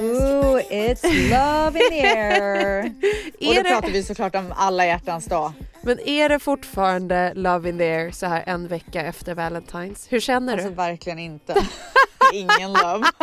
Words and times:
Ooh, 0.00 0.60
it's 0.70 1.02
love 1.30 1.76
in 1.84 1.90
the 1.90 2.00
air. 2.06 2.82
Och 3.48 3.54
då 3.54 3.62
det- 3.62 3.68
pratar 3.68 3.88
vi 3.90 4.02
såklart 4.02 4.34
om 4.34 4.52
alla 4.56 4.86
hjärtans 4.86 5.26
dag. 5.26 5.52
Men 5.82 6.00
är 6.00 6.28
det 6.28 6.38
fortfarande 6.38 7.32
Love 7.34 7.68
in 7.68 7.78
the 7.78 7.84
air 7.84 8.10
så 8.10 8.26
här 8.26 8.44
en 8.46 8.68
vecka 8.68 9.02
efter 9.02 9.34
Valentine's? 9.34 10.06
Hur 10.08 10.20
känner 10.20 10.52
Alltså 10.52 10.68
du? 10.68 10.74
verkligen 10.74 11.18
inte. 11.18 11.66
Ingen 12.32 12.72
love. 12.72 13.06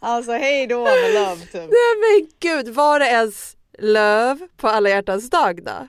alltså 0.00 0.32
hej 0.32 0.66
då 0.66 0.84
med 0.84 1.14
love 1.14 1.40
typ. 1.40 1.52
Nej 1.54 1.94
men 2.00 2.28
gud, 2.40 2.68
var 2.74 3.00
det 3.00 3.06
ens 3.06 3.56
Love 3.78 4.48
på 4.56 4.68
alla 4.68 4.88
hjärtans 4.88 5.30
dag 5.30 5.64
då? 5.64 5.88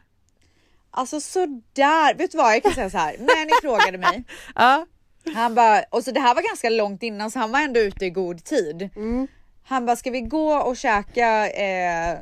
Alltså 0.92 1.22
sådär. 1.22 2.14
Vet 2.18 2.32
du 2.32 2.38
vad 2.38 2.54
jag 2.56 2.64
kan 2.64 2.74
säga 2.74 2.90
så 2.90 2.98
här. 2.98 3.18
Manny 3.20 3.52
frågade 3.62 3.98
mig. 3.98 4.24
Ja. 4.56 4.86
Han 5.34 5.56
bara, 5.56 5.84
och 5.90 6.04
så 6.04 6.12
det 6.12 6.20
här 6.20 6.36
var 6.36 6.42
ganska 6.42 6.70
långt 6.70 7.04
innan 7.04 7.32
så 7.32 7.40
han 7.40 7.52
var 7.52 7.60
ändå 7.60 7.80
ute 7.80 8.06
i 8.06 8.10
god 8.10 8.44
tid. 8.44 8.90
Han 9.64 9.86
bara, 9.86 9.96
ska 9.96 10.12
vi 10.12 10.22
gå 10.22 10.54
och 10.54 10.78
käka 10.78 11.50
eh, 11.50 12.18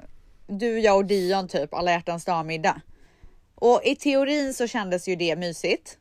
du, 0.47 0.79
jag 0.79 0.97
och 0.97 1.05
Dion 1.05 1.47
typ 1.47 1.73
alla 1.73 1.91
hjärtans 1.91 2.25
dag-middag? 2.25 2.81
Och 3.55 3.81
i 3.83 3.95
teorin 3.95 4.53
så 4.53 4.67
kändes 4.67 5.07
ju 5.07 5.15
det 5.15 5.35
mysigt. 5.35 5.97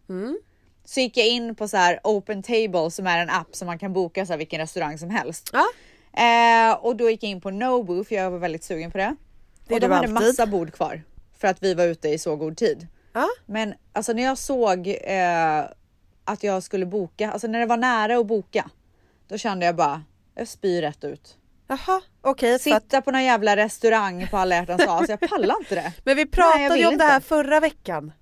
Så 0.85 1.01
gick 1.01 1.17
jag 1.17 1.29
in 1.29 1.55
på 1.55 1.69
så 1.69 1.77
här 1.77 2.01
open 2.05 2.43
table 2.43 2.91
som 2.91 3.07
är 3.07 3.19
en 3.19 3.31
app 3.31 3.57
som 3.57 3.67
man 3.67 3.79
kan 3.79 3.93
boka 3.93 4.27
så 4.27 4.33
här 4.33 4.39
vilken 4.39 4.61
restaurang 4.61 4.99
som 4.99 5.11
helst. 5.11 5.51
Ja. 5.53 5.65
Eh, 6.23 6.75
och 6.75 6.97
då 6.97 7.11
gick 7.11 7.23
jag 7.23 7.31
in 7.31 7.41
på 7.41 7.51
Nobu 7.51 8.05
för 8.05 8.15
jag 8.15 8.31
var 8.31 8.39
väldigt 8.39 8.65
sugen 8.65 8.91
på 8.91 8.99
det. 8.99 9.17
Det 9.67 9.75
och 9.75 9.81
de 9.81 9.87
hade 9.87 9.97
alltid. 9.97 10.13
massa 10.13 10.47
bord 10.47 10.73
kvar 10.73 11.03
för 11.39 11.49
att 11.49 11.63
vi 11.63 11.75
var 11.75 11.85
ute 11.85 12.09
i 12.09 12.19
så 12.19 12.37
god 12.37 12.57
tid. 12.57 12.87
Ja. 13.13 13.29
Men 13.47 13.75
alltså 13.93 14.13
när 14.13 14.23
jag 14.23 14.39
såg 14.39 14.89
eh, 14.89 15.65
att 16.25 16.43
jag 16.43 16.63
skulle 16.63 16.87
boka, 16.87 17.31
alltså 17.33 17.47
när 17.47 17.61
det 17.61 17.67
var 17.67 17.77
nära 17.77 18.19
att 18.19 18.27
boka, 18.27 18.71
då 19.29 19.39
kände 19.39 19.67
jag 19.67 19.77
bara, 19.77 20.03
jag 20.35 20.49
spyr 20.49 20.83
rätt 20.83 21.05
ut. 21.05 21.37
Jaha, 21.69 22.01
okej. 22.21 22.55
att- 22.55 22.61
Sitta 22.61 23.01
på 23.03 23.11
någon 23.11 23.25
jävla 23.25 23.57
restaurang 23.57 24.27
på 24.31 24.37
alla 24.37 24.55
hjärtans 24.55 24.85
dag, 24.87 25.05
jag 25.09 25.21
pallar 25.21 25.57
inte 25.59 25.75
det. 25.75 25.93
Men 26.05 26.17
vi 26.17 26.23
Nej, 26.25 26.31
pratade 26.31 26.63
jag 26.65 26.79
ju 26.79 26.85
om 26.85 26.91
vill 26.91 26.99
det 26.99 27.05
här 27.05 27.17
inte. 27.17 27.29
förra 27.29 27.61
veckan. 27.61 28.13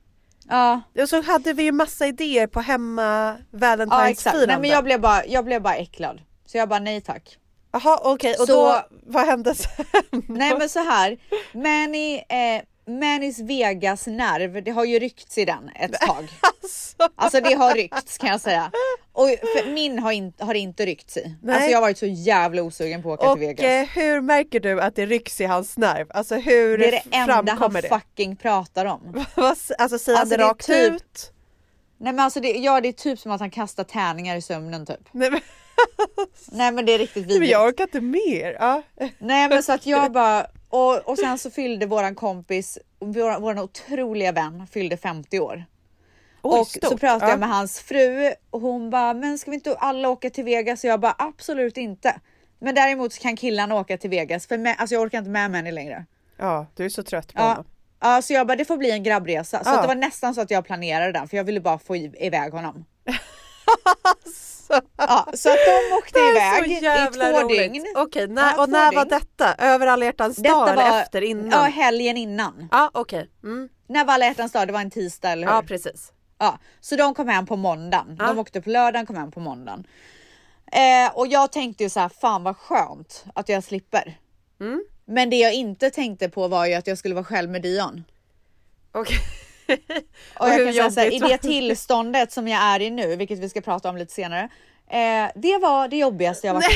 Ja, 0.48 0.80
Och 1.02 1.08
så 1.08 1.22
hade 1.22 1.52
vi 1.52 1.62
ju 1.62 1.72
massa 1.72 2.06
idéer 2.06 2.46
på 2.46 2.60
hemma 2.60 3.02
ja 3.50 4.08
exakt. 4.08 4.36
Valentine's-firande. 4.36 4.46
Nej, 4.46 4.58
men 4.60 4.70
jag 4.70 4.84
blev, 4.84 5.00
bara, 5.00 5.26
jag 5.26 5.44
blev 5.44 5.62
bara 5.62 5.74
äcklad. 5.76 6.20
Så 6.46 6.58
jag 6.58 6.68
bara 6.68 6.78
nej 6.80 7.00
tack. 7.00 7.38
Jaha 7.72 8.00
okej 8.04 8.34
och 8.40 8.46
Så- 8.46 8.52
då, 8.68 8.82
vad 9.06 9.26
hände 9.26 9.54
sen? 9.54 9.84
Nej 10.28 10.54
men 10.58 10.68
så 10.68 10.78
här, 10.78 11.18
Manny, 11.54 12.14
eh, 12.16 12.62
Mannys 12.98 13.38
Vegas 13.38 14.06
nerv, 14.06 14.62
det 14.64 14.70
har 14.70 14.84
ju 14.84 14.98
ryckts 14.98 15.38
i 15.38 15.44
den 15.44 15.68
ett 15.74 15.92
tag. 16.00 16.28
Alltså. 16.62 16.96
Alltså 17.16 17.40
det 17.40 17.54
har 17.54 17.74
ryckts 17.74 18.18
kan 18.18 18.28
jag 18.30 18.40
säga. 18.40 18.70
Och 19.12 19.28
min 19.66 19.98
har, 19.98 20.12
in, 20.12 20.32
har 20.38 20.54
inte 20.54 20.86
ryckts 20.86 21.16
i. 21.16 21.34
Nej. 21.42 21.54
Alltså 21.54 21.70
jag 21.70 21.76
har 21.76 21.80
varit 21.82 21.98
så 21.98 22.06
jävla 22.06 22.62
osugen 22.62 23.02
på 23.02 23.12
att 23.12 23.20
åka 23.20 23.30
Och 23.30 23.38
till 23.38 23.46
Vegas. 23.46 23.64
eh, 23.64 24.02
hur 24.02 24.20
märker 24.20 24.60
du 24.60 24.80
att 24.80 24.96
det 24.96 25.06
rycks 25.06 25.40
i 25.40 25.44
hans 25.44 25.78
nerv? 25.78 26.06
Alltså 26.10 26.34
hur 26.36 26.78
det 26.78 26.86
är 26.86 26.90
det 26.90 27.02
enda 27.16 27.34
han 27.34 27.46
framkommer 27.46 27.82
det? 27.82 27.88
fucking 27.88 28.36
pratar 28.36 28.84
om. 28.86 29.24
Alltså 29.36 29.98
säger 29.98 30.16
han 30.16 30.20
Alltså, 30.20 30.36
det 30.36 30.42
det 30.42 30.48
rakt 30.48 30.66
typ- 30.66 30.92
ut? 30.92 31.32
Nej 32.00 32.12
men 32.12 32.20
alltså 32.24 32.40
det, 32.40 32.48
ja, 32.52 32.80
det 32.80 32.88
är 32.88 32.92
typ 32.92 33.18
som 33.18 33.32
att 33.32 33.40
han 33.40 33.50
kastar 33.50 33.84
tärningar 33.84 34.36
i 34.36 34.42
sömnen 34.42 34.86
typ. 34.86 35.08
Nej 35.12 35.30
men, 35.30 35.40
Nej 36.52 36.72
men 36.72 36.86
det 36.86 36.92
är 36.92 36.98
riktigt 36.98 37.22
men 37.22 37.28
vidrigt. 37.28 37.52
jag 37.52 37.66
orkar 37.68 37.84
inte 37.84 38.00
mer. 38.00 38.56
Ja. 38.60 38.82
Nej 39.18 39.48
men 39.48 39.62
så 39.62 39.72
att 39.72 39.86
jag 39.86 40.12
bara, 40.12 40.46
och, 40.70 41.08
och 41.08 41.18
sen 41.18 41.38
så 41.38 41.50
fyllde 41.50 41.86
våran 41.86 42.14
kompis, 42.14 42.78
vår, 42.98 43.40
vår 43.40 43.58
otroliga 43.60 44.32
vän 44.32 44.66
fyllde 44.72 44.96
50 44.96 45.40
år. 45.40 45.64
Oj, 46.42 46.60
och 46.60 46.66
så 46.66 46.78
stort. 46.86 47.00
pratade 47.00 47.24
Ja. 47.24 47.30
jag 47.30 47.40
med 47.40 47.48
hans 47.48 47.80
fru 47.80 48.32
och 48.50 48.60
hon 48.60 48.90
bara, 48.90 49.14
men 49.14 49.38
ska 49.38 49.50
vi 49.50 49.54
inte 49.54 49.76
alla 49.76 50.08
åka 50.08 50.30
till 50.30 50.44
Vegas? 50.44 50.84
Och 50.84 50.90
jag 50.90 51.00
bara, 51.00 51.14
absolut 51.18 51.76
inte. 51.76 52.20
Men 52.58 52.74
däremot 52.74 53.12
så 53.12 53.20
kan 53.22 53.36
killarna 53.36 53.74
åka 53.74 53.98
till 53.98 54.10
Vegas 54.10 54.46
för 54.46 54.58
med, 54.58 54.76
alltså 54.78 54.94
jag 54.94 55.02
orkar 55.02 55.18
inte 55.18 55.30
med 55.30 55.50
Manny 55.50 55.70
längre. 55.72 56.06
Ja, 56.36 56.66
du 56.76 56.84
är 56.84 56.88
så 56.88 57.02
trött 57.02 57.34
på 57.34 57.40
Ja. 57.42 57.48
honom. 57.48 57.64
Ja, 58.00 58.22
så 58.22 58.32
jag 58.32 58.46
bara, 58.46 58.56
det 58.56 58.64
får 58.64 58.76
bli 58.76 58.90
en 58.90 59.02
grabbresa. 59.02 59.64
Så 59.64 59.70
Ja. 59.70 59.80
det 59.80 59.86
var 59.88 59.94
nästan 59.94 60.34
så 60.34 60.40
att 60.40 60.50
jag 60.50 60.64
planerade 60.64 61.12
den 61.12 61.28
för 61.28 61.36
jag 61.36 61.44
ville 61.44 61.60
bara 61.60 61.78
få 61.78 61.96
iväg 61.96 62.52
honom. 62.52 62.84
Ja, 64.96 65.26
så 65.34 65.48
att 65.50 65.58
de 65.66 65.96
åkte 65.96 66.18
iväg 66.18 66.70
i 66.72 66.80
två 67.14 67.40
roligt. 67.40 67.58
dygn. 67.72 67.86
Okej, 67.96 68.28
när, 68.28 68.42
Ja, 68.42 68.62
och 68.62 68.68
när 68.68 68.92
var 68.94 69.04
dygn. 69.04 69.08
detta? 69.20 69.54
Över 69.54 69.86
alla 69.86 70.04
hjärtans 70.04 70.36
dag 70.36 70.68
eller 70.68 71.00
efter? 71.00 71.22
Innan? 71.22 71.50
Ja, 71.50 71.58
helgen 71.62 72.16
innan. 72.16 72.68
Ja, 72.72 72.90
okej. 72.94 73.30
Mm. 73.42 73.68
När 73.86 74.04
var 74.04 74.14
alla 74.14 74.24
hjärtans 74.24 74.52
dag? 74.52 74.66
Det 74.68 74.72
var 74.72 74.80
en 74.80 74.90
tisdag 74.90 75.30
eller 75.30 75.46
hur? 75.46 75.54
Ja, 75.54 75.62
precis. 75.62 76.12
Ja, 76.38 76.58
så 76.80 76.96
de 76.96 77.14
kom 77.14 77.28
hem 77.28 77.46
på 77.46 77.56
måndagen. 77.56 78.16
Ja. 78.18 78.26
De 78.26 78.38
åkte 78.38 78.60
på 78.62 78.70
lördagen, 78.70 79.06
kom 79.06 79.16
hem 79.16 79.30
på 79.32 79.40
måndagen. 79.40 79.84
Eh, 80.72 81.12
och 81.16 81.26
jag 81.26 81.52
tänkte 81.52 81.84
ju 81.84 81.90
så 81.90 82.00
här, 82.00 82.08
fan 82.08 82.42
vad 82.42 82.56
skönt 82.56 83.24
att 83.34 83.48
jag 83.48 83.64
slipper. 83.64 84.18
Mm. 84.60 84.84
Men 85.04 85.30
det 85.30 85.36
jag 85.36 85.54
inte 85.54 85.90
tänkte 85.90 86.28
på 86.28 86.48
var 86.48 86.66
ju 86.66 86.74
att 86.74 86.86
jag 86.86 86.98
skulle 86.98 87.14
vara 87.14 87.24
själv 87.24 87.50
med 87.50 87.62
Dion. 87.62 88.04
Okej. 88.92 89.16
Och 90.38 90.48
jag 90.48 90.64
kan 90.64 90.72
säga 90.72 90.90
så 90.90 91.00
här, 91.00 91.14
i 91.14 91.18
det 91.18 91.38
tillståndet 91.38 92.32
som 92.32 92.48
jag 92.48 92.62
är 92.62 92.80
i 92.80 92.90
nu, 92.90 93.16
vilket 93.16 93.38
vi 93.38 93.48
ska 93.48 93.60
prata 93.60 93.90
om 93.90 93.96
lite 93.96 94.12
senare. 94.12 94.48
Eh, 94.90 95.30
det 95.34 95.58
var 95.58 95.88
det 95.88 95.96
jobbigaste 95.96 96.46
jag 96.46 96.54
varit 96.54 96.66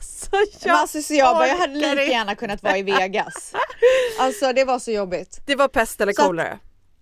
Så 0.00 0.28
Men 0.32 0.46
jag, 0.64 0.76
alltså, 0.76 1.02
så 1.02 1.14
jag, 1.14 1.36
bara, 1.36 1.48
jag 1.48 1.56
hade 1.56 1.74
lika 1.74 2.02
gärna 2.04 2.34
kunnat 2.34 2.62
vara 2.62 2.78
i 2.78 2.82
Vegas. 2.82 3.52
Alltså 4.18 4.52
det 4.52 4.64
var 4.64 4.78
så 4.78 4.90
jobbigt. 4.90 5.40
Det 5.46 5.54
var 5.54 5.68
pest 5.68 6.00
eller 6.00 6.12
kolera? 6.12 6.58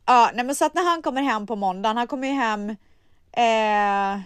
Ja, 0.07 0.31
nej, 0.35 0.45
men 0.45 0.55
så 0.55 0.65
att 0.65 0.75
när 0.75 0.85
han 0.85 1.03
kommer 1.03 1.23
hem 1.23 1.47
på 1.47 1.57
måndagen, 1.57 1.97
han 1.97 2.07
kommer 2.07 2.29
ju 2.29 2.35
hem 2.35 2.71
eh, 3.33 4.21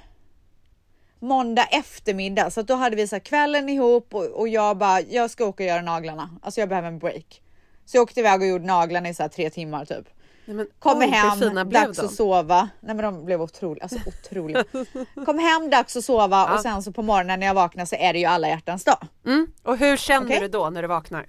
måndag 1.21 1.65
eftermiddag, 1.65 2.50
så 2.50 2.61
att 2.61 2.67
då 2.67 2.75
hade 2.75 2.97
vi 2.97 3.09
så 3.09 3.15
här 3.15 3.21
kvällen 3.21 3.69
ihop 3.69 4.15
och, 4.15 4.25
och 4.25 4.49
jag 4.49 4.77
bara, 4.77 5.00
jag 5.00 5.31
ska 5.31 5.45
åka 5.45 5.62
och 5.62 5.69
göra 5.69 5.83
naglarna. 5.83 6.31
Alltså 6.43 6.61
jag 6.61 6.69
behöver 6.69 6.89
en 6.89 6.99
break. 6.99 7.43
Så 7.85 7.97
jag 7.97 8.03
åkte 8.03 8.21
iväg 8.21 8.41
och 8.41 8.47
gjorde 8.47 8.67
naglarna 8.67 9.09
i 9.09 9.15
så 9.15 9.23
här 9.23 9.29
tre 9.29 9.50
timmar 9.50 9.85
typ. 9.85 10.09
Nej, 10.49 10.57
men, 10.57 10.67
Kommer 10.79 11.07
oj, 11.07 11.11
hem, 11.11 11.71
dags 11.71 11.99
de? 11.99 12.07
att 12.07 12.13
sova. 12.15 12.69
Nej 12.81 12.95
men 12.95 13.05
de 13.05 13.25
blev 13.25 13.43
otroliga, 13.43 13.83
alltså 13.83 13.99
otroliga. 14.07 14.65
Kom 15.27 15.39
hem, 15.39 15.71
dags 15.71 15.97
att 15.97 16.05
sova 16.05 16.37
Ja. 16.49 16.55
och 16.55 16.61
sen 16.61 16.83
så 16.83 16.93
på 16.93 17.03
morgonen 17.03 17.41
när 17.41 17.47
jag 17.47 17.55
vaknar 17.55 17.85
så 17.85 17.97
är 17.97 18.13
det 18.13 18.19
ju 18.19 18.25
alla 18.25 18.49
hjärtans 18.49 18.85
dag. 18.85 19.07
Mm. 19.27 19.47
Och 19.63 19.77
hur 19.79 19.97
känner 19.97 20.27
Okej. 20.27 20.41
du 20.41 20.49
då 20.49 20.71
när 20.71 20.83
du 20.83 20.89
vaknar? 20.89 21.27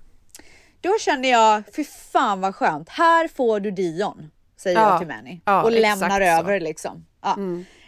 Då 0.81 0.89
känner 0.99 1.29
jag, 1.31 1.63
fy 1.75 1.83
fan 1.83 2.41
vad 2.41 2.55
skönt, 2.55 2.89
här 2.89 3.27
får 3.27 3.59
du 3.59 3.71
Dion. 3.71 4.31
Säger 4.57 4.79
Ja. 4.79 4.89
jag 4.89 4.99
till 4.99 5.07
Manny 5.07 5.41
Ja, 5.45 5.63
och 5.63 5.71
lämnar 5.71 6.09
så. 6.09 6.15
Mm. 6.15 6.39
över 6.39 6.59
liksom. 6.59 7.05
Ja. 7.23 7.37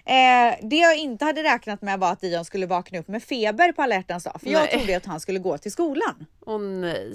Eh, 0.05 0.55
det 0.61 0.75
jag 0.75 0.97
inte 0.97 1.25
hade 1.25 1.43
räknat 1.43 1.81
med 1.81 1.99
var 1.99 2.11
att 2.11 2.21
Dion 2.21 2.45
skulle 2.45 2.65
vakna 2.65 2.99
upp 2.99 3.07
med 3.07 3.23
feber 3.23 3.71
på 3.71 3.81
alla 3.81 3.95
hjärtans 3.95 4.23
dag. 4.23 4.41
För 4.41 4.49
jag 4.49 4.59
Nej. 4.61 4.77
trodde 4.77 4.97
att 4.97 5.05
han 5.05 5.19
skulle 5.19 5.39
gå 5.39 5.57
till 5.57 5.71
skolan. 5.71 6.25
Åh 6.45 6.59
nej. 6.59 7.13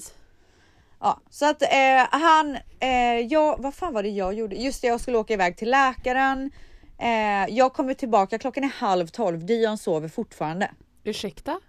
Ja, 1.01 1.21
så 1.31 1.51
att 1.51 1.63
eh, 1.63 1.69
han, 2.11 2.59
eh, 2.81 3.21
jag, 3.29 3.63
vad 3.63 3.75
fan 3.75 3.95
var 3.95 4.03
det 4.03 4.09
jag 4.09 4.35
gjorde? 4.35 4.57
Just 4.57 4.83
det, 4.83 4.89
jag 4.89 5.01
skulle 5.01 5.19
åka 5.19 5.35
iväg 5.35 5.57
till 5.57 5.71
läkaren. 5.71 6.51
Eh, 6.99 7.55
jag 7.55 7.73
kommer 7.73 7.95
tillbaka, 7.95 8.39
klockan 8.39 8.65
är 8.65 8.69
halv 8.69 9.07
tolv, 9.07 9.47
Dion 9.47 9.79
sover 9.79 10.09
fortfarande. 10.09 10.71
Ursäkta? 11.05 11.61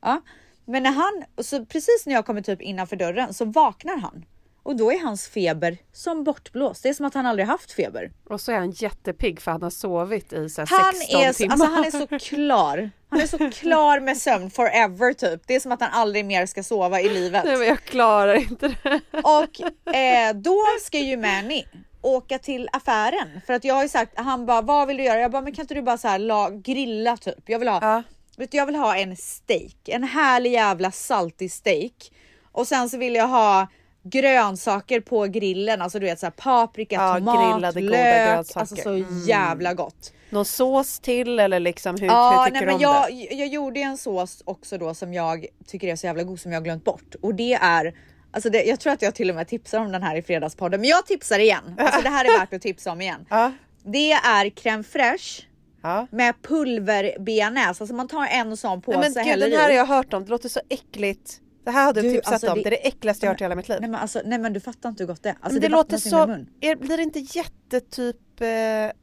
Ja. 0.00 0.20
Men 0.64 0.82
när 0.82 0.90
han, 0.90 1.24
så 1.44 1.66
precis 1.66 2.06
när 2.06 2.14
jag 2.14 2.26
kommer 2.26 2.40
typ 2.40 2.62
innanför 2.62 2.96
dörren 2.96 3.34
så 3.34 3.44
vaknar 3.44 3.96
han. 3.96 4.24
Och 4.66 4.76
då 4.76 4.92
är 4.92 4.98
hans 4.98 5.28
feber 5.28 5.76
som 5.92 6.24
bortblåst. 6.24 6.82
Det 6.82 6.88
är 6.88 6.94
som 6.94 7.06
att 7.06 7.14
han 7.14 7.26
aldrig 7.26 7.48
haft 7.48 7.72
feber. 7.72 8.10
Och 8.28 8.40
så 8.40 8.52
är 8.52 8.56
han 8.56 8.70
jättepigg 8.70 9.40
för 9.40 9.50
han 9.50 9.62
har 9.62 9.70
sovit 9.70 10.32
i 10.32 10.48
så 10.48 10.60
Han 10.60 10.92
16 10.94 11.20
är, 11.20 11.32
timmar. 11.32 11.52
alltså, 11.52 11.66
han 11.66 11.84
är 11.84 11.90
så 11.90 12.18
klar. 12.34 12.90
Han 13.08 13.20
är 13.20 13.26
så 13.26 13.50
klar 13.60 14.00
med 14.00 14.16
sömn 14.16 14.50
forever 14.50 15.12
typ. 15.12 15.42
Det 15.46 15.54
är 15.54 15.60
som 15.60 15.72
att 15.72 15.80
han 15.80 15.90
aldrig 15.92 16.24
mer 16.24 16.46
ska 16.46 16.62
sova 16.62 17.00
i 17.00 17.08
livet. 17.08 17.44
Nej 17.44 17.56
men 17.56 17.66
jag 17.66 17.82
klarar 17.84 18.34
inte 18.34 18.68
det. 18.82 19.00
Och 19.12 19.94
eh, 19.94 20.34
då 20.34 20.58
ska 20.80 20.98
ju 20.98 21.16
Manny 21.16 21.64
åka 22.02 22.38
till 22.38 22.68
affären 22.72 23.40
för 23.46 23.52
att 23.52 23.64
jag 23.64 23.74
har 23.74 23.82
ju 23.82 23.88
sagt, 23.88 24.12
han 24.14 24.46
bara 24.46 24.60
vad 24.62 24.88
vill 24.88 24.96
du 24.96 25.02
göra? 25.02 25.20
Jag 25.20 25.30
bara 25.30 25.42
men 25.42 25.54
kan 25.54 25.62
inte 25.62 25.74
du 25.74 25.82
bara 25.82 25.98
så 25.98 26.08
här 26.08 26.18
la, 26.18 26.50
grilla 26.50 27.16
typ? 27.16 27.48
Jag 27.48 27.58
vill 27.58 27.68
ha, 27.68 27.78
Ja. 27.82 28.02
vet 28.36 28.50
du, 28.50 28.56
jag 28.58 28.66
vill 28.66 28.76
ha 28.76 28.96
en 28.96 29.16
steak, 29.16 29.76
en 29.88 30.04
härlig 30.04 30.52
jävla 30.52 30.90
saltig 30.92 31.52
steak 31.52 32.12
och 32.52 32.66
sen 32.66 32.90
så 32.90 32.98
vill 32.98 33.14
jag 33.14 33.28
ha 33.28 33.66
grönsaker 34.10 35.00
på 35.00 35.24
grillen, 35.24 35.82
alltså 35.82 35.98
du 35.98 36.06
vet 36.06 36.18
så 36.20 36.26
här 36.26 36.30
paprika, 36.30 36.94
Ja, 36.94 37.14
tomat, 37.14 37.54
grillade 37.54 37.80
lök, 37.80 37.92
grönsaker. 38.26 38.60
alltså 38.60 38.76
så 38.76 38.90
Mm. 38.90 39.22
jävla 39.26 39.74
gott. 39.74 40.12
Någon 40.30 40.44
sås 40.44 40.98
till 41.00 41.38
eller 41.40 41.60
liksom 41.60 41.96
hur, 42.00 42.06
Ja, 42.06 42.30
hur 42.30 42.36
nej, 42.38 42.60
tycker 42.60 42.66
men 42.66 42.78
du 42.78 42.86
om 42.86 42.92
jag, 43.10 43.28
det? 43.30 43.34
jag 43.34 43.48
gjorde 43.48 43.80
en 43.80 43.98
sås 43.98 44.42
också 44.44 44.78
då 44.78 44.94
som 44.94 45.14
jag 45.14 45.46
tycker 45.66 45.88
är 45.88 45.96
så 45.96 46.06
jävla 46.06 46.22
god 46.22 46.40
som 46.40 46.52
jag 46.52 46.60
har 46.60 46.64
glömt 46.64 46.84
bort 46.84 47.14
och 47.22 47.34
det 47.34 47.54
är 47.54 47.94
Alltså 48.30 48.50
det, 48.50 48.64
jag 48.64 48.80
tror 48.80 48.92
att 48.92 49.02
jag 49.02 49.14
till 49.14 49.30
och 49.30 49.36
med 49.36 49.48
tipsar 49.48 49.78
om 49.80 49.92
den 49.92 50.02
här 50.02 50.16
i 50.16 50.22
fredagspodden, 50.22 50.80
men 50.80 50.90
jag 50.90 51.06
tipsar 51.06 51.38
igen. 51.38 51.74
Alltså 51.78 52.00
det 52.02 52.08
här 52.08 52.24
är 52.24 52.38
värt 52.38 52.52
att 52.54 52.62
tipsa 52.62 52.92
om 52.92 53.00
igen. 53.00 53.26
Ja, 53.30 53.52
Det 53.84 54.12
är 54.12 54.44
crème 54.50 54.82
fraîche 54.82 55.42
ja. 55.82 56.06
med 56.10 56.34
pulverbearnaise. 56.42 57.82
Alltså 57.82 57.94
man 57.94 58.08
tar 58.08 58.26
en 58.26 58.56
sån 58.56 58.82
påse 58.82 58.98
Nej, 58.98 59.10
men 59.14 59.24
gud, 59.24 59.38
den 59.40 59.52
här 59.52 59.62
har 59.68 59.70
jag 59.76 59.86
hört 59.86 60.12
om, 60.14 60.24
det 60.24 60.30
låter 60.30 60.48
så 60.48 60.60
äckligt. 60.68 61.40
Det 61.66 61.72
här 61.72 61.84
har 61.86 61.92
du, 61.92 62.02
tipsat 62.02 62.32
alltså, 62.32 62.50
om, 62.50 62.54
det- 62.58 62.62
det 62.62 62.68
är 62.68 62.70
det 62.70 62.86
äckligaste 62.88 63.26
jag 63.26 63.30
har 63.30 63.34
hört 63.34 63.40
i 63.40 63.44
hela 63.44 63.54
mitt 63.54 63.68
liv. 63.68 63.78
Nej 63.80 63.90
men, 63.90 64.00
alltså, 64.00 64.20
nej 64.24 64.38
men 64.38 64.52
du 64.52 64.60
fattar 64.60 64.88
inte 64.88 65.02
hur 65.02 65.08
gott 65.08 65.22
det 65.22 65.28
är. 65.28 65.32
Alltså, 65.32 65.52
men 65.52 65.60
det, 65.60 65.68
det 65.68 65.72
låter 65.72 65.96
så, 65.98 66.16
är, 66.60 66.76
blir 66.76 66.96
det 66.96 67.02
inte 67.02 67.18
jättetyp, 67.18 68.40
eh, 68.40 68.48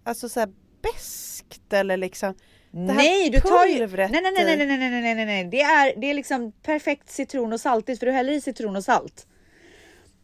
alltså 0.04 0.30
såhär 0.30 0.50
beskt 0.82 1.74
eller 1.74 1.98
liksom? 1.98 2.34
Det 2.72 2.80
Nej 2.80 3.30
du 3.30 3.40
tar 3.40 3.66
ju... 3.66 3.88
Nej 3.88 4.10
nej 4.10 4.22
nej 4.22 4.34
nej 4.34 4.58
nej 4.58 4.68
nej 4.68 4.78
nej 4.78 5.02
nej 5.02 5.16
nej 5.16 5.26
nej. 5.26 5.44
Det 5.46 5.62
är, 5.62 5.94
det 6.02 6.10
är 6.10 6.14
liksom 6.14 6.52
perfekt 6.52 7.10
citron 7.10 7.54
och 7.54 7.60
saltigt 7.60 8.00
för 8.00 8.06
du 8.06 8.12
häller 8.12 8.34
i 8.34 8.42
citron 8.42 8.76
och 8.76 8.84
salt. 8.84 9.28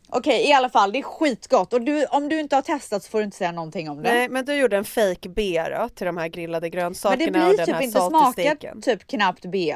Okej 0.09 0.49
i 0.49 0.53
alla 0.53 0.69
fall 0.69 0.91
det 0.91 0.99
är 0.99 1.03
skitgott 1.03 1.73
och 1.73 1.81
du, 1.81 2.05
om 2.05 2.29
du 2.29 2.39
inte 2.39 2.55
har 2.55 2.61
testat 2.61 3.03
så 3.03 3.09
får 3.09 3.19
du 3.19 3.25
inte 3.25 3.37
säga 3.37 3.51
någonting 3.51 3.89
om 3.89 3.97
det. 3.97 4.13
Nej 4.13 4.29
men 4.29 4.45
du 4.45 4.53
gjorde 4.53 4.77
en 4.77 4.85
fake 4.85 5.29
B 5.29 5.63
då 5.77 5.89
till 5.89 6.05
de 6.05 6.17
här 6.17 6.27
grillade 6.27 6.65
men 6.65 6.71
grönsakerna 6.71 7.25
det 7.25 7.31
blir 7.31 7.49
och 7.49 7.57
den 7.57 7.65
typ 7.65 7.75
här 7.75 7.81
inte 7.81 7.99
salty 7.99 8.09
smaka 8.09 8.31
steken. 8.31 8.81
typ 8.81 9.07
knappt 9.07 9.45
B. 9.45 9.75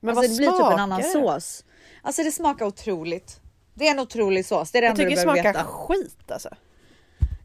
Men 0.00 0.18
alltså 0.18 0.22
vad 0.22 0.30
det 0.30 0.36
blir 0.36 0.50
typ 0.50 0.72
en 0.72 0.78
annan 0.78 1.00
det? 1.00 1.08
sås. 1.08 1.64
Alltså 2.06 2.22
det 2.22 2.32
smakar 2.32 2.66
otroligt. 2.66 3.40
Det 3.74 3.86
är 3.86 3.90
en 3.90 4.00
otrolig 4.00 4.46
sås, 4.46 4.70
det 4.72 4.78
är 4.78 4.82
det 4.82 4.86
Jag 4.86 4.90
enda 4.90 4.96
tycker 5.02 5.10
du 5.10 5.16
det 5.16 5.22
smakar 5.22 5.42
veta. 5.52 5.64
skit 5.64 6.30
alltså. 6.30 6.48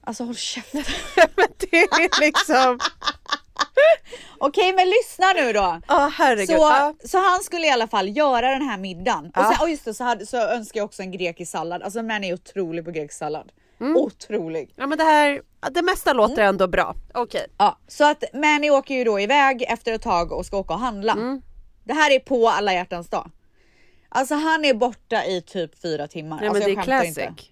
Alltså 0.03 0.23
håll 0.23 0.35
käften. 0.35 0.83
men 1.35 1.47
det 1.57 1.77
är 1.77 2.19
liksom, 2.21 2.79
Okej 4.37 4.73
men 4.73 4.89
lyssna 4.89 5.33
nu 5.35 5.53
då. 5.53 5.81
ja 5.87 6.11
herregud. 6.17 6.47
Så, 6.47 6.53
ja. 6.53 6.93
så 7.05 7.17
han 7.17 7.43
skulle 7.43 7.67
i 7.67 7.69
alla 7.69 7.87
fall 7.87 8.17
göra 8.17 8.49
den 8.51 8.61
här 8.61 8.77
middagen. 8.77 9.25
Och, 9.25 9.31
Ja. 9.35 9.51
sen, 9.53 9.61
och 9.61 9.69
just 9.69 9.85
det, 9.85 9.93
så, 9.93 10.03
hade, 10.03 10.25
så 10.25 10.37
önskar 10.37 10.79
jag 10.79 10.85
också 10.85 11.01
en 11.01 11.11
grekisk 11.11 11.51
sallad. 11.51 11.81
Alltså 11.83 12.01
man 12.03 12.23
är 12.23 12.33
otrolig 12.33 12.85
på 12.85 12.91
grekisk 12.91 13.17
sallad. 13.19 13.51
Mm. 13.81 13.97
Otrolig. 13.97 14.73
ja 14.75 14.87
men 14.87 14.97
det 14.97 15.03
här, 15.03 15.41
det 15.71 15.81
mesta 15.81 16.13
låter 16.13 16.33
Mm. 16.33 16.47
ändå 16.49 16.67
bra. 16.67 16.95
Okej. 17.13 17.47
Ja, 17.57 17.77
så 17.87 18.05
att 18.11 18.23
Manny 18.33 18.69
åker 18.69 18.95
ju 18.95 19.03
då 19.03 19.19
iväg 19.19 19.65
efter 19.67 19.93
ett 19.93 20.01
tag 20.01 20.31
och 20.31 20.45
ska 20.45 20.57
åka 20.57 20.73
och 20.73 20.79
handla. 20.79 21.13
Mm. 21.13 21.41
Det 21.83 21.93
här 21.93 22.11
är 22.11 22.19
på 22.19 22.49
alla 22.49 22.73
hjärtans 22.73 23.09
dag. 23.09 23.31
Alltså 24.11 24.35
han 24.35 24.65
är 24.65 24.73
borta 24.73 25.25
i 25.25 25.41
typ 25.41 25.81
fyra 25.81 26.07
timmar. 26.07 26.37
Nej 26.39 26.49
alltså, 26.49 26.67
men 26.67 26.75
det 26.75 26.81
är 26.81 26.83
classic. 26.83 27.17
Inte. 27.17 27.43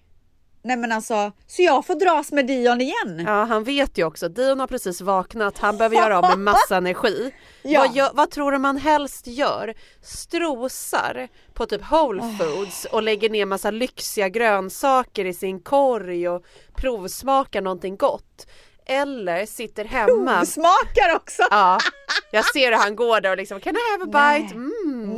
Nej 0.62 0.76
men 0.76 0.92
alltså, 0.92 1.32
så 1.46 1.62
jag 1.62 1.86
får 1.86 1.94
dras 1.94 2.32
med 2.32 2.46
Dion 2.46 2.80
igen. 2.80 3.24
Ja 3.26 3.44
han 3.44 3.64
vet 3.64 3.98
ju 3.98 4.04
också, 4.04 4.28
Dion 4.28 4.60
har 4.60 4.66
precis 4.66 5.00
vaknat, 5.00 5.58
han 5.58 5.76
behöver 5.78 5.96
göra 5.96 6.18
av 6.18 6.24
med 6.28 6.38
massa 6.54 6.76
energi. 6.76 7.32
Ja. 7.62 7.80
Vad, 7.80 7.96
gör, 7.96 8.10
vad 8.14 8.30
tror 8.30 8.52
du 8.52 8.58
man 8.58 8.76
helst 8.76 9.26
gör? 9.26 9.74
Strosar 10.02 11.28
på 11.54 11.66
typ 11.66 11.90
Whole 11.90 12.22
Foods 12.38 12.84
och 12.84 13.02
lägger 13.02 13.30
ner 13.30 13.46
massa 13.46 13.70
lyxiga 13.70 14.28
grönsaker 14.28 15.24
i 15.24 15.34
sin 15.34 15.60
korg 15.60 16.28
och 16.28 16.44
provsmakar 16.76 17.60
någonting 17.60 17.96
gott. 17.96 18.46
Eller 18.86 19.46
sitter 19.46 19.84
hemma. 19.84 20.40
Du 20.40 20.46
smakar 20.46 21.16
också. 21.16 21.42
Ja, 21.50 21.78
jag 22.32 22.44
ser 22.44 22.70
hur 22.70 22.78
han 22.78 22.96
går 22.96 23.20
där 23.20 23.30
och 23.30 23.36
liksom 23.36 23.60
Can 23.60 23.76
I 23.76 23.78
have 23.92 24.04
a 24.04 24.38
bite? 24.38 24.54
Mm, 24.54 24.70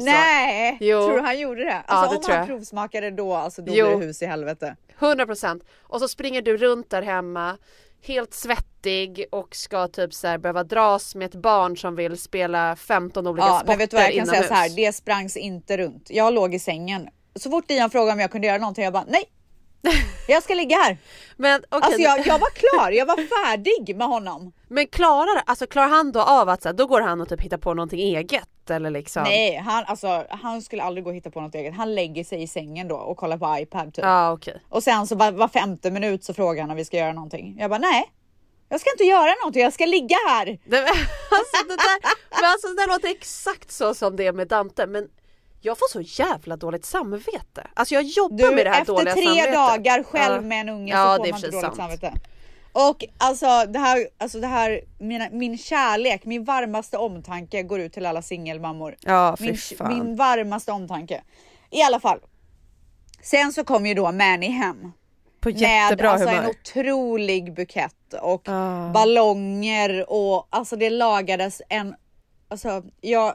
så. 0.05 0.11
Nej, 0.11 0.77
Jo. 0.81 1.03
tror 1.03 1.15
du 1.17 1.21
han 1.23 1.39
gjorde 1.41 1.65
det? 1.65 1.71
Ja, 1.89 1.95
Alltså 1.95 2.13
det 2.13 2.19
om 2.27 2.31
han 2.31 2.39
jag. 2.39 2.47
provsmakade 2.47 3.11
då, 3.11 3.35
alltså 3.35 3.63
då 3.63 3.73
Jo. 3.75 3.87
blir 3.87 3.97
det 4.01 4.07
hus 4.07 4.23
i 4.23 4.27
helvete. 4.27 4.77
100% 4.99 5.61
och 5.83 6.01
så 6.01 6.09
springer 6.09 6.43
du 6.43 6.57
runt 6.57 6.91
där 6.91 7.03
hemma 7.03 7.57
helt 8.07 8.35
svettig 8.35 9.25
och 9.33 9.57
ska 9.57 9.89
typ 9.89 10.15
så 10.15 10.27
här 10.29 10.39
behöva 10.39 10.65
dras 10.65 11.15
med 11.15 11.27
ett 11.27 11.35
barn 11.35 11.77
som 11.77 11.97
vill 11.97 12.19
spela 12.19 12.77
15 12.77 13.27
olika 13.27 13.47
Ja, 13.47 13.53
sporter 13.57 13.67
men 13.73 13.79
vet 13.79 13.91
du 13.91 13.97
vad 13.97 14.07
jag 14.07 14.15
kan 14.15 14.27
säga 14.27 14.43
så 14.43 14.55
här, 14.55 14.69
det 14.77 14.93
sprangs 14.93 15.37
inte 15.37 15.77
runt. 15.77 16.11
Jag 16.11 16.35
låg 16.35 16.55
i 16.55 16.59
sängen. 16.59 17.09
Så 17.37 17.51
fort 17.51 17.69
Dion 17.69 17.91
frågade 17.91 18.13
om 18.13 18.21
jag 18.21 18.31
kunde 18.31 18.47
göra 18.47 18.59
någonting, 18.59 18.85
jag 18.85 18.93
bara 18.93 19.05
nej. 19.09 19.25
Jag 20.29 20.43
ska 20.43 20.55
ligga 20.55 20.77
här. 20.77 20.99
Men 21.37 21.65
okej, 21.69 21.79
Alltså 21.87 22.01
jag, 22.01 22.27
jag 22.27 22.39
var 22.39 22.51
klar, 22.51 22.91
jag 22.91 23.07
var 23.07 23.17
färdig 23.47 23.97
med 23.97 24.07
honom. 24.07 24.53
men 24.69 24.87
klarar, 24.87 25.43
alltså 25.47 25.67
klarar 25.67 25.89
han 25.89 26.13
då 26.13 26.21
av 26.23 26.49
att 26.49 26.63
så 26.63 26.69
här, 26.69 26.75
då 26.75 26.87
går 26.87 27.01
han 27.01 27.21
och 27.21 27.29
typ 27.29 27.41
hittar 27.43 27.57
på 27.59 27.75
någonting 27.75 28.01
eget 28.01 28.71
eller 28.71 28.91
liksom? 28.91 29.23
Nej, 29.23 29.57
han, 29.57 29.85
alltså, 29.87 30.25
han 30.31 30.63
skulle 30.63 30.83
aldrig 30.83 31.05
gå 31.05 31.11
och 31.11 31.17
hitta 31.17 31.31
på 31.31 31.41
något 31.41 31.55
eget. 31.55 31.75
Han 31.75 31.95
lägger 31.95 32.25
sig 32.25 32.43
i 32.43 32.47
sängen 32.49 32.89
då 32.89 32.97
och 32.97 33.17
kollar 33.17 33.39
på 33.39 33.59
iPad 33.63 33.95
typ. 33.95 34.05
Ja 34.05 34.33
okej. 34.33 34.63
Och 34.69 34.83
sen 34.83 35.07
så 35.07 35.17
var, 35.17 35.33
var 35.33 35.49
femte 35.49 35.91
minut 35.91 36.25
så 36.25 36.35
frågar 36.35 36.63
han 36.63 36.71
om 36.71 36.77
vi 36.77 36.85
ska 36.85 36.97
göra 36.97 37.13
någonting. 37.13 37.57
Jag 37.61 37.71
bara 37.71 37.79
nej. 37.79 38.13
Jag 38.69 38.81
ska 38.81 38.91
inte 38.91 39.05
göra 39.05 39.35
någonting, 39.43 39.63
jag 39.63 39.73
ska 39.73 39.87
ligga 39.87 40.17
här. 40.29 40.47
Det, 40.47 40.79
alltså, 40.79 41.69
det 41.69 41.77
där, 41.77 42.01
men 42.41 42.51
alltså, 42.51 42.69
det 42.69 42.75
där 42.77 42.89
låter 42.89 43.09
exakt 43.09 43.71
så 43.73 43.95
som 43.95 44.17
det 44.17 44.27
är 44.27 44.33
med 44.33 44.49
Dante 44.49 44.87
men 44.87 45.09
jag 45.63 45.79
får 45.79 45.89
så 45.93 46.01
jävla 46.23 46.57
dåligt 46.57 46.85
samvete. 46.85 47.67
Alltså 47.75 47.95
jag 47.95 48.03
jobbar 48.05 48.37
Du, 48.51 48.55
med 48.55 48.67
det 48.67 48.71
här 48.71 48.81
efter 48.81 48.93
dåliga 48.93 49.15
tre 49.15 49.25
samvetet. 49.25 49.55
dagar 49.55 50.03
själv 50.03 50.35
Ja. 50.43 50.49
med 50.49 50.61
en 50.61 50.69
unge 50.69 50.93
Ja, 50.93 51.17
så 51.17 51.25
får 51.25 51.31
man 51.31 51.37
inte 51.39 51.49
dåligt 51.51 51.61
sant. 51.61 51.77
samvete. 51.77 52.13
Och 52.73 53.05
alltså 53.19 53.47
det 53.69 53.79
här, 53.79 54.09
alltså 54.19 54.41
det 54.41 54.47
här 54.47 54.81
mina, 54.99 55.29
min 55.33 55.59
kärlek, 55.59 56.25
min 56.25 56.45
varmaste 56.45 56.97
omtanke 56.99 57.63
går 57.63 57.81
ut 57.81 57.93
till 57.93 58.07
alla 58.07 58.23
singelmammor. 58.23 58.97
Ja 59.01 59.37
Min, 59.41 59.57
min 59.89 60.17
varmaste 60.17 60.73
omtanke. 60.73 61.23
I 61.71 61.83
alla 61.83 62.01
fall. 62.01 62.19
Sen 63.23 63.53
så 63.53 63.65
kom 63.65 63.87
ju 63.87 63.95
då 63.95 64.13
Manny 64.13 64.49
hem. 64.49 64.93
På 65.41 65.49
Med 65.49 65.59
jättebra 65.59 66.11
alltså 66.11 66.29
en 66.29 66.47
otrolig 66.47 67.55
bukett 67.55 68.15
och 68.23 68.49
Ah. 68.49 68.91
ballonger 68.91 70.11
och 70.13 70.47
alltså 70.51 70.77
det 70.77 70.91
lagades 70.91 71.63
en, 71.69 71.95
alltså 72.49 72.83
jag, 73.01 73.35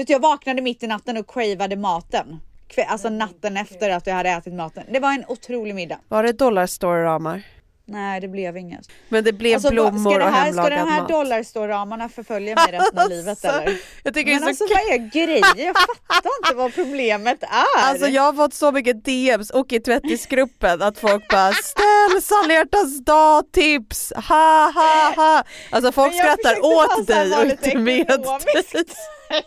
du 0.00 0.02
vet, 0.02 0.10
jag 0.10 0.20
vaknade 0.20 0.62
mitt 0.62 0.82
i 0.82 0.86
natten 0.86 1.16
och 1.16 1.30
cravade 1.30 1.76
maten. 1.76 2.40
Alltså 2.86 3.08
natten 3.08 3.56
efter 3.56 3.90
att 3.90 4.06
jag 4.06 4.14
hade 4.14 4.28
ätit 4.28 4.54
maten. 4.54 4.84
Det 4.92 5.00
var 5.00 5.12
en 5.12 5.24
otrolig 5.28 5.74
middag. 5.74 5.98
Var 6.08 6.22
det 6.22 6.32
dollarstore-ramar? 6.32 7.42
Nej 7.90 8.20
det 8.20 8.28
blev 8.28 8.56
inget. 8.56 8.88
Men 9.08 9.24
det 9.24 9.32
blev 9.32 9.54
Alltså, 9.54 9.70
blommor 9.70 10.14
ska, 10.14 10.24
och 10.24 10.30
här, 10.30 10.52
ska 10.52 10.62
hemlagad 10.62 10.72
den 10.78 10.88
här 10.88 11.00
mat. 11.00 11.08
dollarstore-ramarna 11.08 12.08
förfölja 12.08 12.54
mig 12.54 12.66
resten 12.72 12.98
av 12.98 13.08
livet 13.08 13.28
Alltså, 13.28 13.46
eller? 13.48 13.78
Jag 14.02 14.14
tycker 14.14 14.30
Men 14.32 14.40
det 14.40 14.46
är 14.46 14.48
alltså 14.48 14.66
så 14.66 14.74
vad 14.74 14.82
är 14.94 15.10
grejen? 15.10 15.44
Jag 15.56 15.76
fattar 16.08 16.30
inte 16.44 16.54
vad 16.54 16.74
problemet 16.74 17.42
är. 17.42 17.82
Alltså 17.82 18.06
jag 18.06 18.22
har 18.22 18.32
fått 18.32 18.54
så 18.54 18.72
mycket 18.72 19.04
DMs 19.04 19.50
och 19.50 19.72
i 19.72 19.80
tvättisgruppen 19.80 20.82
att 20.82 20.98
folk 20.98 21.28
bara 21.28 21.52
ställ 21.52 22.38
alla 22.44 22.54
hjärtans 22.54 23.04
dag-tips, 23.04 24.12
ha 24.16 24.72
ha 24.74 25.12
ha. 25.16 25.44
Alltså 25.70 25.92
folk 25.92 26.14
skrattar 26.14 26.64
åt 26.64 27.06
så 27.06 27.12
dig 27.12 27.36
och 27.36 27.44
inte 27.44 27.78
med 27.78 28.06
dig. 28.06 28.84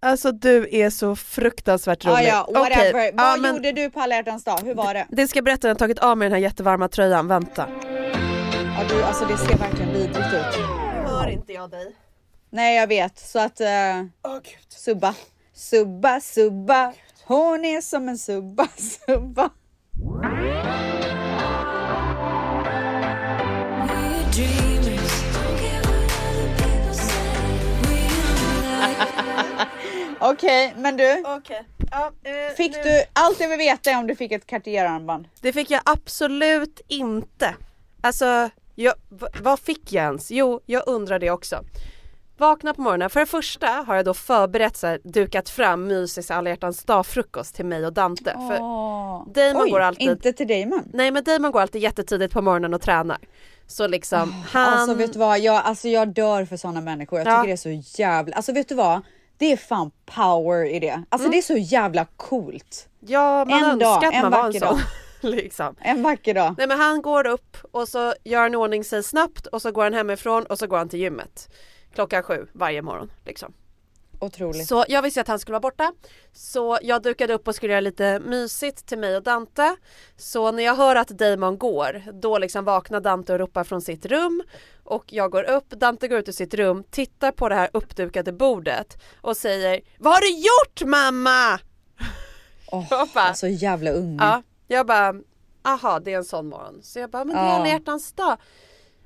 Alltså 0.00 0.32
du 0.32 0.68
är 0.70 0.90
så 0.90 1.16
fruktansvärt 1.16 2.04
rolig. 2.04 2.16
Ja, 2.16 2.46
ja, 2.52 2.60
whatever. 2.60 2.90
Okej, 2.90 3.12
Vad 3.14 3.26
ja, 3.26 3.36
men 3.36 3.54
gjorde 3.54 3.72
du 3.72 3.90
på 3.90 4.00
alla 4.00 4.14
hjärtans 4.14 4.44
dag? 4.44 4.60
Hur 4.64 4.74
var 4.74 4.94
det? 4.94 5.06
Det 5.10 5.28
ska 5.28 5.36
jag 5.36 5.44
berätta, 5.44 5.68
jag 5.68 5.74
har 5.74 5.78
tagit 5.78 5.98
av 5.98 6.18
mig 6.18 6.26
den 6.28 6.32
här 6.32 6.42
jättevarma 6.42 6.88
tröjan, 6.88 7.28
vänta. 7.28 7.68
Ja, 8.78 8.84
du, 8.88 9.02
alltså 9.02 9.24
det 9.24 9.36
ser 9.36 9.58
verkligen 9.58 9.92
vidrigt 9.92 10.18
ut. 10.18 10.60
Hör 11.06 11.28
inte 11.28 11.52
jag 11.52 11.70
dig? 11.70 11.96
Nej 12.50 12.76
jag 12.76 12.86
vet 12.86 13.18
så 13.18 13.38
att 13.38 13.60
uh, 13.60 13.66
subba, 14.68 15.14
subba, 15.54 16.20
subba. 16.20 16.92
Hon 17.24 17.64
är 17.64 17.80
som 17.80 18.08
en 18.08 18.18
subba, 18.18 18.68
subba. 18.76 19.50
Okej, 30.20 30.74
men 30.76 30.96
du. 30.96 31.22
Okej. 31.26 31.62
Ja, 31.90 32.12
eh, 32.24 32.54
Fick 32.56 32.76
nu- 32.76 32.82
du, 32.82 33.04
allt 33.12 33.40
jag 33.40 33.48
vill 33.48 33.58
veta 33.58 33.90
är 33.90 33.98
om 33.98 34.06
du 34.06 34.14
fick 34.16 34.32
ett 34.32 34.46
Cartier-armband. 34.46 35.28
Det 35.40 35.52
fick 35.52 35.70
jag 35.70 35.80
absolut 35.84 36.80
inte. 36.88 37.54
Alltså, 38.00 38.50
jag, 38.74 38.94
vad 39.42 39.60
fick 39.60 39.92
jag 39.92 40.04
ens? 40.04 40.30
Jo, 40.30 40.60
jag 40.66 40.82
undrar 40.86 41.18
det 41.18 41.30
också. 41.30 41.64
Vakna 42.38 42.74
på 42.74 42.80
morgonen. 42.82 43.10
För 43.10 43.20
det 43.20 43.26
första 43.26 43.66
har 43.66 43.96
jag 43.96 44.04
då 44.04 44.14
förberett 44.14 44.76
så 44.76 44.86
här, 44.86 45.00
dukat 45.04 45.48
fram 45.48 45.86
mysig 45.86 46.24
alla 46.28 46.50
hjärtans 46.50 46.84
dag-frukost 46.84 47.54
till 47.54 47.64
mig 47.66 47.86
och 47.86 47.92
Dante. 47.92 48.32
För 48.32 48.58
Åh. 48.60 49.28
Damon 49.34 49.62
Oj, 49.62 49.70
går 49.70 49.80
alltid- 49.80 50.08
inte 50.08 50.32
till 50.32 50.46
Damon. 50.48 50.82
Nej 50.92 51.10
men 51.10 51.24
Damon 51.24 51.52
går 51.52 51.60
alltid 51.60 51.82
jättetidigt 51.82 52.32
på 52.34 52.42
morgonen 52.42 52.74
och 52.74 52.80
tränar. 52.82 53.18
Så 53.66 53.86
liksom 53.86 54.32
han... 54.48 54.74
Alltså 54.74 54.94
vet 54.94 55.12
du 55.12 55.18
vad, 55.18 55.38
jag, 55.40 55.54
alltså, 55.64 55.88
jag 55.88 56.08
dör 56.14 56.44
för 56.44 56.56
sådana 56.56 56.80
människor. 56.80 57.18
Jag 57.18 57.26
tycker 57.26 57.36
Ja. 57.38 57.42
det 57.44 57.52
är 57.52 57.82
så 57.82 58.00
jävla, 58.02 58.36
alltså 58.36 58.52
vet 58.52 58.68
du 58.68 58.74
vad? 58.74 59.00
Det 59.38 59.52
är 59.52 59.56
fan 59.56 59.90
power 60.04 60.64
i 60.64 60.80
det. 60.80 61.02
Alltså 61.08 61.26
Mm. 61.26 61.30
det 61.30 61.38
är 61.38 61.42
så 61.42 61.56
jävla 61.56 62.06
coolt. 62.16 62.88
ja 63.00 63.44
man 63.44 63.64
en 63.64 63.78
dag, 63.78 63.92
önskar 63.94 64.08
att 64.08 64.14
en 64.14 64.22
man 64.22 64.30
var 64.32 64.46
en 64.46 64.52
sån. 64.52 64.60
dag. 64.60 64.78
liksom. 65.20 65.74
En 65.80 66.02
vacker 66.02 66.34
dag. 66.34 66.54
Nej 66.58 66.66
men 66.66 66.78
han 66.78 67.02
går 67.02 67.26
upp 67.26 67.56
och 67.72 67.88
så 67.88 68.14
gör 68.24 68.42
han 68.42 68.54
ordning 68.54 68.84
sig 68.84 69.02
snabbt 69.02 69.46
och 69.46 69.62
så 69.62 69.72
går 69.72 69.84
han 69.84 69.94
hemifrån 69.94 70.46
och 70.46 70.58
så 70.58 70.66
går 70.66 70.78
han 70.78 70.88
till 70.88 71.00
gymmet. 71.00 71.48
Klockan 71.94 72.22
sju 72.22 72.46
varje 72.52 72.82
morgon 72.82 73.10
liksom. 73.24 73.52
Otroligt. 74.20 74.68
Så 74.68 74.84
jag 74.88 75.02
visste 75.02 75.20
att 75.20 75.28
han 75.28 75.38
skulle 75.38 75.52
vara 75.52 75.60
borta. 75.60 75.92
Så 76.32 76.78
jag 76.82 77.02
dukade 77.02 77.34
upp 77.34 77.48
och 77.48 77.54
skulle 77.54 77.72
göra 77.72 77.80
lite 77.80 78.20
mysigt 78.20 78.86
till 78.86 78.98
mig 78.98 79.16
och 79.16 79.22
Dante. 79.22 79.76
Så 80.16 80.52
när 80.52 80.62
jag 80.62 80.74
hör 80.74 80.96
att 80.96 81.08
Damon 81.08 81.58
går, 81.58 82.02
då 82.22 82.38
liksom 82.38 82.64
vaknar 82.64 83.00
Dante 83.00 83.32
och 83.32 83.38
ropar 83.38 83.64
från 83.64 83.82
sitt 83.82 84.06
rum. 84.06 84.42
Och 84.84 85.04
jag 85.12 85.30
går 85.30 85.42
upp, 85.42 85.70
Dante 85.70 86.08
går 86.08 86.18
ut 86.18 86.28
ur 86.28 86.32
sitt 86.32 86.54
rum, 86.54 86.84
tittar 86.90 87.32
på 87.32 87.48
det 87.48 87.54
här 87.54 87.70
uppdukade 87.72 88.32
bordet 88.32 88.98
och 89.20 89.36
säger 89.36 89.80
Vad 89.98 90.12
har 90.12 90.20
du 90.20 90.30
gjort 90.30 90.90
mamma? 90.90 91.60
Åh, 92.72 92.86
Jag 92.90 93.08
bara, 93.14 93.24
alltså 93.24 93.48
jävla 93.48 93.90
unge. 93.90 94.16
Ja, 94.20 94.42
jag 94.66 94.86
bara, 94.86 95.14
aha 95.64 96.00
det 96.00 96.12
är 96.12 96.16
en 96.16 96.24
sån 96.24 96.48
morgon. 96.48 96.82
Så 96.82 96.98
jag 96.98 97.10
bara, 97.10 97.24
men 97.24 97.36
det 97.36 97.42
är 97.42 97.54
alla 97.54 97.68
hjärtans 97.68 98.12
dag. 98.12 98.36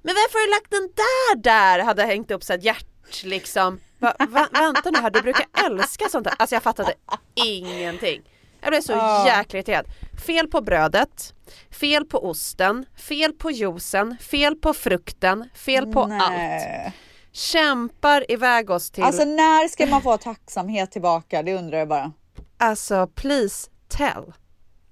Men 0.02 0.14
varför 0.14 0.38
har 0.38 0.46
du 0.46 0.50
lagt 0.52 0.70
den 0.70 0.88
där 0.96 1.36
där? 1.42 1.84
Hade 1.84 2.02
jag 2.02 2.08
hängt 2.08 2.30
upp 2.30 2.44
så 2.44 2.52
här 2.52 2.60
hjärt 2.60 3.24
liksom. 3.24 3.80
Va, 4.02 4.14
va, 4.28 4.48
vänta 4.52 4.90
nu 4.90 4.98
här, 4.98 5.10
du 5.10 5.22
brukar 5.22 5.46
älska 5.66 6.08
sånt 6.08 6.24
där. 6.24 6.34
Alltså 6.38 6.56
jag 6.56 6.62
fattade 6.62 6.94
ingenting. 7.34 8.22
Jag 8.60 8.70
blev 8.70 8.80
så 8.80 8.92
Ja. 8.92 9.26
jäkla 9.26 9.58
irriterad. 9.58 9.86
Fel 10.26 10.48
på 10.48 10.60
brödet, 10.60 11.34
fel 11.70 12.04
på 12.04 12.28
osten, 12.30 12.86
fel 12.96 13.32
på 13.32 13.50
juicen, 13.50 14.16
fel 14.20 14.56
på 14.56 14.74
frukten, 14.74 15.48
fel 15.54 15.86
på 15.92 16.00
allt. 16.02 16.18
Nej. 16.30 16.92
Kämpar 17.32 18.30
iväg 18.32 18.70
oss 18.70 18.90
till, 18.90 19.04
Alltså 19.04 19.24
när 19.24 19.68
ska 19.68 19.86
man 19.86 20.02
få 20.02 20.16
tacksamhet 20.16 20.90
tillbaka? 20.90 21.42
Det 21.42 21.54
undrar 21.54 21.78
jag 21.78 21.88
bara. 21.88 22.12
alltså 22.58 23.06
please 23.14 23.70
tell. 23.88 24.32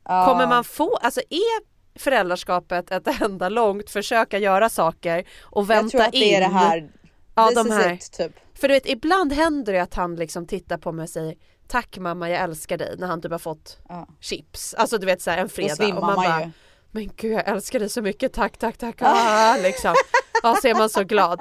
Ja. 0.05 0.27
Kommer 0.27 0.47
man 0.47 0.65
få, 0.65 0.97
alltså 0.97 1.21
är 1.31 1.71
föräldraskapet 1.99 2.91
ett 2.91 3.23
enda 3.23 3.49
långt 3.49 3.91
försöka 3.91 4.39
göra 4.39 4.69
saker 4.69 5.25
och 5.43 5.63
Jag 5.63 5.67
vänta 5.67 5.91
tror 5.91 6.03
att 6.03 6.13
det 6.13 6.35
är 6.35 6.43
in 6.43 6.53
det 6.53 6.59
här. 6.59 6.91
Ja, 7.35 7.47
This 7.47 7.55
de 7.55 7.71
här. 7.71 7.93
it, 7.93 8.13
typ. 8.13 8.33
För 8.61 8.69
du 8.69 8.75
vet 8.75 8.87
ibland 8.89 9.33
händer 9.33 9.73
det 9.73 9.83
att 9.83 9.95
han 9.95 10.17
liksom 10.17 10.47
tittar 10.47 10.79
på 10.79 10.93
mig 10.93 11.03
och 11.03 11.09
säger 11.11 11.35
Tack 11.69 11.99
mamma 11.99 12.31
jag 12.31 12.41
älskar 12.41 12.79
dig 12.79 12.95
när 12.99 13.07
han 13.07 13.23
typ 13.23 13.33
har 13.33 13.39
fått 13.39 13.79
Ja. 13.89 14.09
chips. 14.21 14.75
Alltså 14.75 14.99
du 14.99 15.07
vet 15.07 15.23
såhär 15.23 15.39
en 15.39 15.49
fredag 15.49 15.87
och 15.95 16.01
man, 16.03 16.15
bara 16.17 16.41
ju. 16.41 16.51
Men 16.91 17.11
gud 17.17 17.33
jag 17.33 17.49
älskar 17.49 17.79
dig 17.79 17.89
så 17.89 18.03
mycket 18.03 18.33
tack 18.33 18.57
tack 18.59 18.77
tack 18.79 18.97
ah, 19.01 19.57
liksom. 19.63 19.95
Ja 20.43 20.57
så 20.63 20.69
är 20.69 20.75
man 20.75 20.91
så 20.91 21.05
glad. 21.05 21.41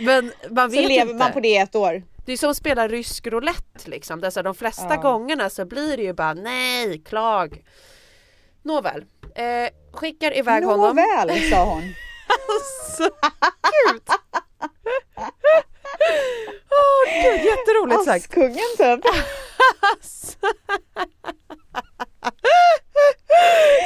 Men 0.00 0.32
man 0.50 0.70
Så 0.70 0.76
vet 0.76 0.88
lever 0.88 1.02
inte. 1.12 1.14
man 1.24 1.32
på 1.32 1.40
det 1.40 1.56
ett 1.56 1.74
år. 1.76 2.02
Det 2.26 2.32
är 2.32 2.36
som 2.36 2.50
att 2.50 2.56
spela 2.56 2.88
rysk 2.88 3.26
roulette 3.26 3.90
liksom. 3.90 4.20
Så 4.20 4.26
här, 4.38 4.42
de 4.42 4.54
flesta 4.54 4.88
Ja. 4.94 4.96
gångerna 5.00 5.50
så 5.50 5.64
blir 5.64 5.96
det 5.96 6.02
ju 6.02 6.12
bara 6.12 6.34
nej, 6.34 6.98
klag. 7.04 7.64
Nåväl. 8.62 9.04
Eh, 9.34 9.68
skickar 9.92 10.38
iväg 10.38 10.64
honom. 10.64 10.96
Nåväl, 10.96 11.50
sa 11.50 11.64
hon. 11.64 11.82
Alltså, 12.48 13.10
gud! 13.92 14.02
Åh 16.70 17.22
gud, 17.22 17.44
jätteroligt 17.44 18.04
sagt. 18.04 18.24
Askungen 18.24 18.76
typ. 18.76 19.00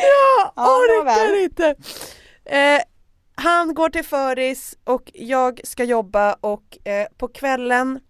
Jag 0.02 0.52
Ja, 0.56 0.76
orkar 0.76 1.42
inte. 1.42 1.74
Eh, 2.44 2.80
han 3.34 3.74
går 3.74 3.88
till 3.88 4.04
föris 4.04 4.78
och 4.84 5.10
jag 5.14 5.60
ska 5.64 5.84
jobba 5.84 6.32
och 6.40 6.88
eh, 6.88 7.06
på 7.16 7.28
kvällen 7.28 8.00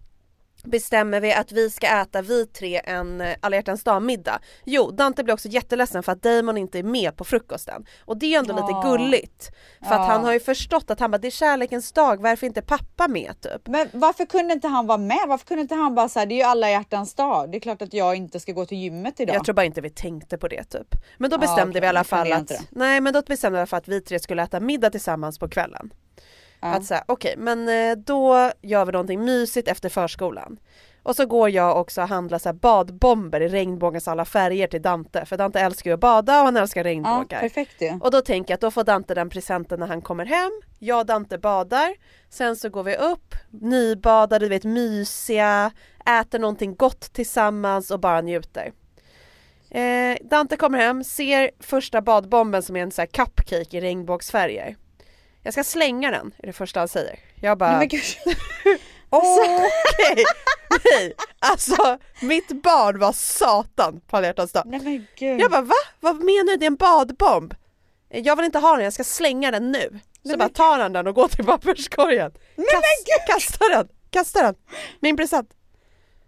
bestämmer 0.63 1.21
vi 1.21 1.33
att 1.33 1.51
vi 1.51 1.69
ska 1.69 1.87
äta 1.87 2.21
vi 2.21 2.45
tre 2.45 2.81
en 2.85 3.21
eh, 3.21 3.35
alla 3.39 3.55
hjärtans 3.55 3.83
dag-middag. 3.83 4.39
Jo, 4.65 4.91
Dante 4.91 5.23
blir 5.23 5.33
också 5.33 5.47
jätteledsen 5.49 6.03
för 6.03 6.11
att 6.11 6.21
Damon 6.23 6.57
inte 6.57 6.79
är 6.79 6.83
med 6.83 7.17
på 7.17 7.23
frukosten. 7.23 7.85
Och 8.05 8.17
det 8.17 8.35
är 8.35 8.39
ändå 8.39 8.53
lite 8.53 8.65
Ja. 8.71 8.81
gulligt. 8.81 9.51
För 9.79 9.95
Ja. 9.95 9.99
att 10.01 10.07
han 10.07 10.23
har 10.25 10.33
ju 10.33 10.39
förstått 10.39 10.91
att 10.91 10.99
han 10.99 11.11
bara, 11.11 11.17
det 11.17 11.27
är 11.27 11.31
kärlekens 11.31 11.91
dag, 11.91 12.21
varför 12.21 12.47
inte 12.47 12.61
pappa 12.61 13.07
med 13.07 13.41
typ? 13.41 13.67
Men 13.67 13.87
varför 13.93 14.25
kunde 14.25 14.53
inte 14.53 14.67
han 14.67 14.87
vara 14.87 14.97
med? 14.97 15.19
Varför 15.27 15.45
kunde 15.45 15.61
inte 15.61 15.75
han 15.75 15.95
bara 15.95 16.09
säga 16.09 16.25
det 16.25 16.33
är 16.33 16.37
ju 16.37 16.43
alla 16.43 16.69
hjärtans 16.69 17.13
dag. 17.15 17.51
Det 17.51 17.57
är 17.57 17.59
klart 17.59 17.81
att 17.81 17.93
jag 17.93 18.15
inte 18.15 18.39
ska 18.39 18.51
gå 18.51 18.65
till 18.65 18.77
gymmet 18.77 19.19
idag. 19.19 19.35
Jag 19.35 19.45
tror 19.45 19.55
bara 19.55 19.65
inte 19.65 19.81
vi 19.81 19.89
tänkte 19.89 20.37
på 20.37 20.47
det 20.47 20.63
typ. 20.63 20.95
Men 21.17 21.29
då 21.29 21.33
Ja, 21.35 21.39
bestämde 21.39 21.69
okej, 21.69 21.81
vi 21.81 21.85
i 21.85 21.89
alla 21.89 22.03
fall 22.03 22.31
att, 22.33 22.51
nej 22.69 23.01
men 23.01 23.13
då 23.13 23.21
bestämde 23.21 23.55
vi 23.55 23.57
i 23.57 23.61
alla 23.61 23.67
fall 23.67 23.77
att 23.77 23.87
vi 23.87 24.01
tre 24.01 24.19
skulle 24.19 24.43
äta 24.43 24.59
middag 24.59 24.89
tillsammans 24.89 25.39
på 25.39 25.49
kvällen. 25.49 25.93
Ja. 26.63 26.69
Att 26.69 26.85
säga, 26.85 27.03
okej 27.07 27.35
men 27.37 27.69
eh, 27.69 27.97
då 27.97 28.51
gör 28.61 28.85
vi 28.85 28.91
någonting 28.91 29.25
mysigt 29.25 29.67
efter 29.67 29.89
förskolan. 29.89 30.57
Och 31.03 31.15
så 31.15 31.25
går 31.25 31.49
jag 31.49 31.77
också 31.77 32.01
och 32.01 32.07
handlar 32.07 32.37
så 32.39 32.49
här 32.49 32.53
badbomber 32.53 33.41
i 33.41 33.47
regnbågens 33.47 34.07
alla 34.07 34.25
färger 34.25 34.67
till 34.67 34.81
Dante. 34.81 35.25
För 35.25 35.37
Dante 35.37 35.59
älskar 35.59 35.89
ju 35.89 35.93
att 35.93 35.99
bada 35.99 36.39
och 36.39 36.45
han 36.45 36.57
älskar 36.57 36.81
ja, 36.81 36.89
regnbågar. 36.89 37.39
perfekt 37.39 37.81
ju. 37.81 37.99
och 38.01 38.11
då 38.11 38.21
tänker 38.21 38.51
jag 38.51 38.55
att 38.55 38.61
då 38.61 38.71
får 38.71 38.83
Dante 38.83 39.13
den 39.13 39.29
presenten 39.29 39.79
när 39.79 39.87
han 39.87 40.01
kommer 40.01 40.25
hem. 40.25 40.51
Jag 40.79 40.99
och 40.99 41.05
Dante 41.05 41.37
badar. 41.37 41.95
Sen 42.29 42.55
så 42.55 42.69
går 42.69 42.83
vi 42.83 42.95
upp, 42.95 43.35
nybadade, 43.49 44.45
du 44.45 44.49
vet 44.49 44.63
mysiga, 44.63 45.71
äter 46.21 46.39
någonting 46.39 46.75
gott 46.75 47.13
tillsammans 47.13 47.91
och 47.91 47.99
bara 47.99 48.21
njuter. 48.21 48.71
Eh, 49.69 50.17
Dante 50.21 50.57
kommer 50.57 50.77
hem, 50.79 51.03
ser 51.03 51.51
första 51.59 52.01
badbomben 52.01 52.63
som 52.63 52.75
är 52.75 52.83
en 52.83 52.91
så 52.91 53.05
cupcake 53.11 53.77
i 53.77 53.81
regnbågsfärger. 53.81 54.75
Jag 55.43 55.53
ska 55.53 55.63
slänga 55.63 56.11
den, 56.11 56.33
är 56.37 56.47
det 56.47 56.53
första 56.53 56.79
han 56.79 56.87
säger. 56.87 57.19
Jag 57.41 57.57
bara, 57.57 57.69
Nej, 57.69 57.79
men 57.79 57.87
gud. 57.87 58.01
okej, 59.09 60.25
nej, 60.91 61.13
alltså 61.39 61.97
mitt 62.21 62.63
barn 62.63 62.99
var 62.99 63.11
satan 63.11 64.01
på 64.07 64.17
alla 64.17 64.27
hjärtans 64.27 64.51
dag. 64.51 64.63
Nej 64.65 64.79
men 64.79 65.07
gud. 65.15 65.41
Jag 65.41 65.51
bara 65.51 65.61
va? 65.61 65.73
Vad 65.99 66.15
menar 66.15 66.51
du? 66.51 66.57
Det 66.57 66.65
är 66.65 66.67
en 66.67 66.75
badbomb? 66.75 67.53
Jag 68.09 68.35
vill 68.35 68.45
inte 68.45 68.59
ha 68.59 68.75
den, 68.75 68.83
jag 68.83 68.93
ska 68.93 69.03
slänga 69.03 69.51
den 69.51 69.71
nu. 69.71 69.99
Så 70.31 70.37
bara 70.37 70.49
tar 70.49 70.79
han 70.79 70.93
den 70.93 71.07
och 71.07 71.15
går 71.15 71.27
till 71.27 71.45
papperskorgen. 71.45 72.31
Kast, 72.55 73.27
kasta 73.27 73.67
den, 73.69 73.87
kasta 74.09 74.41
den. 74.41 74.55
Min 74.99 75.17
present. 75.17 75.49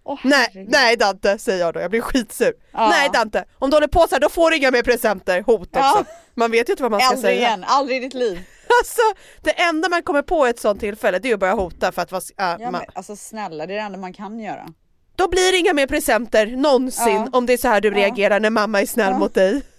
Åh, 0.04 0.20
Nej, 0.24 0.66
nej 0.70 0.98
Dante 0.98 1.38
säger 1.38 1.60
jag 1.66 1.74
då, 1.74 1.80
jag 1.80 1.90
blir 1.90 2.02
skitsur. 2.02 2.54
Ja. 2.72 2.90
Nej 2.90 3.10
Dante, 3.14 3.46
om 3.60 3.70
du 3.70 3.76
håller 3.76 3.88
på 3.88 4.00
så 4.10 4.16
här 4.16 4.20
då 4.20 4.30
får 4.30 4.52
du 4.52 4.58
inga 4.58 4.72
mer 4.72 4.84
presenter. 4.84 5.42
Hot 5.42 5.62
också. 5.62 5.78
Ja. 5.80 6.06
Man 6.34 6.52
vet 6.52 6.70
ju 6.70 6.74
inte 6.74 6.84
vad 6.84 6.92
man 6.92 7.00
ska 7.02 7.10
Aldrig 7.10 7.24
säga. 7.36 7.48
igen, 7.48 7.64
aldrig 7.68 7.98
i 7.98 8.00
ditt 8.00 8.14
liv. 8.14 8.40
Alltså, 8.82 9.02
det 9.42 9.52
enda 9.62 9.90
man 9.90 10.04
kommer 10.04 10.22
på 10.22 10.48
i 10.48 10.50
ett 10.50 10.60
sånt 10.60 10.80
tillfälle 10.80 11.20
det 11.20 11.30
är 11.30 11.34
att 11.34 11.40
börja 11.40 11.54
hota 11.54 11.92
för 11.92 12.02
att 12.02 12.12
vara, 12.12 12.22
äh, 12.38 12.46
Ja, 12.46 12.58
man, 12.60 12.72
men, 12.72 12.82
alltså 12.94 13.16
snälla, 13.16 13.66
det 13.66 13.74
är 13.74 13.78
det 13.78 13.84
enda 13.84 13.98
man 13.98 14.14
kan 14.14 14.40
göra. 14.40 14.68
Då 15.16 15.28
blir 15.28 15.52
det 15.52 15.58
inga 15.58 15.74
mer 15.74 15.88
presenter 15.88 16.48
någonsin 16.48 17.14
Ja. 17.14 17.28
om 17.32 17.46
det 17.46 17.54
är 17.54 17.58
så 17.58 17.68
här 17.68 17.82
du 17.82 17.88
Ja. 17.88 17.96
reagerar 17.96 18.40
när 18.40 18.50
mamma 18.50 18.82
är 18.82 18.86
snäll 18.86 19.12
Ja. 19.12 19.18
mot 19.20 19.34
dig. 19.34 19.62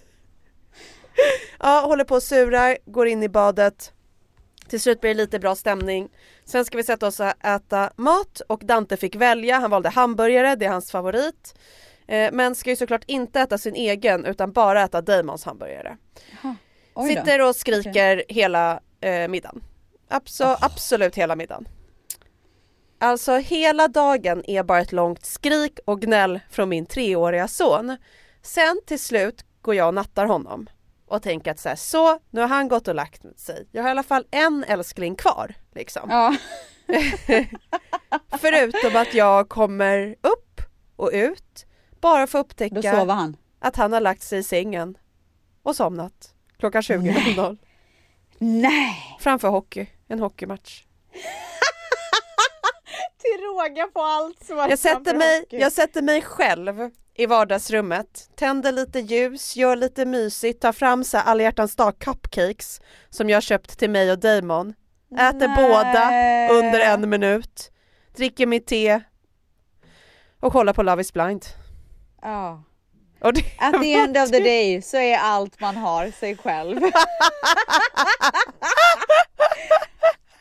Ja, 1.59 1.79
håller 1.85 2.03
på 2.03 2.15
och 2.15 2.23
surar, 2.23 2.77
går 2.85 3.07
in 3.07 3.23
i 3.23 3.29
badet. 3.29 3.91
Till 4.69 4.81
slut 4.81 5.01
blir 5.01 5.09
det 5.15 5.17
lite 5.21 5.39
bra 5.39 5.55
stämning. 5.55 6.09
Sen 6.45 6.65
ska 6.65 6.77
vi 6.77 6.83
sätta 6.83 7.07
oss 7.07 7.19
och 7.19 7.45
äta 7.45 7.91
mat 7.95 8.41
och 8.49 8.59
Dante 8.65 8.97
fick 8.97 9.15
välja, 9.15 9.59
han 9.59 9.71
valde 9.71 9.89
hamburgare, 9.89 10.55
det 10.55 10.65
är 10.65 10.69
hans 10.69 10.91
favorit. 10.91 11.55
Eh, 12.07 12.31
men 12.31 12.55
ska 12.55 12.69
ju 12.69 12.75
såklart 12.75 13.03
inte 13.07 13.39
äta 13.41 13.57
sin 13.57 13.75
egen 13.75 14.25
utan 14.25 14.51
bara 14.51 14.83
äta 14.83 15.01
Damons 15.01 15.43
hamburgare. 15.45 15.97
Då. 16.43 16.55
Sitter 17.07 17.41
och 17.41 17.55
skriker 17.55 18.23
hela 18.29 18.79
eh, 19.01 19.27
middagen. 19.27 19.63
Abso- 20.09 20.57
Absolut 20.61 21.15
hela 21.15 21.35
middagen. 21.35 21.67
Alltså 22.99 23.35
hela 23.37 23.87
dagen 23.87 24.43
är 24.49 24.63
bara 24.63 24.79
ett 24.79 24.91
långt 24.91 25.25
skrik 25.25 25.79
och 25.85 26.01
gnäll 26.01 26.39
från 26.49 26.69
min 26.69 26.85
treåriga 26.85 27.47
son. 27.47 27.97
Sen 28.41 28.81
till 28.85 28.99
slut 28.99 29.45
går 29.61 29.75
jag 29.75 29.87
och 29.87 29.93
nattar 29.93 30.25
honom 30.25 30.69
och 31.07 31.21
tänker 31.23 31.51
att 31.51 31.59
så, 31.59 31.69
här, 31.69 31.75
så 31.75 32.19
nu 32.29 32.41
har 32.41 32.47
han 32.47 32.67
gått 32.67 32.87
och 32.87 32.95
lagt 32.95 33.39
sig. 33.39 33.67
Jag 33.71 33.83
har 33.83 33.89
i 33.89 33.91
alla 33.91 34.03
fall 34.03 34.25
en 34.31 34.63
älskling 34.67 35.15
kvar 35.15 35.53
liksom. 35.75 36.09
Ja. 36.09 36.35
Förutom 38.39 38.95
att 38.95 39.13
jag 39.13 39.49
kommer 39.49 40.15
upp 40.21 40.61
och 40.95 41.09
ut 41.13 41.65
bara 42.01 42.27
för 42.27 42.39
att 42.39 42.45
upptäcka 42.45 42.75
att 43.59 43.75
han 43.75 43.93
har 43.93 44.01
lagt 44.01 44.21
sig 44.23 44.39
i 44.39 44.43
sängen 44.43 44.97
och 45.63 45.75
somnat 45.75 46.33
klockan 46.59 46.81
20.00 46.81 47.57
Nej! 48.39 49.17
framför 49.19 49.47
hockey, 49.47 49.87
en 50.07 50.19
hockeymatch. 50.19 50.83
Till 53.17 53.43
råga 53.45 53.87
på 53.87 54.01
allt 54.01 54.43
så 54.45 54.53
Jag 54.53 54.79
sätter, 54.79 55.15
mig, 55.15 55.45
jag 55.49 55.71
sätter 55.71 56.01
mig 56.01 56.21
själv 56.21 56.91
i 57.15 57.25
vardagsrummet, 57.25 58.29
tänder 58.35 58.71
lite 58.71 58.99
ljus, 58.99 59.55
gör 59.55 59.75
lite 59.75 60.05
mysigt, 60.05 60.61
tar 60.61 60.71
fram 60.71 61.03
så 61.03 61.17
alla 61.17 61.43
hjärtans 61.43 61.75
dag 61.75 61.99
cupcakes 61.99 62.81
som 63.09 63.29
jag 63.29 63.43
köpt 63.43 63.79
till 63.79 63.89
mig 63.89 64.11
och 64.11 64.19
Damon. 64.19 64.73
Äter 65.19 65.55
båda 65.55 66.09
under 66.53 66.79
en 66.79 67.09
minut, 67.09 67.71
dricker 68.15 68.45
mitt 68.45 68.67
te 68.67 69.01
och 70.39 70.51
kollar 70.51 70.73
på 70.73 70.83
Love 70.83 71.01
is 71.01 71.13
blind. 71.13 71.45
Ja. 72.21 72.63
Och 73.19 73.33
det, 73.33 73.43
At 73.57 73.81
the 73.81 73.93
end 73.93 74.17
of 74.17 74.31
the 74.31 74.39
day 74.53 74.81
så 74.81 74.97
är 74.97 75.17
allt 75.17 75.59
man 75.59 75.77
har 75.77 76.11
sig 76.19 76.37
själv. 76.37 76.79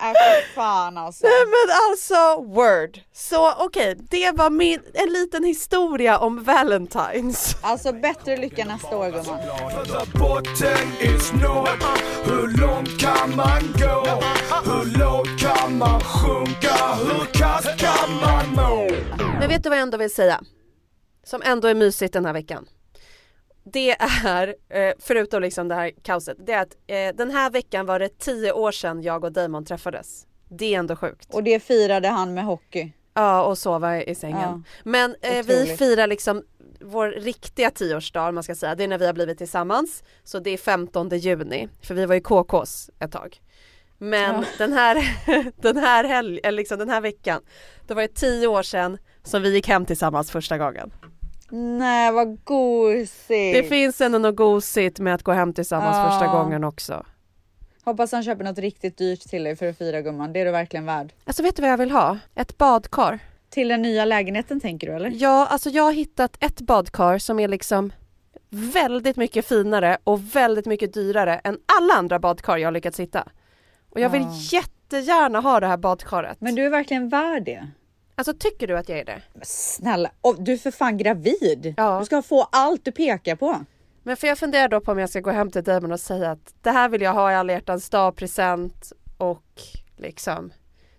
Äh, 0.01 0.13
fan 0.55 0.99
alltså. 0.99 1.27
Nej 1.27 1.45
men 1.47 1.77
alltså 1.91 2.43
word. 2.55 3.01
Så 3.13 3.53
okej, 3.53 3.97
det 4.11 4.33
var 4.33 4.51
min, 4.51 4.81
en 4.95 5.13
liten 5.13 5.45
historia 5.45 6.19
om 6.19 6.45
Valentines. 6.45 7.57
Alltså 7.63 7.93
bättre 7.93 8.37
lycka 8.37 8.65
nästa 8.65 8.97
år 8.97 9.11
gumman. 9.11 9.39
Botten 10.15 10.89
is 11.01 11.33
nådd 11.33 11.69
Hur 12.25 12.61
långt 12.61 13.01
kan 13.01 13.37
man 13.37 13.63
gå? 13.79 14.21
Hur 14.65 14.99
lågt 14.99 15.41
kan 15.41 15.79
man 15.79 16.01
sjunka? 16.01 16.75
Hur 16.95 17.25
kast 17.33 17.79
kan 17.79 18.15
man 18.21 18.55
må? 18.55 18.89
Men 19.41 19.49
vet 19.49 19.63
du 19.63 19.69
vad 19.69 19.79
jag 19.79 19.83
ändå 19.83 19.99
vill 19.99 20.15
säga? 20.15 20.41
Som 21.27 21.43
ändå 21.45 21.69
är 21.69 21.75
mysigt 21.75 22.13
den 22.13 22.25
här 22.25 22.33
veckan. 22.33 22.69
Det 23.65 23.97
är, 24.25 24.55
eh, 24.69 24.93
förutom 24.99 25.43
liksom 25.43 25.69
det 25.69 25.75
här 25.75 25.93
kaoset, 26.03 26.37
det 26.47 26.53
är 26.53 26.63
att 26.63 26.77
eh, 26.87 27.17
den 27.17 27.31
här 27.31 27.51
veckan 27.51 27.87
var 27.87 27.99
det 27.99 28.19
tio 28.19 28.53
år 28.53 28.73
sedan 28.73 29.03
jag 29.03 29.25
och 29.25 29.33
Damon 29.33 29.65
träffades. 29.65 30.27
Det 30.49 30.75
är 30.75 30.79
ändå 30.79 30.97
sjukt. 30.97 31.35
Och 31.35 31.43
det 31.43 31.61
firade 31.61 32.09
han 32.09 32.35
med 32.35 32.45
hockey. 32.45 32.93
Ja, 33.15 33.45
och 33.45 33.59
sova 33.59 34.03
i 34.03 34.15
sängen. 34.15 34.39
Ja. 34.41 34.63
Men 34.85 35.17
eh, 35.21 35.47
vi 35.47 35.77
firar 35.77 36.07
liksom 36.07 36.43
vår 36.81 37.09
riktiga 37.09 37.71
tioårsdag, 37.71 38.33
man 38.33 38.43
ska 38.43 38.55
säga. 38.55 38.75
Det 38.75 38.85
är 38.85 38.89
när 38.89 38.99
vi 38.99 39.07
har 39.07 39.13
blivit 39.13 39.39
tillsammans. 39.39 40.03
Så 40.25 40.39
det 40.39 40.51
är 40.51 40.57
15 40.57 41.09
juni, 41.09 41.69
för 41.83 41.95
vi 41.95 42.07
var 42.07 42.15
ju 42.15 42.21
KKs 42.21 42.91
ett 42.99 43.13
tag. 43.13 43.41
Men 43.99 44.45
den 44.59 44.73
här, 44.73 45.17
den 45.63 45.77
här 45.77 46.05
helg, 46.05 46.41
eller 46.43 46.57
liksom 46.57 46.79
den 46.79 46.89
här 46.89 47.01
veckan, 47.01 47.43
då 47.87 47.95
var 47.95 48.03
det 48.03 48.15
tio 48.15 48.47
år 48.47 48.63
sedan 48.63 48.99
som 49.23 49.43
vi 49.43 49.55
gick 49.55 49.69
hem 49.69 49.85
tillsammans 49.85 50.31
första 50.31 50.59
gången. 50.59 50.93
Nej 51.51 52.13
vad 52.13 52.45
gosigt. 52.45 53.29
Det 53.29 53.69
finns 53.69 54.01
ändå 54.01 54.19
något 54.19 54.37
gosigt 54.37 54.99
med 55.01 55.15
att 55.15 55.23
gå 55.23 55.33
hem 55.33 55.53
tillsammans 55.55 55.97
Ja. 55.97 56.11
första 56.11 56.27
gången 56.39 56.65
också. 56.65 57.07
Hoppas 57.85 58.13
han 58.13 58.23
köper 58.23 58.45
något 58.45 58.59
riktigt 58.59 58.99
dyrt 58.99 59.21
till 59.21 59.45
dig 59.45 59.57
för 59.57 59.69
att 59.69 59.79
fira 59.79 60.01
gumman. 60.01 60.33
Det 60.33 60.41
är 60.41 60.45
du 60.45 60.51
verkligen 60.51 60.87
värd. 60.87 61.13
Alltså 61.25 61.43
vet 61.43 61.57
du 61.57 61.63
vad 61.63 61.71
jag 61.71 61.79
vill 61.79 61.91
ha? 61.91 62.19
Ett 62.35 62.59
badkar. 62.59 63.19
Till 63.51 63.69
den 63.69 63.83
nya 63.83 64.05
lägenheten 64.05 64.61
tänker 64.61 64.87
du 64.87 64.93
eller? 64.93 65.13
Ja, 65.15 65.47
alltså 65.47 65.71
jag 65.71 65.83
har 65.83 65.93
hittat 65.93 66.37
ett 66.41 66.61
badkar 66.61 67.19
som 67.19 67.41
är 67.41 67.49
liksom 67.49 67.93
väldigt 68.51 69.17
mycket 69.17 69.47
finare 69.47 69.99
och 70.05 70.37
väldigt 70.37 70.67
mycket 70.67 70.95
dyrare 70.95 71.41
än 71.45 71.59
alla 71.79 71.95
andra 71.95 72.19
badkar 72.19 72.57
jag 72.57 72.67
har 72.67 72.73
lyckats 72.73 73.01
hitta. 73.01 73.29
Och 73.91 74.01
jag 74.01 74.09
vill 74.11 74.23
Ja. 74.23 74.33
jättegärna 74.53 75.41
ha 75.41 75.61
det 75.61 75.67
här 75.67 75.77
badkaret. 75.77 76.41
Men 76.41 76.55
du 76.55 76.65
är 76.67 76.71
verkligen 76.71 77.09
värd 77.09 77.45
det. 77.45 77.69
Alltså 78.19 78.35
tycker 78.39 78.67
du 78.67 78.79
att 78.79 78.89
jag 78.89 78.99
är 78.99 79.05
det? 79.05 79.23
Men 79.35 79.43
Snälla, 79.45 80.11
och 80.21 80.43
du 80.43 80.53
är 80.53 80.57
för 80.57 80.71
fan 80.71 80.97
gravid. 80.97 81.75
Ja. 81.77 81.99
Du 81.99 82.05
ska 82.07 82.23
få 82.23 82.49
allt 82.53 82.85
du 82.85 82.93
pekar 82.93 83.37
på. 83.37 83.65
Men 84.03 84.17
för 84.17 84.27
jag 84.27 84.39
funderar 84.39 84.69
då 84.69 84.81
på 84.81 84.93
om 84.93 84.99
jag 84.99 85.11
ska 85.11 85.21
gå 85.21 85.31
hem 85.31 85.51
till 85.51 85.65
Damon 85.65 85.93
och 85.93 86.01
säga 86.01 86.31
att 86.31 86.55
det 86.63 86.71
här 86.71 86.89
vill 86.89 87.03
jag 87.03 87.13
ha 87.15 87.33
i 87.33 87.35
alla 87.35 87.53
hjärtans 87.53 87.91
dag 87.91 88.17
present 88.17 88.93
och 89.19 89.43
liksom 89.97 90.53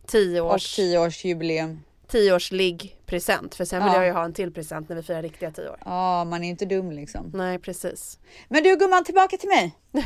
tio 0.08 0.42
Och 0.42 0.54
års, 0.54 0.76
tioårsjubileum. 0.76 1.80
tio 2.08 2.36
års 2.36 2.52
ligg 2.52 2.98
present. 3.06 3.56
För 3.56 3.66
sen 3.66 3.84
vill 3.84 3.94
Ja. 3.94 3.98
jag 4.00 4.06
ju 4.06 4.12
ha 4.12 4.26
en 4.26 4.34
till 4.34 4.54
present 4.54 4.90
när 4.90 4.96
vi 4.96 5.04
firar 5.04 5.22
riktiga 5.22 5.52
tio 5.52 5.70
år. 5.70 5.78
Ja, 5.86 6.24
man 6.24 6.44
är 6.44 6.50
inte 6.50 6.66
dum 6.66 6.92
liksom. 6.92 7.32
Nej 7.34 7.60
precis. 7.60 8.20
Men 8.48 8.64
du 8.64 8.76
gumman, 8.78 9.04
tillbaka 9.04 9.38
till 9.38 9.50
mig. 9.50 9.76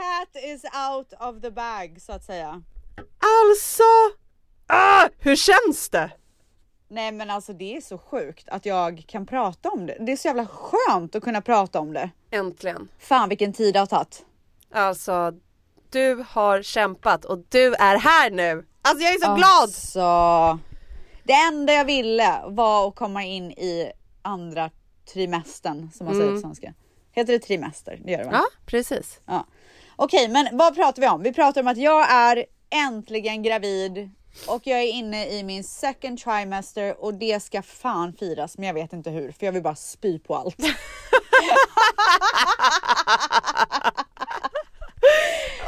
Cat 0.00 0.42
is 0.44 0.64
out 0.64 1.12
of 1.20 1.42
the 1.42 1.50
bag 1.50 1.98
så 2.00 2.12
att 2.12 2.24
säga. 2.24 2.62
Alltså, 2.98 3.82
ah, 4.66 5.08
hur 5.18 5.36
känns 5.36 5.88
det? 5.90 6.10
Nej 6.88 7.12
men 7.12 7.30
alltså 7.30 7.52
det 7.52 7.76
är 7.76 7.80
så 7.80 7.98
sjukt 7.98 8.48
att 8.48 8.66
jag 8.66 9.04
kan 9.08 9.26
prata 9.26 9.68
om 9.68 9.86
det. 9.86 9.96
Det 10.00 10.12
är 10.12 10.16
så 10.16 10.28
jävla 10.28 10.46
skönt 10.46 11.14
att 11.14 11.22
kunna 11.22 11.40
prata 11.40 11.80
om 11.80 11.92
det. 11.92 12.10
Äntligen. 12.30 12.88
Fan 12.98 13.28
vilken 13.28 13.52
tid 13.52 13.74
det 13.74 13.78
har 13.78 13.86
tagit. 13.86 14.24
Alltså, 14.72 15.32
du 15.90 16.24
har 16.28 16.62
kämpat 16.62 17.24
och 17.24 17.38
du 17.48 17.74
är 17.74 17.96
här 17.96 18.30
nu. 18.30 18.66
Alltså 18.82 19.04
jag 19.04 19.14
är 19.14 19.18
så 19.18 19.34
glad! 19.34 19.70
Så 19.70 20.58
det 21.24 21.32
enda 21.32 21.72
jag 21.72 21.84
ville 21.84 22.40
var 22.46 22.88
att 22.88 22.94
komma 22.94 23.24
in 23.24 23.50
i 23.50 23.92
andra 24.22 24.70
trimestern 25.12 25.90
som 25.92 26.06
man 26.06 26.14
säger 26.16 26.34
på 26.34 26.40
svenska. 26.40 26.74
Heter 27.12 27.32
det 27.32 27.38
trimester? 27.38 28.00
Det 28.04 28.12
gör 28.12 28.18
det 28.18 28.24
va? 28.24 28.30
Ja, 28.32 28.44
precis. 28.66 29.20
Ja. 29.26 29.46
Okej, 30.02 30.28
men 30.28 30.48
vad 30.52 30.74
pratar 30.74 31.02
vi 31.02 31.08
om? 31.08 31.22
Vi 31.22 31.32
pratar 31.32 31.60
om 31.60 31.68
att 31.68 31.76
jag 31.76 32.10
är 32.12 32.44
äntligen 32.70 33.42
gravid 33.42 34.10
och 34.46 34.60
jag 34.66 34.78
är 34.80 34.86
inne 34.92 35.28
i 35.28 35.42
min 35.42 35.64
second 35.64 36.18
trimester 36.18 37.04
och 37.04 37.14
det 37.14 37.42
ska 37.42 37.62
fan 37.62 38.12
firas, 38.12 38.58
men 38.58 38.66
jag 38.66 38.74
vet 38.74 38.92
inte 38.92 39.10
hur 39.10 39.32
för 39.32 39.46
jag 39.46 39.52
vill 39.52 39.62
bara 39.62 39.74
spy 39.74 40.18
på 40.18 40.36
allt. 40.36 40.56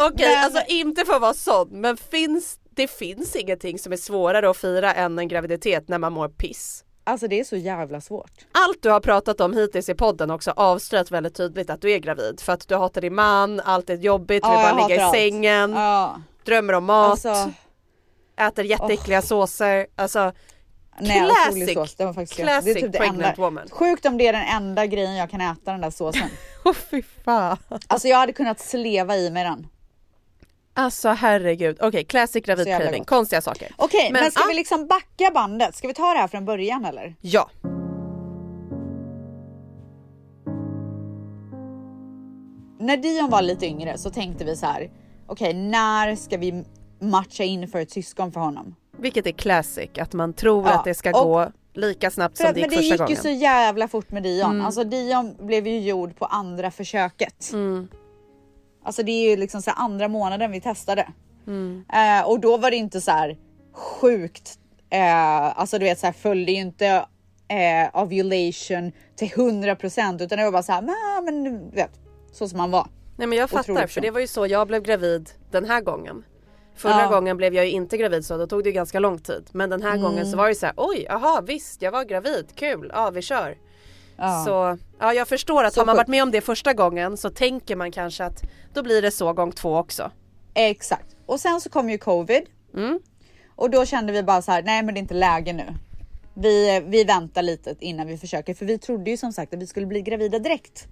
Okej, 0.01 0.29
Men- 0.35 0.45
alltså 0.45 0.63
inte 0.69 1.05
för 1.05 1.15
att 1.15 1.21
vara 1.21 1.35
sån, 1.35 1.69
men 1.81 1.97
finns, 1.97 2.59
det 2.71 2.91
finns 2.91 3.37
ingenting 3.37 3.79
som 3.79 3.93
är 3.93 3.97
svårare 3.97 4.51
att 4.51 4.57
fira 4.57 4.95
än 4.95 5.19
en 5.19 5.29
graviditet 5.29 5.89
när 5.89 5.99
man 5.99 6.13
mår 6.13 6.29
piss. 6.29 6.85
Alltså 7.05 7.29
det 7.29 7.41
är 7.41 7.45
så 7.45 7.57
jävla 7.57 8.01
svårt. 8.01 8.33
Allt 8.53 8.83
du 8.83 8.91
har 8.91 9.01
pratat 9.01 9.41
om 9.41 9.53
hittills 9.57 9.89
i 9.89 9.95
podden 9.95 10.31
också 10.31 10.51
avslöjat 10.57 11.11
väldigt 11.11 11.35
tydligt 11.35 11.71
att 11.71 11.81
du 11.81 11.93
är 11.93 11.99
gravid 11.99 12.41
för 12.41 12.53
att 12.53 12.69
du 12.69 12.77
hatar 12.77 13.01
din 13.01 13.15
man, 13.15 13.61
allt 13.61 13.91
är 13.91 13.97
jobbigt, 13.97 14.43
du 14.43 14.49
vill 14.49 14.59
bara 14.59 14.89
ligga 14.89 15.01
i 15.01 15.05
allt. 15.05 15.17
sängen, 15.17 15.73
Ja, 15.73 16.21
drömmer 16.45 16.73
om 16.73 16.85
mat, 16.85 17.11
alltså 17.11 17.53
äter 18.37 18.65
jätteäckliga 18.65 19.23
såser. 19.23 19.87
Alltså, 19.97 20.33
nej, 21.01 21.21
Classic. 21.21 21.75
sås. 21.75 21.95
Det 21.95 22.05
var 22.05 22.13
faktiskt. 22.13 22.41
Classic 22.41 22.75
det 22.75 22.81
är 22.81 22.83
typ 22.83 22.93
det 22.93 22.99
pregnant 22.99 23.25
enda. 23.25 23.35
woman. 23.37 23.69
Sjukt 23.71 24.07
om 24.07 24.19
det 24.19 24.27
är 24.27 24.33
den 24.33 24.47
enda 24.47 24.87
grejen 24.87 25.17
jag 25.17 25.31
kan 25.31 25.41
äta 25.41 25.73
den 25.73 25.81
där 25.81 25.91
såsen. 25.91 26.29
åh 26.65 26.73
fy 26.75 27.03
fan. 27.25 27.57
Alltså 27.87 28.09
jag 28.09 28.17
hade 28.17 28.33
kunnat 28.33 28.61
sleva 28.61 29.17
i 29.17 29.31
mig 29.31 29.45
den. 29.45 29.67
Alltså 30.75 31.09
herregud, 31.09 31.77
okej 31.81 32.05
classic 32.05 32.49
jävla 32.49 32.65
gravidcraving, 32.65 33.01
gott. 33.01 33.09
konstiga 33.09 33.41
saker. 33.41 33.69
Okej, 33.77 34.11
men, 34.13 34.31
ska 34.31 34.43
ah, 34.43 34.47
vi 34.49 34.55
liksom 34.55 34.87
backa 34.87 35.31
bandet? 35.35 35.77
Ska 35.77 35.89
vi 35.89 35.95
ta 35.95 36.13
det 36.13 36.19
här 36.19 36.29
från 36.29 36.45
början 36.45 36.85
eller? 36.85 37.15
Ja. 37.21 37.51
När 42.81 42.97
Dion 42.97 43.31
var 43.31 43.43
lite 43.43 43.67
yngre 43.67 43.99
så 43.99 44.11
tänkte 44.11 44.45
vi 44.45 44.57
så 44.57 44.67
här. 44.67 44.91
Okej, 45.27 45.55
när 45.55 46.17
ska 46.17 46.37
vi 46.37 46.65
matcha 47.01 47.45
in 47.45 47.69
för 47.69 47.79
ett 47.79 47.91
syskon 47.91 48.33
för 48.33 48.41
honom? 48.41 48.75
Vilket 48.99 49.27
är 49.27 49.33
classic, 49.33 49.91
att 49.99 50.13
man 50.13 50.33
tror 50.33 50.67
Ja, 50.69 50.73
att 50.75 50.85
det 50.85 50.95
ska 50.95 51.11
och- 51.21 51.25
gå 51.27 51.51
lika 51.75 52.11
snabbt 52.11 52.37
som 52.37 52.47
det 52.47 52.53
men 52.53 52.61
gick 52.61 52.71
det 52.71 52.77
första 52.77 52.85
gick 52.93 52.99
gången. 52.99 53.11
ju 53.11 53.17
så 53.17 53.29
jävla 53.29 53.89
fort 53.89 54.11
med 54.11 54.23
Dion. 54.23 54.61
Alltså 54.61 54.85
Dion 54.85 55.37
blev 55.41 55.67
ju 55.67 55.81
gjord 55.81 56.17
på 56.19 56.25
andra 56.25 56.71
försöket. 56.71 57.51
Mm. 57.53 57.89
Alltså 58.85 59.03
det 59.03 59.13
är 59.13 59.31
ju 59.31 59.37
liksom 59.37 59.63
så 59.63 59.71
andra 59.71 60.09
månaden 60.09 60.51
vi 60.51 60.61
testade. 60.61 61.09
Mm. 61.47 61.85
Eh, 61.93 62.29
och 62.29 62.41
då 62.41 62.57
var 62.57 62.71
det 62.71 62.77
inte 62.77 63.01
så 63.01 63.11
här 63.11 63.37
sjukt. 63.73 64.59
Eh, 64.91 65.59
alltså 65.59 65.79
du 65.79 65.85
vet 65.85 65.99
så 65.99 66.07
här 66.07 66.13
följde 66.13 66.53
ju 66.53 66.59
inte 66.61 66.87
eh, 67.49 68.01
ovulation 68.03 68.93
till 69.17 69.29
100% 69.29 70.23
utan 70.23 70.39
det 70.39 70.45
var 70.45 70.53
bara 70.53 70.63
så 70.63 70.73
här, 70.73 70.83
"Nä, 70.83 71.23
men 71.25 71.71
vet 71.71 71.91
så 72.33 72.49
som 72.49 72.59
man 72.59 72.71
var. 72.71 72.87
Nej 73.17 73.27
men 73.29 73.39
jag 73.39 73.51
fattar, 73.51 73.73
Otroligt 73.73 73.91
för 73.93 74.01
det 74.01 74.11
var 74.11 74.21
ju 74.21 74.27
så 74.27 74.47
jag 74.47 74.67
blev 74.69 74.83
gravid 74.83 75.31
den 75.51 75.65
här 75.65 75.81
gången. 75.81 76.25
Förra 76.77 77.03
Ja. 77.03 77.09
gången 77.09 77.37
blev 77.37 77.55
jag 77.55 77.65
ju 77.65 77.71
inte 77.71 77.97
gravid 77.97 78.25
så 78.27 78.37
då 78.37 78.47
tog 78.47 78.63
det 78.65 78.69
ju 78.69 78.75
ganska 78.75 78.99
lång 79.01 79.19
tid. 79.19 79.49
Men 79.53 79.71
den 79.71 79.83
här 79.83 79.97
gången 79.97 80.19
Mm. 80.19 80.31
så 80.31 80.37
var 80.37 80.49
det 80.49 80.55
så 80.55 80.67
här, 80.67 80.75
oj, 80.77 81.07
aha 81.11 81.43
visst 81.47 81.83
jag 81.83 81.93
var 81.93 82.05
gravid, 82.05 82.47
kul, 82.55 82.91
ja 82.95 83.11
vi 83.11 83.23
kör. 83.23 83.57
Ja. 84.23 84.45
Så 84.45 84.79
ja, 84.99 85.13
jag 85.13 85.29
förstår 85.29 85.65
att 85.65 85.75
Så 85.75 85.81
har 85.81 85.87
man 85.87 85.97
varit 85.97 86.09
med 86.09 86.23
om 86.23 86.31
det 86.31 86.41
första 86.41 86.73
gången 86.73 87.17
så 87.17 87.31
tänker 87.31 87.77
man 87.77 87.93
kanske 87.93 88.25
att 88.25 88.43
då 88.75 88.83
blir 88.83 89.03
det 89.03 89.11
så 89.11 89.33
gång 89.33 89.53
två 89.53 89.77
också. 89.77 90.11
Exakt. 90.55 91.17
Och 91.27 91.41
sen 91.41 91.61
så 91.61 91.71
kom 91.71 91.91
ju 91.91 91.99
covid. 91.99 92.43
Mm. 92.75 93.01
Och 93.57 93.71
då 93.71 93.87
kände 93.87 94.13
vi 94.13 94.23
bara 94.23 94.43
så 94.43 94.53
här, 94.53 94.63
nej 94.63 94.83
men 94.83 94.95
det 94.95 94.99
är 94.99 95.03
inte 95.03 95.15
läge 95.15 95.53
nu. 95.53 95.67
Vi, 96.35 96.83
vi 96.87 97.05
väntar 97.05 97.43
lite 97.43 97.75
innan 97.81 98.07
vi 98.07 98.19
försöker, 98.19 98.55
för 98.55 98.67
vi 98.67 98.79
trodde 98.79 99.11
ju 99.11 99.17
som 99.17 99.33
sagt 99.33 99.55
att 99.55 99.61
vi 99.61 99.67
skulle 99.67 99.87
bli 99.87 100.03
gravida 100.03 100.39
direkt. 100.39 100.87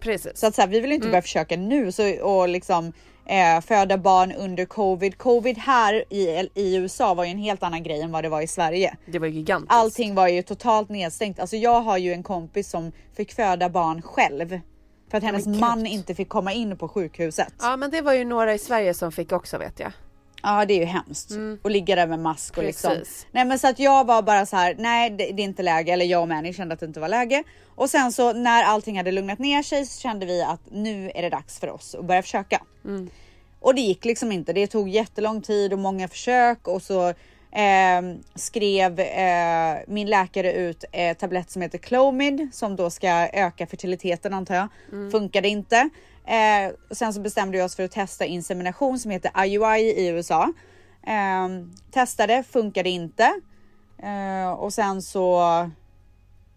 Precis. 0.00 0.38
Så 0.38 0.46
att 0.46 0.54
så 0.54 0.60
här, 0.60 0.68
vi 0.68 0.80
vill 0.80 0.92
inte 0.92 1.08
börja 1.08 1.22
försöka 1.22 1.56
nu 1.56 1.92
så, 1.92 2.22
och 2.22 2.48
liksom 2.48 2.92
eh, 3.30 3.60
föda 3.60 3.98
barn 3.98 4.32
under 4.32 4.64
covid. 4.64 5.18
Covid 5.18 5.58
här 5.58 6.04
i, 6.10 6.48
i 6.54 6.76
USA 6.76 7.14
var 7.14 7.24
ju 7.24 7.30
en 7.30 7.38
helt 7.38 7.62
annan 7.62 7.82
grej 7.82 8.00
än 8.00 8.12
vad 8.12 8.24
det 8.24 8.28
var 8.28 8.40
i 8.40 8.46
Sverige. 8.46 8.96
Det 9.06 9.18
var 9.18 9.26
ju 9.26 9.32
gigantiskt. 9.32 9.72
Allting 9.72 10.14
var 10.14 10.28
ju 10.28 10.42
totalt 10.42 10.88
nedstängt. 10.88 11.40
Alltså 11.40 11.56
jag 11.56 11.80
har 11.80 11.98
ju 11.98 12.12
en 12.12 12.22
kompis 12.22 12.70
som 12.70 12.92
fick 13.16 13.32
föda 13.32 13.68
barn 13.68 14.02
själv. 14.02 14.60
För 15.10 15.18
att 15.18 15.24
hennes 15.24 15.46
man 15.46 15.86
inte 15.86 16.14
fick 16.14 16.28
komma 16.28 16.52
in 16.52 16.76
på 16.76 16.88
sjukhuset. 16.88 17.54
Ja 17.60 17.76
men 17.76 17.90
det 17.90 18.02
var 18.02 18.12
ju 18.12 18.24
några 18.24 18.54
i 18.54 18.58
Sverige 18.58 18.94
som 18.94 19.12
fick 19.12 19.32
också 19.32 19.58
vet 19.58 19.80
jag. 19.80 19.92
Ja 20.42 20.64
det 20.64 20.74
är 20.74 20.78
ju 20.78 20.84
hemskt. 20.84 21.30
Och 21.62 21.70
ligga 21.70 21.96
där 21.96 22.06
med 22.06 22.18
mask 22.18 22.58
och 22.58 22.64
liksom. 22.64 22.90
Precis. 22.90 23.26
Nej 23.32 23.44
men 23.44 23.58
så 23.58 23.68
att 23.68 23.78
jag 23.78 24.04
var 24.06 24.22
bara 24.22 24.46
så 24.46 24.56
här, 24.56 24.74
nej 24.78 25.10
det, 25.10 25.16
det 25.32 25.42
är 25.42 25.44
inte 25.44 25.62
läge. 25.62 25.92
Eller 25.92 26.04
jag 26.04 26.22
och 26.22 26.28
Manny 26.28 26.52
kände 26.52 26.74
att 26.74 26.80
det 26.80 26.86
inte 26.86 27.00
var 27.00 27.08
läge. 27.08 27.42
Och 27.74 27.90
sen 27.90 28.12
så 28.12 28.32
när 28.32 28.62
allting 28.62 28.96
hade 28.96 29.12
lugnat 29.12 29.38
ner 29.38 29.62
sig 29.62 29.86
så 29.86 30.00
kände 30.00 30.26
vi 30.26 30.42
att 30.42 30.60
nu 30.70 31.10
är 31.14 31.22
det 31.22 31.30
dags 31.30 31.58
för 31.60 31.70
oss 31.70 31.94
att 31.94 32.04
börja 32.04 32.22
försöka. 32.22 32.62
Och 33.60 33.74
det 33.74 33.80
gick 33.80 34.04
liksom 34.04 34.32
inte. 34.32 34.52
Det 34.52 34.66
tog 34.66 34.88
jättelång 34.88 35.42
tid 35.42 35.72
och 35.72 35.78
många 35.78 36.08
försök 36.08 36.68
och 36.68 36.82
så 36.82 37.08
eh, 37.52 38.02
skrev 38.34 39.00
eh, 39.00 39.76
min 39.86 40.06
läkare 40.06 40.52
ut 40.52 40.84
eh, 40.92 41.16
tablett 41.16 41.50
som 41.50 41.62
heter 41.62 41.78
Clomid 41.78 42.48
som 42.52 42.76
då 42.76 42.90
ska 42.90 43.08
öka 43.32 43.66
fertiliteten 43.66 44.34
antar 44.34 44.54
jag. 44.54 44.68
Funkade 45.12 45.48
inte. 45.48 45.88
Eh, 46.26 46.72
och 46.90 46.96
sen 46.96 47.12
så 47.14 47.20
bestämde 47.20 47.58
vi 47.58 47.64
oss 47.64 47.76
för 47.76 47.82
att 47.82 47.90
testa 47.90 48.24
insemination 48.24 48.98
som 48.98 49.10
heter 49.10 49.44
IUI 49.44 49.80
i 49.80 50.08
USA. 50.08 50.52
Eh, 51.06 51.48
testade, 51.90 52.42
funkade 52.42 52.88
inte. 52.90 53.40
Eh, 54.02 54.50
och 54.52 54.72
sen 54.72 55.02
så 55.02 55.40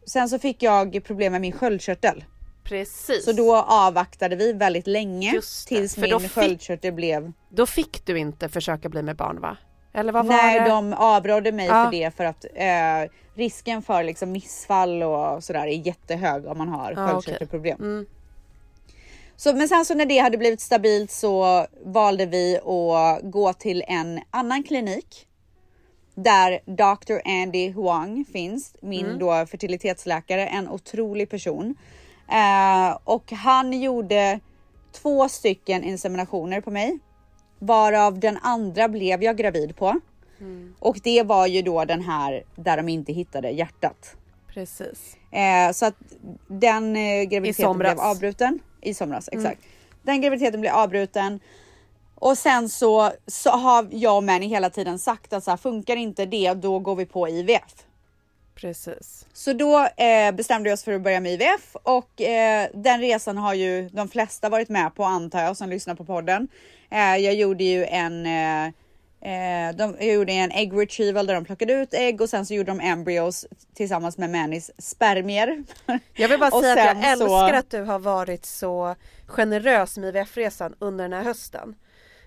Sen 0.08 0.30
så 0.30 0.39
fick 0.39 0.63
jag 0.63 1.04
problem 1.06 1.32
med 1.32 1.41
min 1.41 1.52
sköldkörtel. 1.52 2.23
Precis. 2.63 3.26
Så 3.26 3.32
då 3.32 3.56
avvaktade 3.56 4.36
vi 4.36 4.54
väldigt 4.54 4.88
länge 4.88 5.32
tills 5.67 5.97
min 5.97 6.19
fick- 6.19 6.32
sköldkörtel 6.32 6.93
blev 6.93 7.32
Då 7.49 7.65
fick 7.65 8.06
du 8.06 8.19
inte 8.19 8.49
försöka 8.49 8.89
bli 8.89 9.02
med 9.04 9.15
barn 9.15 9.41
va? 9.41 9.58
Eller 9.93 10.13
vad 10.13 10.26
var 10.26 10.36
Nej, 10.36 10.60
det? 10.60 10.69
de 10.69 10.93
avrådde 10.93 11.52
mig 11.52 11.65
Ja. 11.67 11.84
för 11.86 11.91
det 11.91 12.15
för 12.15 12.23
att 12.23 12.45
eh, 12.56 13.12
risken 13.36 13.82
för 13.82 14.04
liksom 14.04 14.32
missfall 14.32 15.04
och 15.04 15.43
sådär 15.43 15.67
är 15.67 15.88
jättehög 15.88 16.45
om 16.45 16.58
man 16.58 16.69
har 16.69 16.91
Ja, 16.97 17.08
sköldkörtelproblem. 17.08 17.78
Mm. 17.82 18.06
Så, 19.36 19.54
men 19.56 19.67
sen 19.67 19.86
så 19.86 19.93
när 19.96 20.06
det 20.06 20.17
hade 20.17 20.38
blivit 20.38 20.62
stabilt 20.62 21.12
så 21.12 21.67
valde 21.86 22.26
vi 22.26 22.58
att 22.58 23.32
gå 23.32 23.54
till 23.54 23.84
en 23.88 24.19
annan 24.32 24.63
klinik 24.63 25.28
där 26.15 26.60
Dr. 26.65 27.19
Andy 27.26 27.72
Huang 27.72 28.26
finns, 28.26 28.76
min 28.82 29.06
Mm. 29.06 29.19
då 29.19 29.46
fertilitetsläkare, 29.46 30.48
en 30.48 30.69
otrolig 30.69 31.30
person. 31.30 31.76
Eh, 32.30 32.98
och 33.04 33.32
han 33.32 33.82
gjorde 33.82 34.39
två 34.91 35.30
stycken 35.30 35.84
inseminationer 35.84 36.62
på 36.62 36.72
mig, 36.72 37.00
varav 37.60 38.19
den 38.19 38.38
andra 38.41 38.88
blev 38.88 39.24
jag 39.24 39.38
gravid 39.38 39.76
på. 39.76 40.00
Mm. 40.39 40.76
Och 40.80 41.00
det 41.04 41.24
var 41.24 41.48
ju 41.48 41.62
då 41.62 41.86
den 41.86 42.02
här 42.02 42.43
där 42.56 42.78
de 42.78 42.89
inte 42.89 43.13
hittade 43.13 43.50
hjärtat. 43.50 44.15
Precis. 44.48 45.17
Eh, 45.32 45.72
så 45.74 45.86
att 45.86 45.96
den 46.48 46.96
eh, 46.96 47.24
graviditeten 47.24 47.78
blev 47.78 48.00
avbruten. 48.00 48.60
I 48.84 48.93
somras, 48.93 49.30
exakt. 49.32 49.62
Den 50.02 50.22
graviditeten 50.22 50.62
blev 50.62 50.74
avbruten. 50.74 51.39
Och 52.15 52.38
sen 52.38 52.69
så, 52.69 53.12
så 53.28 53.50
har 53.50 53.88
jag 53.91 54.17
och 54.17 54.24
Manny 54.24 54.48
hela 54.48 54.69
tiden 54.69 55.00
sagt 55.00 55.34
att 55.34 55.43
så 55.43 55.52
här, 55.52 55.58
funkar 55.58 55.96
inte 55.96 56.26
det, 56.26 56.54
då 56.54 56.80
går 56.80 56.96
vi 56.96 57.06
på 57.06 57.30
IVF. 57.30 57.86
Precis. 58.56 59.26
Så 59.34 59.54
då 59.54 59.88
eh, 59.98 60.32
bestämde 60.32 60.69
vi 60.69 60.74
oss 60.74 60.84
för 60.84 60.93
att 60.93 61.02
börja 61.02 61.19
med 61.19 61.34
IVF 61.34 61.76
och 61.84 62.22
eh, 62.22 62.67
den 62.74 63.02
resan 63.02 63.38
har 63.38 63.54
ju 63.54 63.89
de 63.89 64.10
flesta 64.10 64.50
varit 64.50 64.69
med 64.69 64.96
på 64.96 65.04
antar 65.04 65.43
jag 65.43 65.58
som 65.58 65.69
lyssnar 65.69 65.96
på 65.96 66.06
podden. 66.06 66.48
Eh, 66.89 67.17
jag 67.17 67.34
gjorde 67.34 67.63
ju 67.63 67.86
en 67.86 68.26
eh, 68.26 68.74
de, 69.77 69.95
jag 69.99 70.13
gjorde 70.13 70.31
en 70.31 70.51
egg 70.51 70.73
retrieval 70.73 71.25
där 71.25 71.33
de 71.33 71.45
plockade 71.45 71.73
ut 71.73 71.93
ägg 71.93 72.21
och 72.21 72.29
sen 72.29 72.45
så 72.45 72.53
gjorde 72.53 72.71
de 72.71 72.79
embryos 72.79 73.45
tillsammans 73.73 74.17
med 74.17 74.29
Mannys 74.29 74.71
spermier. 74.77 75.63
Jag 76.13 76.29
vill 76.29 76.39
bara 76.39 76.62
säga 76.62 76.91
att 76.91 77.03
jag 77.03 77.17
så- 77.17 77.23
älskar 77.23 77.53
att 77.53 77.69
du 77.71 77.81
har 77.81 77.99
varit 77.99 78.45
så 78.45 78.95
generös 79.27 79.97
med 79.97 80.15
IVF-resan 80.15 80.75
under 80.79 81.03
den 81.03 81.13
här 81.13 81.23
hösten. 81.23 81.75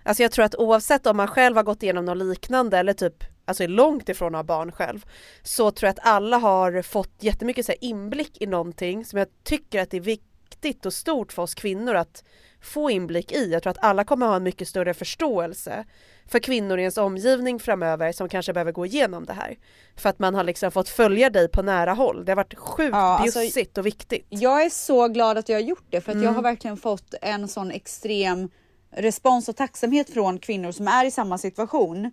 Alltså 0.02 0.22
jag 0.22 0.32
tror 0.32 0.44
att 0.44 0.54
oavsett 0.54 1.06
om 1.06 1.16
man 1.16 1.28
själv 1.28 1.56
har 1.56 1.62
gått 1.62 1.82
igenom 1.82 2.04
något 2.04 2.16
liknande 2.16 2.78
eller 2.78 2.92
typ 2.92 3.24
alltså 3.44 3.64
är 3.64 3.68
långt 3.68 4.08
ifrån 4.08 4.34
att 4.34 4.38
ha 4.38 4.42
barn 4.42 4.72
själv 4.72 5.04
så 5.42 5.70
tror 5.70 5.86
jag 5.86 5.92
att 5.92 6.06
alla 6.06 6.38
har 6.38 6.82
fått 6.82 7.12
jättemycket 7.22 7.66
så 7.66 7.72
inblick 7.80 8.42
i 8.42 8.46
någonting 8.46 9.04
som 9.04 9.18
jag 9.18 9.28
tycker 9.44 9.80
att 9.82 9.90
det 9.90 9.96
är 9.96 10.00
viktigt 10.00 10.86
och 10.86 10.92
stort 10.92 11.32
för 11.32 11.42
oss 11.42 11.54
kvinnor 11.54 11.94
att 11.94 12.24
få 12.60 12.90
inblick 12.90 13.32
i. 13.32 13.50
Jag 13.52 13.62
tror 13.62 13.70
att 13.70 13.84
alla 13.84 14.04
kommer 14.04 14.26
ha 14.26 14.36
en 14.36 14.42
mycket 14.42 14.68
större 14.68 14.94
förståelse 14.94 15.84
för 16.28 16.38
kvinnor 16.38 16.78
i 16.78 16.80
ens 16.82 16.98
omgivning 16.98 17.60
framöver 17.60 18.12
som 18.12 18.28
kanske 18.28 18.52
behöver 18.52 18.72
gå 18.72 18.86
igenom 18.86 19.24
det 19.24 19.32
här. 19.32 19.56
För 19.96 20.08
att 20.08 20.18
man 20.18 20.34
har 20.34 20.44
liksom 20.44 20.70
fått 20.70 20.88
följa 20.88 21.30
dig 21.30 21.48
på 21.48 21.62
nära 21.62 21.92
håll. 21.92 22.24
Det 22.24 22.32
har 22.32 22.36
varit 22.36 22.54
sjukt 22.58 22.90
Ja, 22.92 23.18
alltså- 23.18 23.40
bjussigt 23.40 23.78
och 23.78 23.86
viktigt. 23.86 24.26
Jag 24.28 24.64
är 24.64 24.70
så 24.70 25.08
glad 25.08 25.38
att 25.38 25.48
jag 25.48 25.56
har 25.56 25.62
gjort 25.62 25.86
det 25.90 26.00
för 26.00 26.10
att 26.10 26.14
Mm. 26.14 26.24
jag 26.26 26.32
har 26.32 26.42
verkligen 26.42 26.76
fått 26.76 27.14
en 27.22 27.48
sån 27.48 27.70
extrem 27.70 28.48
respons 28.90 29.48
och 29.48 29.56
tacksamhet 29.56 30.10
från 30.10 30.38
kvinnor 30.38 30.72
som 30.72 30.88
är 30.88 31.04
i 31.04 31.10
samma 31.10 31.38
situation. 31.38 32.10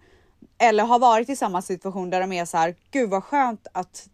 Eller 0.58 0.84
har 0.84 0.99
varit 0.99 1.30
i 1.30 1.36
samma 1.36 1.62
situation 1.62 2.10
där 2.10 2.19
de 2.21 2.32
är 2.34 2.45
så 2.45 2.58
här, 2.58 2.76
gud 2.91 3.10
vad 3.10 3.23
skönt 3.23 3.67
att 3.71 4.10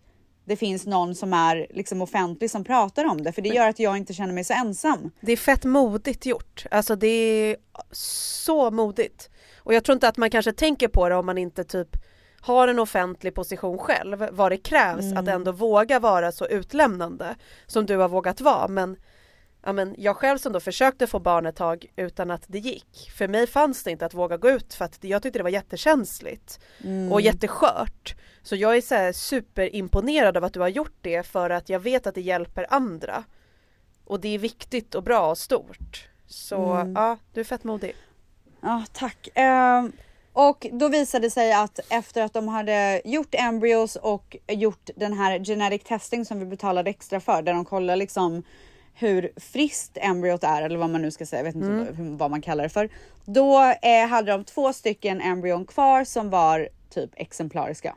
det 0.46 0.56
finns 0.56 0.86
någon 0.86 1.16
som 1.16 1.34
är 1.34 1.68
liksom 1.70 2.02
offentlig 2.02 2.52
som 2.52 2.64
pratar 2.64 3.06
om 3.06 3.24
det 3.24 3.32
för 3.32 3.42
det 3.42 3.50
gör 3.50 3.70
att 3.70 3.80
jag 3.80 3.98
inte 3.98 4.14
känner 4.14 4.34
mig 4.34 4.44
så 4.44 4.54
ensam. 4.54 5.12
Det 5.22 5.32
är 5.32 5.38
fett 5.38 5.64
modigt 5.66 6.26
gjort. 6.26 6.66
Alltså 6.72 6.96
det 6.96 7.08
är 7.08 7.58
så 7.92 8.72
modigt. 8.72 9.30
Och 9.70 9.76
jag 9.76 9.84
tror 9.84 9.94
inte 9.94 10.08
att 10.08 10.18
man 10.18 10.30
kanske 10.30 10.54
tänker 10.54 10.88
på 10.88 11.10
det 11.10 11.16
om 11.16 11.26
man 11.26 11.38
inte 11.38 11.64
typ 11.64 11.98
har 12.42 12.68
en 12.68 12.80
offentlig 12.80 13.36
position 13.36 13.78
själv, 13.78 14.28
vad 14.32 14.52
det 14.52 14.58
krävs 14.58 15.14
att 15.14 15.28
ändå 15.28 15.52
våga 15.52 16.00
vara 16.00 16.32
så 16.32 16.48
utlämnande 16.48 17.36
som 17.68 17.86
du 17.86 17.98
har 17.98 18.10
vågat 18.10 18.42
vara. 18.42 18.68
Men, 18.68 18.98
ja, 19.66 19.74
men 19.74 19.96
jag 19.98 20.16
själv 20.16 20.38
som 20.38 20.54
då 20.54 20.60
försökte 20.60 21.08
få 21.08 21.20
barn 21.20 21.46
ett 21.46 21.56
tag 21.56 21.86
utan 21.96 22.32
att 22.32 22.44
det 22.48 22.60
gick. 22.60 23.12
För 23.18 23.28
mig 23.28 23.48
fanns 23.48 23.84
det 23.84 23.92
inte 23.92 24.06
att 24.06 24.14
våga 24.14 24.38
gå 24.38 24.50
ut 24.50 24.74
för 24.74 24.86
att 24.86 25.04
jag 25.04 25.24
tyckte 25.24 25.40
det 25.40 25.44
var 25.44 25.50
jättekänsligt 25.50 26.60
och 27.12 27.22
jätteskört. 27.22 28.16
Så 28.42 28.56
jag 28.56 28.78
är 28.78 28.82
så 28.82 29.20
superimponerad 29.20 30.38
av 30.38 30.44
att 30.44 30.54
du 30.54 30.60
har 30.60 30.68
gjort 30.68 30.98
det 31.02 31.24
för 31.24 31.50
att 31.50 31.70
jag 31.70 31.80
vet 31.80 32.08
att 32.08 32.16
det 32.16 32.22
hjälper 32.22 32.66
andra. 32.70 33.24
Och 34.06 34.20
det 34.20 34.36
är 34.36 34.40
viktigt 34.40 34.96
och 34.96 35.04
bra 35.04 35.30
och 35.30 35.38
stort. 35.38 36.10
Så 36.28 36.92
ja, 36.96 37.18
du 37.34 37.40
är 37.40 37.46
fett 37.46 37.64
modig. 37.64 37.96
Ja, 38.62 38.84
tack. 38.94 39.28
Ehm, 39.36 39.92
och 40.34 40.68
då 40.72 40.88
visade 40.90 41.28
det 41.28 41.32
sig 41.32 41.54
att 41.54 41.80
efter 41.90 42.22
att 42.22 42.34
de 42.34 42.48
hade 42.48 43.02
gjort 43.06 43.36
embryos 43.36 43.96
och 43.96 44.38
gjort 44.48 44.90
den 44.96 45.14
här 45.14 45.40
genetic 45.46 45.84
testing 45.84 46.26
som 46.26 46.40
vi 46.40 46.46
betalade 46.46 46.90
extra 46.90 47.20
för, 47.20 47.42
där 47.42 47.54
de 47.54 47.66
kollar 47.66 47.96
liksom 47.96 48.44
hur 48.94 49.32
friskt 49.36 49.98
embryot 50.02 50.44
är 50.44 50.62
eller 50.62 50.78
vad 50.78 50.90
man 50.90 51.02
nu 51.02 51.12
ska 51.12 51.26
säga, 51.26 51.40
jag 51.40 51.46
vet 51.46 51.56
inte 51.56 51.94
hur- 51.94 52.18
vad 52.18 52.32
man 52.32 52.42
kallar 52.42 52.64
det 52.64 52.70
för. 52.70 52.90
Då 53.26 53.74
eh, 53.82 54.08
hade 54.10 54.32
de 54.32 54.44
två 54.44 54.74
stycken 54.74 55.22
embryon 55.22 55.66
kvar 55.66 56.04
som 56.04 56.30
var 56.30 56.70
typ 56.90 57.10
exemplariska. 57.16 57.96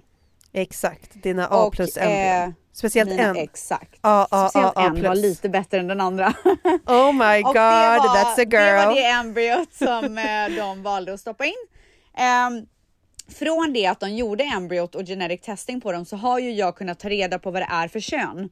Exakt, 0.52 1.22
dina 1.22 1.46
A 1.46 1.64
Och, 1.66 1.72
plus 1.72 1.96
eh, 1.96 2.06
embryon. 2.06 2.54
Speciellt 2.72 3.10
Mina- 3.10 3.22
en. 3.28 3.36
Exakt. 3.36 3.94
A, 4.00 4.26
A, 4.30 4.48
Speciellt 4.48 4.76
A, 4.76 4.80
A 4.80 4.86
en 4.96 5.02
var 5.02 5.14
lite 5.14 5.48
bättre 5.48 5.78
än 5.78 5.86
den 5.88 6.00
andra. 6.00 6.34
Oh 6.86 7.12
my 7.12 7.42
god, 7.42 7.54
var, 7.54 7.98
that's 7.98 8.40
a 8.40 8.44
Det 8.44 8.72
var 8.72 8.92
girl. 8.92 8.94
det 8.94 9.06
embryot 9.06 9.74
som 9.74 10.18
eh, 10.18 10.56
de 10.56 10.82
valde 10.82 11.12
att 11.14 11.20
stoppa 11.20 11.44
in. 11.44 11.52
Ehm, 12.16 12.66
från 13.28 13.72
det 13.72 13.86
att 13.86 14.00
de 14.00 14.10
gjorde 14.16 14.44
embryot 14.44 14.94
och 14.94 15.06
genetic 15.06 15.40
testing 15.40 15.80
på 15.80 15.92
dem 15.92 16.04
så 16.04 16.16
har 16.16 16.38
ju 16.38 16.52
jag 16.52 16.76
kunnat 16.76 16.98
ta 17.00 17.08
reda 17.08 17.38
på 17.38 17.50
vad 17.50 17.62
det 17.62 17.68
är 17.70 17.88
för 17.88 18.00
kön 18.00 18.48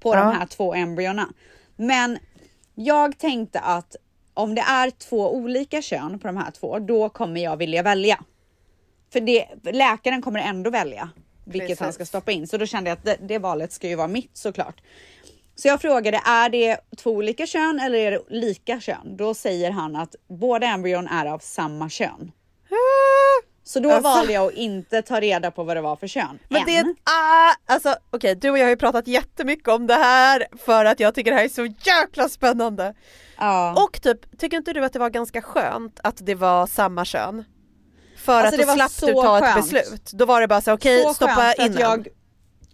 på 0.00 0.14
Ja. 0.14 0.20
de 0.24 0.36
här 0.38 0.46
två 0.46 0.74
embryona. 0.74 1.28
Men 1.76 2.18
jag 2.74 3.18
tänkte 3.18 3.60
att 3.60 3.96
om 4.34 4.54
det 4.54 4.60
är 4.62 4.90
två 4.90 5.34
olika 5.34 5.82
kön 5.82 6.18
på 6.18 6.26
de 6.26 6.36
här 6.36 6.50
två, 6.50 6.78
då 6.78 7.08
kommer 7.08 7.40
jag 7.40 7.56
vilja 7.56 7.82
välja. 7.82 8.18
För 9.12 9.20
det, 9.20 9.46
läkaren 9.72 10.22
kommer 10.22 10.40
ändå 10.40 10.70
välja 10.70 11.10
vilket 11.44 11.68
Precis. 11.68 11.80
han 11.80 11.92
ska 11.92 12.06
stoppa 12.06 12.32
in. 12.32 12.46
Så 12.46 12.56
då 12.56 12.66
kände 12.66 12.90
jag 12.90 12.96
att 12.96 13.04
det, 13.04 13.16
det 13.20 13.38
valet 13.38 13.72
ska 13.72 13.88
ju 13.88 13.94
vara 13.94 14.08
mitt 14.08 14.36
såklart. 14.36 14.80
Så 15.54 15.68
jag 15.68 15.80
frågade, 15.80 16.20
är 16.24 16.48
det 16.48 16.76
två 16.96 17.10
olika 17.10 17.46
kön 17.46 17.80
eller 17.80 17.98
är 17.98 18.10
det 18.10 18.20
lika 18.28 18.80
kön? 18.80 19.16
Då 19.16 19.34
säger 19.34 19.70
han 19.70 19.96
att 19.96 20.14
båda 20.28 20.66
embryon 20.66 21.08
är 21.08 21.26
av 21.26 21.38
samma 21.38 21.88
kön. 21.88 22.32
Så 23.64 23.80
då 23.80 23.90
Alltså. 23.90 24.08
valde 24.08 24.32
jag 24.32 24.46
att 24.46 24.52
inte 24.52 25.02
ta 25.02 25.20
reda 25.20 25.50
på 25.50 25.64
vad 25.64 25.76
det 25.76 25.80
var 25.80 25.96
för 25.96 26.06
kön. 26.06 26.38
Men 26.48 26.60
än. 26.60 26.66
det 26.66 26.76
är 26.76 26.84
ah, 27.04 27.54
alltså 27.66 27.96
okej 28.10 28.34
du 28.34 28.50
och 28.50 28.58
jag 28.58 28.64
har 28.64 28.70
ju 28.70 28.76
pratat 28.76 29.06
jättemycket 29.06 29.68
om 29.68 29.86
det 29.86 29.94
här 29.94 30.46
för 30.58 30.84
att 30.84 31.00
jag 31.00 31.14
tycker 31.14 31.30
det 31.30 31.36
här 31.36 31.44
är 31.44 31.48
så 31.48 31.66
jäkla 31.66 32.28
spännande. 32.28 32.94
ja. 33.38 33.84
Och 33.84 34.02
typ, 34.02 34.38
tycker 34.38 34.56
inte 34.56 34.72
du 34.72 34.84
att 34.84 34.92
det 34.92 34.98
var 34.98 35.10
ganska 35.10 35.42
skönt 35.42 36.00
att 36.02 36.26
det 36.26 36.34
var 36.34 36.66
samma 36.66 37.04
kön? 37.04 37.44
För 38.22 38.44
Alltså, 38.44 38.60
att 38.60 38.66
då 38.68 38.74
slapp 38.74 38.92
du 39.00 39.12
ta 39.12 39.38
ett 39.38 39.44
skönt. 39.44 39.70
beslut. 39.70 40.10
Då 40.12 40.24
var 40.24 40.40
det 40.40 40.48
bara 40.48 40.60
så 40.60 40.72
okej 40.72 41.02
så 41.02 41.14
stoppa 41.14 41.54
in 41.54 41.72
att 41.72 41.80
jag, 41.80 42.08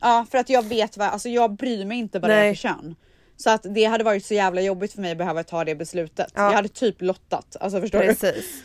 Ja 0.01 0.27
för 0.31 0.39
att 0.39 0.49
jag 0.49 0.65
vet 0.65 0.97
vad, 0.97 1.09
alltså 1.09 1.29
jag 1.29 1.57
bryr 1.57 1.85
mig 1.85 1.99
inte 1.99 2.19
vad 2.19 2.31
det 2.31 2.35
är 2.35 2.41
Nej. 2.41 2.57
för 2.57 2.69
kön. 2.69 2.95
Så 3.37 3.51
att 3.51 3.67
det 3.75 3.85
hade 3.85 4.05
varit 4.05 4.25
så 4.27 4.35
jävla 4.35 4.61
jobbigt 4.61 4.93
för 4.93 5.01
mig 5.01 5.13
att 5.13 5.19
behöva 5.19 5.45
ta 5.45 5.65
det 5.65 5.75
beslutet. 5.75 6.33
Ja. 6.35 6.43
Jag 6.43 6.53
hade 6.53 6.69
typ 6.69 7.03
lottat, 7.03 7.57
alltså 7.61 7.81
förstår 7.81 8.01
du? 8.01 8.07
Precis. 8.07 8.63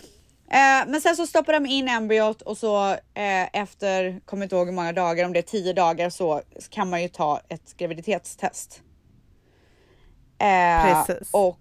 Eh, 0.51 0.87
men 0.87 1.01
sen 1.01 1.15
så 1.15 1.27
stoppade 1.27 1.59
de 1.59 1.65
in 1.65 1.87
embryot 1.87 2.41
och 2.41 2.57
så 2.57 2.91
eh, 2.91 3.61
efter, 3.61 4.19
kommer 4.25 4.43
inte 4.43 4.55
ihåg 4.55 4.67
hur 4.67 4.73
många 4.73 4.93
dagar, 4.93 5.25
om 5.25 5.33
det 5.33 5.39
är 5.39 5.43
tio 5.43 5.73
dagar 5.73 6.09
så 6.09 6.41
kan 6.69 6.89
man 6.89 7.01
ju 7.01 7.07
ta 7.07 7.41
ett 7.49 7.77
graviditetstest. 7.77 8.81
Eh, 10.39 11.05
Precis. 11.05 11.29
Och 11.31 11.59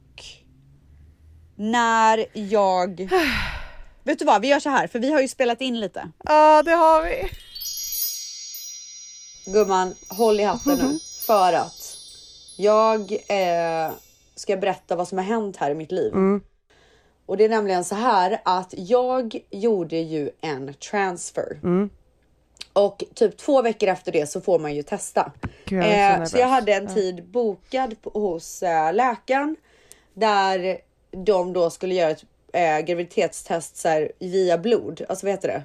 när 1.56 2.26
jag... 2.32 3.08
Vet 4.04 4.18
du 4.18 4.24
vad, 4.24 4.42
vi 4.42 4.48
gör 4.48 4.60
så 4.60 4.70
här 4.70 4.86
för 4.86 4.98
vi 4.98 5.12
har 5.12 5.20
ju 5.20 5.28
spelat 5.28 5.60
in 5.60 5.80
lite. 5.80 6.10
Ja 6.24 6.62
det 6.62 6.70
har 6.72 7.02
vi. 7.02 7.30
Gumman, 9.52 9.94
håll 10.08 10.40
i 10.40 10.42
hatten 10.42 10.78
nu. 10.78 10.98
För 11.26 11.52
att 11.52 11.96
jag 12.56 13.12
eh, 13.12 13.92
ska 14.34 14.56
berätta 14.56 14.96
vad 14.96 15.08
som 15.08 15.18
har 15.18 15.24
hänt 15.24 15.56
här 15.56 15.70
i 15.70 15.74
mitt 15.74 15.92
liv. 15.92 16.12
Och 17.26 17.36
det 17.36 17.44
är 17.44 17.48
nämligen 17.48 17.84
så 17.84 17.94
här 17.94 18.40
att 18.44 18.74
jag 18.76 19.40
gjorde 19.50 19.96
ju 19.96 20.30
en 20.40 20.74
transfer. 20.74 21.58
Och 22.72 23.04
typ 23.14 23.36
två 23.36 23.62
veckor 23.62 23.88
efter 23.88 24.12
det 24.12 24.26
så 24.26 24.40
får 24.40 24.58
man 24.58 24.74
ju 24.74 24.82
testa. 24.82 25.32
Gud, 25.64 25.84
jag 25.84 26.20
Eh, 26.20 26.24
så 26.24 26.38
jag 26.38 26.46
hade 26.46 26.72
en 26.74 26.94
tid 26.94 27.24
bokad 27.24 28.02
på, 28.02 28.10
hos 28.10 28.62
eh, 28.62 28.94
läkaren 28.94 29.56
där 30.14 30.78
de 31.24 31.52
då 31.52 31.70
skulle 31.70 31.94
göra 31.94 32.10
ett 32.10 32.24
eh, 32.52 32.78
graviditetstest 32.80 33.76
så 33.76 33.88
här, 33.88 34.12
via 34.18 34.58
blod. 34.58 35.02
Alltså 35.08 35.26
vad 35.26 35.30
heter 35.32 35.48
det? 35.48 35.62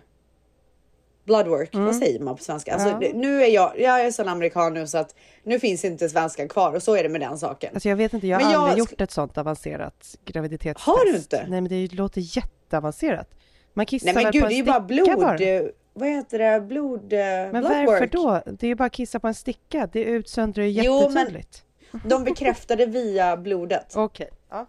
Bloodwork, 1.25 1.69
vad 1.75 1.95
säger 1.95 2.19
man 2.19 2.35
på 2.37 2.43
svenska? 2.43 2.73
Alltså, 2.73 2.87
Mm. 2.89 3.01
Ja. 3.03 3.09
nu 3.13 3.43
är 3.43 3.47
jag, 3.47 3.79
jag 3.79 4.01
är 4.05 4.11
sån 4.11 4.27
amerikan 4.29 4.73
nu 4.73 4.87
så 4.87 4.97
att 4.97 5.15
nu 5.43 5.59
finns 5.59 5.85
inte 5.85 6.09
svenska 6.09 6.47
kvar 6.47 6.73
och 6.73 6.83
så 6.83 6.95
är 6.95 7.03
det 7.03 7.09
med 7.09 7.21
den 7.21 7.37
saken. 7.37 7.69
Alltså 7.73 7.89
jag 7.89 7.95
vet 7.95 8.13
inte, 8.13 8.27
jag 8.27 8.39
har 8.39 8.51
jag 8.51 8.61
aldrig 8.61 8.79
gjort 8.79 9.01
ett 9.01 9.11
sånt 9.11 9.37
avancerat 9.37 10.15
graviditetstest. 10.25 10.85
Har 10.87 11.05
du 11.05 11.15
inte? 11.17 11.45
Nej 11.49 11.61
men 11.61 11.69
det 11.69 11.93
låter 11.93 12.21
jätteavancerat. 12.37 13.29
Man 13.73 13.85
kissar 13.85 14.05
Nej 14.05 14.13
men 14.15 14.23
väl 14.23 14.31
gud, 14.33 14.41
på 14.43 14.47
det 14.47 14.53
är 14.53 14.57
ju 14.57 14.63
bara 14.63 14.79
blod. 14.79 15.15
bara. 15.19 15.69
Vad 15.93 16.09
heter 16.09 16.39
det? 16.39 16.61
Blod... 16.61 17.13
eh, 17.13 17.19
Men 17.19 17.49
bloodwork. 17.51 17.87
varför 17.87 18.07
då? 18.07 18.41
Det 18.45 18.65
är 18.65 18.67
ju 18.67 18.75
bara 18.75 18.85
att 18.85 18.91
kissa 18.91 19.19
på 19.19 19.27
en 19.27 19.33
sticka, 19.33 19.89
det 19.93 20.03
utsöndrar 20.03 20.63
ju 20.63 20.69
Jo, 20.83 20.99
men- 21.01 21.11
jättetydligt. 21.13 21.63
De 22.05 22.23
bekräftade 22.23 22.85
via 22.85 23.37
blodet. 23.37 23.85
Okej. 23.95 24.29
Ja. 24.49 24.65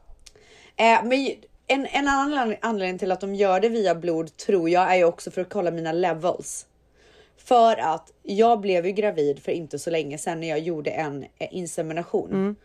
Eh, 0.76 1.04
men 1.04 1.34
en, 1.68 1.86
en 1.86 2.08
annan 2.08 2.54
anledning 2.60 2.98
till 2.98 3.12
att 3.12 3.20
de 3.20 3.34
gör 3.34 3.60
det 3.60 3.68
via 3.68 3.94
blod 3.94 4.36
tror 4.36 4.70
jag 4.70 4.92
är 4.92 4.96
ju 4.96 5.04
också 5.04 5.30
för 5.30 5.40
att 5.40 5.48
kolla 5.50 5.70
mina 5.70 5.92
levels. 5.92 6.66
För 7.36 7.76
att 7.76 8.12
jag 8.22 8.60
blev 8.60 8.86
ju 8.86 8.92
gravid 8.92 9.42
för 9.42 9.52
inte 9.52 9.78
så 9.78 9.90
länge 9.90 10.18
sedan 10.18 10.40
när 10.40 10.48
jag 10.48 10.58
gjorde 10.58 10.90
en 10.90 11.22
eh, 11.38 11.48
insemination. 11.50 12.56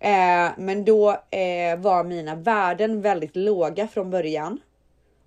Eh, 0.00 0.50
men 0.58 0.84
då 0.84 1.10
eh, 1.10 1.78
var 1.78 2.04
mina 2.04 2.34
värden 2.34 3.00
väldigt 3.02 3.36
låga 3.36 3.88
från 3.88 4.10
början. 4.10 4.60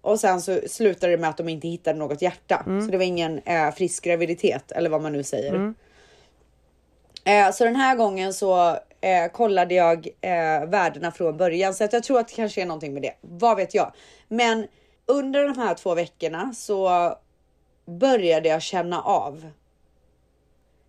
Och 0.02 0.20
sen 0.20 0.42
så 0.42 0.60
slutade 0.68 1.14
det 1.14 1.18
med 1.18 1.30
att 1.30 1.38
de 1.38 1.50
inte 1.50 1.68
hittade 1.68 2.00
något 2.00 2.22
hjärta. 2.22 2.64
Så 2.86 2.92
det 2.92 2.98
var 2.98 3.06
ingen 3.06 3.40
eh, 3.40 3.72
frisk 3.72 4.04
graviditet 4.04 4.72
eller 4.72 4.90
vad 4.90 5.02
man 5.02 5.14
nu 5.14 5.24
säger. 5.24 5.74
Eh, 7.24 7.52
så 7.52 7.64
den 7.64 7.76
här 7.76 7.96
gången 7.96 8.34
så 8.34 8.78
eh, 9.02 9.32
kollade 9.32 9.74
jag 9.74 10.08
eh, 10.22 10.66
värdena 10.66 11.12
från 11.12 11.38
början 11.38 11.74
så 11.74 11.84
att 11.84 11.94
jag 11.94 12.04
tror 12.04 12.20
att 12.20 12.28
det 12.28 12.34
kanske 12.34 12.62
är 12.62 12.66
någonting 12.66 12.94
med 12.94 13.02
det. 13.02 13.14
Vad 13.22 13.58
vet 13.58 13.74
jag? 13.74 13.92
Men 14.28 14.68
under 15.06 15.44
de 15.44 15.58
här 15.58 15.74
två 15.74 15.96
veckorna 15.96 16.54
så 16.56 17.14
började 17.86 18.50
jag 18.50 18.62
känna 18.62 19.02
av. 19.02 19.52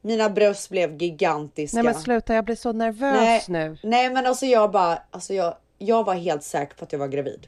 Mina 0.02 0.30
bröst 0.30 0.70
blev 0.70 1.02
gigantiska. 1.02 1.76
Nej 1.76 1.84
men 1.84 1.94
sluta, 1.94 2.34
jag 2.34 2.44
blir 2.44 2.56
så 2.56 2.72
nervös 2.72 3.20
Nej, 3.20 3.44
nu. 3.48 3.78
nej 3.82 4.10
men 4.10 4.26
alltså 4.26 4.46
jag 4.46 4.70
bara, 4.70 5.02
alltså 5.10 5.34
jag, 5.34 5.54
jag 5.78 6.04
var 6.04 6.14
helt 6.14 6.42
säker 6.42 6.74
på 6.74 6.84
att 6.84 6.92
jag 6.92 6.98
var 6.98 7.08
gravid. 7.08 7.46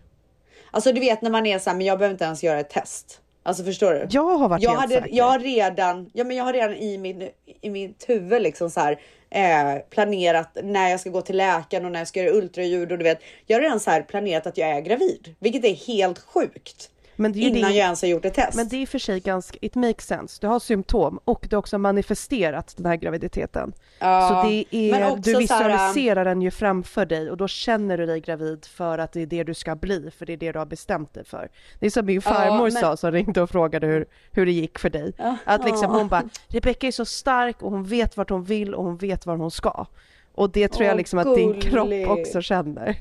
Alltså 0.71 0.93
du 0.93 1.01
vet 1.01 1.23
när 1.23 1.31
man 1.31 1.47
är 1.47 1.59
så 1.59 1.71
här, 1.71 1.77
men 1.77 1.87
jag 1.87 1.99
behöver 1.99 2.15
inte 2.15 2.25
ens 2.25 2.43
göra 2.43 2.61
ett 2.61 2.71
test. 2.71 3.22
Alltså 3.43 3.65
förstår 3.65 3.93
du? 3.93 4.07
Jag 4.11 4.39
har 4.39 4.49
varit 4.49 4.63
jag 4.63 4.71
helt 4.71 4.81
hade, 4.81 4.95
säker. 4.95 5.17
Jag 5.17 5.25
har 5.25 5.39
redan, 5.39 6.11
ja 6.13 6.25
men 6.25 6.37
jag 6.37 6.45
har 6.45 6.53
redan 6.53 6.77
i 6.77 6.99
min, 6.99 7.29
i 7.61 7.71
mitt 7.71 8.05
huvud 8.09 8.43
liksom 8.43 8.71
så 8.71 8.81
här 8.81 9.01
eh, 9.31 9.83
planerat 9.91 10.59
när 10.63 10.89
jag 10.91 11.01
ska 11.01 11.11
gå 11.11 11.23
till 11.23 11.37
läkaren 11.37 11.85
och 11.85 11.93
när 11.93 11.99
jag 11.99 12.09
ska 12.09 12.23
göra 12.23 12.37
ultraljud 12.37 12.93
och 12.93 12.99
du 12.99 13.05
vet. 13.05 13.23
Jag 13.47 13.57
har 13.57 13.63
redan 13.63 13.81
så 13.81 13.91
här 13.91 14.03
planerat 14.03 14.47
att 14.47 14.59
jag 14.59 14.69
är 14.69 14.81
gravid, 14.81 15.35
vilket 15.39 15.65
är 15.65 15.75
helt 15.75 16.19
sjukt. 16.19 16.91
Men 17.23 17.33
det 17.33 17.39
är 17.39 17.43
Innan 17.43 17.71
det- 17.71 17.77
jag 17.77 17.85
ens 17.85 18.03
har 18.03 18.09
gjort 18.09 18.25
ett 18.25 18.35
test. 18.35 18.57
Men 18.57 18.69
det 18.69 18.77
är 18.77 18.81
i 18.81 18.85
och 18.85 18.89
för 18.89 18.99
sig 18.99 19.21
ganska, 19.21 19.59
it 19.61 19.75
makes 19.75 20.07
sense. 20.07 20.39
Du 20.41 20.47
har 20.47 20.59
symptom 20.61 21.21
och 21.25 21.47
du 21.51 21.57
har 21.57 21.59
också 21.59 21.79
manifesterat 21.79 22.75
den 22.77 22.87
här 22.87 22.97
graviditeten. 22.97 23.73
Ja, 23.99 24.29
så 24.29 24.49
det 24.49 24.65
är, 24.71 25.17
du 25.17 25.23
så 25.23 25.31
här, 25.33 25.39
visualiserar 25.41 26.25
den 26.25 26.43
ju 26.43 26.51
framför 26.51 27.07
dig 27.07 27.31
och 27.31 27.37
då 27.37 27.49
känner 27.49 27.99
du 27.99 28.07
dig 28.07 28.21
gravid 28.21 28.65
för 28.65 28.99
att 28.99 29.13
det 29.13 29.21
är 29.23 29.27
det 29.27 29.45
du 29.45 29.55
ska 29.55 29.77
bli, 29.77 30.11
för 30.19 30.27
det 30.27 30.33
är 30.33 30.37
det 30.37 30.53
du 30.53 30.59
har 30.59 30.67
bestämt 30.67 31.15
dig 31.15 31.25
för. 31.25 31.49
Det 31.81 31.87
är 31.87 31.91
som 31.91 32.07
min 32.07 32.23
farmor 32.23 32.63
men- 32.63 32.73
sa 32.73 32.97
som 32.97 33.13
ringde 33.13 33.43
och 33.43 33.51
frågade 33.51 33.87
hur, 33.87 34.07
hur 34.33 34.47
det 34.47 34.53
gick 34.53 34.79
för 34.79 34.91
dig. 34.91 35.13
Att 35.45 35.65
liksom 35.65 35.91
hon 35.91 36.09
bara, 36.09 36.23
Rebecka 36.49 36.87
är 36.87 36.91
så 36.93 37.05
stark 37.05 37.63
och 37.63 37.71
hon 37.71 37.85
vet 37.85 38.17
vart 38.17 38.31
hon 38.31 38.45
vill 38.45 38.75
och 38.75 38.85
hon 38.85 38.97
vet 38.97 39.27
var 39.27 39.37
hon 39.37 39.51
ska. 39.51 39.87
Och 40.35 40.51
det 40.51 40.69
tror 40.69 40.87
jag 40.89 40.97
liksom 40.97 41.19
att 41.19 41.35
din 41.37 41.61
kropp 41.61 42.19
också 42.19 42.41
känner. 42.43 42.97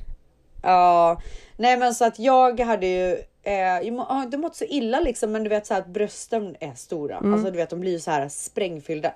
Ja, 0.62 1.20
nej 1.56 1.76
men 1.76 1.94
så 1.94 2.04
att 2.04 2.18
jag 2.18 2.60
hade 2.60 2.86
ju 2.86 3.16
Eh, 3.42 3.54
jag 3.88 3.94
har 3.96 4.22
inte 4.22 4.36
mått 4.36 4.56
så 4.56 4.64
illa 4.64 5.00
liksom, 5.00 5.32
men 5.32 5.42
du 5.42 5.48
vet 5.48 5.66
så 5.66 5.74
här 5.74 5.80
att 5.80 5.86
brösten 5.86 6.56
är 6.60 6.74
stora. 6.74 7.16
Alltså 7.16 7.50
du 7.50 7.56
vet, 7.56 7.70
de 7.70 7.80
blir 7.80 7.92
ju 7.92 8.00
så 8.00 8.10
här 8.10 8.28
sprängfyllda. 8.28 9.12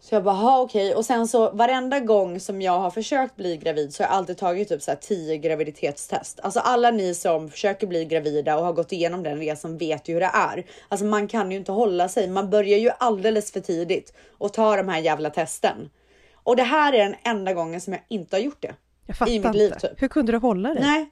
Så 0.00 0.14
jag 0.14 0.24
bara, 0.24 0.60
okej. 0.60 0.94
Och 0.94 1.04
sen 1.04 1.28
så 1.28 1.50
varenda 1.50 2.00
gång 2.00 2.40
som 2.40 2.62
jag 2.62 2.78
har 2.78 2.90
försökt 2.90 3.36
bli 3.36 3.56
gravid 3.56 3.94
så 3.94 4.02
har 4.02 4.08
jag 4.08 4.16
alltid 4.16 4.36
tagit 4.38 4.68
typ 4.68 4.82
så 4.82 4.90
här 4.90 4.98
10 4.98 5.36
graviditetstest. 5.36 6.40
Alltså 6.40 6.60
alla 6.60 6.90
ni 6.90 7.14
som 7.14 7.50
försöker 7.50 7.86
bli 7.86 8.04
gravida 8.04 8.56
och 8.58 8.64
har 8.64 8.72
gått 8.72 8.92
igenom 8.92 9.22
den 9.22 9.38
resan 9.38 9.78
vet 9.78 10.08
ju 10.08 10.12
hur 10.12 10.20
det 10.20 10.30
är. 10.34 10.64
Alltså 10.88 11.06
man 11.06 11.28
kan 11.28 11.50
ju 11.50 11.56
inte 11.56 11.72
hålla 11.72 12.08
sig. 12.08 12.28
Man 12.28 12.50
börjar 12.50 12.78
ju 12.78 12.90
alldeles 12.98 13.52
för 13.52 13.60
tidigt 13.60 14.12
och 14.38 14.52
ta 14.52 14.76
de 14.76 14.88
här 14.88 14.98
jävla 14.98 15.30
testen. 15.30 15.90
Och 16.34 16.56
det 16.56 16.62
här 16.62 16.92
är 16.92 16.98
den 16.98 17.14
enda 17.24 17.52
gången 17.54 17.80
som 17.80 17.92
jag 17.92 18.02
inte 18.08 18.36
har 18.36 18.40
gjort 18.40 18.62
det. 18.62 18.74
Jag 19.06 19.16
fattar 19.16 19.32
I 19.32 19.40
mitt 19.40 19.54
liv 19.54 19.72
inte. 19.74 19.88
typ. 19.88 20.02
Hur 20.02 20.08
kunde 20.08 20.32
du 20.32 20.38
hålla 20.38 20.74
dig? 20.74 20.82
Nej, 20.82 21.10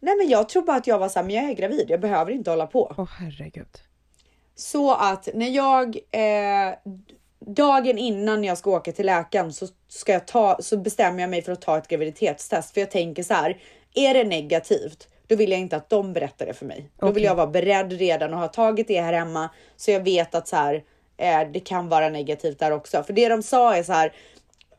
nej, 0.00 0.16
men 0.16 0.28
jag 0.28 0.48
tror 0.48 0.62
bara 0.62 0.76
att 0.76 0.86
jag 0.86 0.98
var 0.98 1.08
så 1.08 1.18
här, 1.18 1.26
men 1.26 1.36
jag 1.36 1.50
är 1.50 1.54
gravid. 1.54 1.90
Jag 1.90 2.00
behöver 2.00 2.32
inte 2.32 2.50
hålla 2.50 2.66
på. 2.66 2.94
Åh 2.98 3.08
herregud. 3.18 3.78
Så 4.54 4.94
att 4.94 5.28
när 5.34 5.48
jag 5.48 5.96
eh, 5.96 6.74
dagen 7.46 7.98
innan 7.98 8.44
jag 8.44 8.58
ska 8.58 8.70
åka 8.70 8.92
till 8.92 9.06
läkaren 9.06 9.52
så 9.52 9.66
ska 9.88 10.12
jag 10.12 10.26
ta 10.26 10.58
så 10.60 10.76
bestämmer 10.76 11.20
jag 11.20 11.30
mig 11.30 11.42
för 11.42 11.52
att 11.52 11.60
ta 11.60 11.78
ett 11.78 11.88
graviditetstest 11.88 12.74
för 12.74 12.80
jag 12.80 12.90
tänker 12.90 13.22
så 13.22 13.34
här. 13.34 13.58
Är 13.94 14.14
det 14.14 14.24
negativt? 14.24 15.08
Då 15.26 15.36
vill 15.36 15.50
jag 15.50 15.60
inte 15.60 15.76
att 15.76 15.90
de 15.90 16.12
berättar 16.12 16.46
det 16.46 16.54
för 16.54 16.66
mig. 16.66 16.90
Då 17.00 17.10
vill 17.10 17.22
jag 17.22 17.34
vara 17.34 17.46
beredd 17.46 17.92
redan 17.92 18.34
och 18.34 18.40
ha 18.40 18.48
tagit 18.48 18.88
det 18.88 19.00
här 19.00 19.12
hemma 19.12 19.50
så 19.76 19.90
jag 19.90 20.00
vet 20.00 20.34
att 20.34 20.48
så 20.48 20.56
här. 20.56 20.84
Eh, 21.16 21.40
det 21.52 21.60
kan 21.60 21.88
vara 21.88 22.08
negativt 22.08 22.58
där 22.58 22.70
också, 22.70 23.02
för 23.02 23.12
det 23.12 23.28
de 23.28 23.42
sa 23.42 23.76
är 23.76 23.82
så 23.82 23.92
här. 23.92 24.12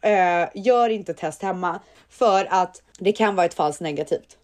Eh, 0.02 0.50
gör 0.54 0.90
inte 0.90 1.14
test 1.14 1.42
hemma 1.42 1.80
för 2.10 2.48
att 2.50 2.82
det 3.00 3.12
kan 3.12 3.36
vara 3.36 3.46
ett 3.46 3.54
falskt 3.54 3.82
negativt. 3.82 4.38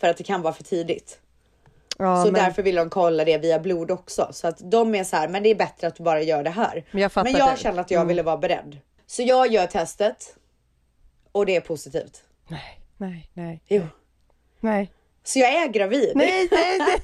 För 0.00 0.08
att 0.08 0.16
det 0.16 0.24
kan 0.24 0.42
vara 0.42 0.52
för 0.54 0.64
tidigt. 0.64 1.18
Ja, 1.98 2.16
Så 2.24 2.32
men, 2.32 2.34
därför 2.44 2.62
vill 2.62 2.74
de 2.74 2.90
kolla 2.90 3.24
det 3.24 3.38
via 3.38 3.58
blod 3.58 3.90
också. 3.90 4.28
Så 4.32 4.48
att 4.48 4.70
de 4.70 4.94
är 4.94 5.04
så 5.04 5.16
här, 5.16 5.28
men 5.28 5.42
det 5.42 5.48
är 5.48 5.54
bättre 5.54 5.86
att 5.86 5.94
du 5.96 6.02
bara 6.02 6.22
gör 6.22 6.42
det 6.42 6.50
här. 6.50 6.84
Men 6.90 7.02
jag 7.02 7.10
men 7.14 7.32
jag 7.32 7.58
kände 7.58 7.80
att 7.80 7.90
jag 7.90 7.98
Mm. 7.98 8.08
ville 8.08 8.22
vara 8.22 8.36
beredd. 8.36 8.78
Så 9.06 9.22
jag 9.22 9.52
gör 9.52 9.66
testet. 9.66 10.36
Och 11.32 11.46
det 11.46 11.56
är 11.56 11.60
positivt. 11.60 12.22
Nej, 12.48 12.80
nej, 12.96 13.30
nej. 13.34 13.62
Jo. 13.66 13.82
Nej. 14.60 14.92
Så 15.24 15.38
jag 15.38 15.52
är 15.54 15.68
gravid. 15.68 16.12
Nej, 16.14 16.48
nej, 16.50 16.78
nej. 16.78 17.00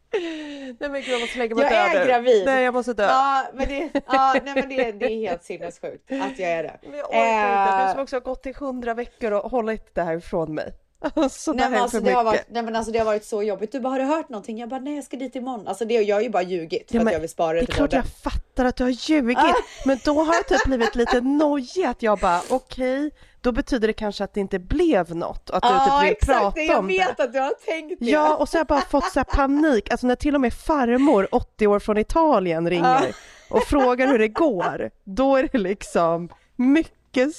nej 0.79 0.89
men 0.89 1.01
gud 1.01 1.13
jag 1.13 1.21
måste 1.21 1.37
lägga 1.37 1.55
mig 1.55 1.63
Jag 1.71 1.95
är 1.95 2.07
gravid. 2.07 2.45
Nej 2.45 2.63
jag 2.63 2.73
måste 2.73 2.93
dö. 2.93 3.03
Ja, 3.03 3.45
men 3.53 3.67
det, 3.67 3.89
ja, 4.07 4.35
nej, 4.45 4.53
men 4.55 4.69
det, 4.69 4.91
det 4.91 5.05
är 5.05 5.29
helt 5.29 5.43
sinnessjukt 5.43 6.11
att 6.11 6.39
jag 6.39 6.49
är 6.49 6.63
det. 6.63 6.79
Men 6.81 6.97
jag 6.97 7.09
orkar 7.09 7.63
inte. 7.63 7.77
Du 7.77 7.83
Eh, 7.83 7.91
som 7.91 8.01
också 8.01 8.15
har 8.15 8.21
gått 8.21 8.45
i 8.45 8.53
hundra 8.53 8.93
veckor 8.93 9.31
och 9.31 9.51
hållit 9.51 9.95
det 9.95 10.01
här 10.01 10.17
ifrån 10.17 10.55
mig. 10.55 10.73
Alltså, 11.15 11.53
Nej 11.53 11.69
men, 11.69 11.81
alltså, 11.81 11.99
det 11.99 12.11
har 12.11 12.23
varit, 12.23 12.45
nej 12.49 12.63
men 12.63 12.75
alltså 12.75 12.91
det 12.91 12.97
har 12.99 13.05
varit 13.05 13.25
så 13.25 13.43
jobbigt. 13.43 13.71
Du 13.71 13.79
bara, 13.79 13.89
har 13.89 13.99
du 13.99 14.05
hört 14.05 14.29
någonting? 14.29 14.57
Jag 14.57 14.69
bara, 14.69 14.79
nej 14.79 14.95
jag 14.95 15.03
ska 15.03 15.17
dit 15.17 15.35
imorgon. 15.35 15.67
Alltså 15.67 15.85
det, 15.85 15.93
jag 15.93 16.15
har 16.15 16.21
ju 16.21 16.29
bara 16.29 16.43
ljugit 16.43 16.91
för 16.91 16.97
Ja, 16.97 17.05
att 17.05 17.13
jag 17.13 17.19
vill 17.19 17.29
spara 17.29 17.53
det 17.53 17.59
Det 17.59 17.71
är 17.71 17.75
klart 17.75 17.93
jag 17.93 18.05
fattar 18.23 18.65
att 18.65 18.75
du 18.75 18.83
har 18.83 19.09
ljugit, 19.09 19.37
men 19.85 19.99
då 20.05 20.23
har 20.23 20.33
jag 20.33 20.47
typ 20.47 20.63
blivit 20.65 20.95
lite 20.95 21.21
nojig 21.21 21.85
att 21.85 22.03
jag 22.03 22.19
bara 22.19 22.41
okej, 22.49 23.11
då 23.41 23.51
betyder 23.51 23.87
det 23.87 23.93
kanske 23.93 24.23
att 24.23 24.33
det 24.33 24.39
inte 24.39 24.59
blev 24.59 25.15
något 25.15 25.49
och 25.49 25.55
att 25.57 25.63
du 25.63 25.67
Ja 25.69 25.99
typ 25.99 26.03
vill 26.05 26.11
exakt, 26.11 26.39
prata 26.39 26.55
det, 26.55 26.63
jag 26.65 26.79
om 26.79 26.87
vet 26.87 27.17
det. 27.17 27.23
att 27.23 27.33
du 27.33 27.39
har 27.39 27.53
tänkt 27.65 27.99
det. 27.99 28.05
Ja, 28.05 28.35
och 28.35 28.49
så 28.49 28.57
har 28.57 28.59
jag 28.59 28.67
bara 28.67 28.81
fått 28.81 29.11
så 29.11 29.19
här 29.19 29.23
panik, 29.23 29.91
alltså 29.91 30.07
när 30.07 30.15
till 30.15 30.35
och 30.35 30.41
med 30.41 30.53
farmor, 30.53 31.27
80 31.31 31.67
år 31.67 31.79
från 31.79 31.97
Italien, 31.97 32.69
ringer 32.69 33.15
och 33.49 33.63
frågar 33.63 34.07
hur 34.07 34.19
det 34.19 34.27
går, 34.27 34.89
då 35.03 35.35
är 35.35 35.49
det 35.51 35.57
liksom 35.57 36.29
mycket 36.55 36.93
Ja. 37.21 37.29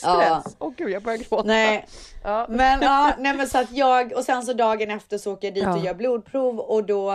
stress. 0.42 0.56
Åh 0.58 0.72
gud, 0.76 0.90
jag 0.90 1.02
börjar 1.02 1.18
gråta. 1.18 1.42
Nej, 1.42 1.86
Ja. 2.24 2.46
men 2.48 2.82
ja, 2.82 3.12
nej 3.18 3.34
men 3.36 3.48
så 3.48 3.58
att 3.58 3.72
jag 3.72 4.12
och 4.12 4.24
sen 4.24 4.42
så 4.42 4.52
dagen 4.52 4.90
efter 4.90 5.18
så 5.18 5.32
åker 5.32 5.46
jag 5.48 5.54
dit 5.54 5.62
Ja. 5.64 5.72
och 5.78 5.84
gör 5.84 5.94
blodprov 5.94 6.58
och 6.60 6.84
då 6.84 7.12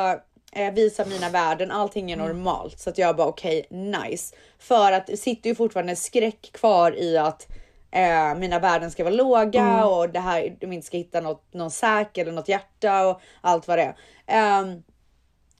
eh, 0.53 0.73
visar 0.73 1.05
mina 1.05 1.29
värden, 1.29 1.71
allting 1.71 2.11
är 2.11 2.15
Mm. 2.15 2.27
normalt 2.27 2.79
så 2.79 2.89
att 2.89 2.97
jag 2.97 3.15
bara 3.15 3.27
okej, 3.27 3.65
nice. 3.69 4.35
För 4.59 4.91
att 4.91 5.07
det 5.07 5.17
sitter 5.17 5.49
ju 5.49 5.55
fortfarande 5.55 5.95
skräck 5.95 6.49
kvar 6.53 6.95
i 6.99 7.17
att 7.17 7.47
eh, 7.91 8.35
mina 8.35 8.59
värden 8.59 8.91
ska 8.91 9.03
vara 9.03 9.13
låga 9.15 9.61
Mm. 9.61 9.83
och 9.87 10.09
det 10.09 10.19
här, 10.19 10.55
de 10.59 10.73
inte 10.73 10.87
ska 10.87 10.97
hitta 10.97 11.21
något, 11.21 11.53
någon 11.53 11.71
säk 11.71 12.17
eller 12.17 12.31
något 12.31 12.47
hjärta 12.49 13.07
och 13.07 13.21
allt 13.41 13.67
vad 13.67 13.77
det 13.77 13.83
är. 13.83 13.95
Ehm, 14.27 14.83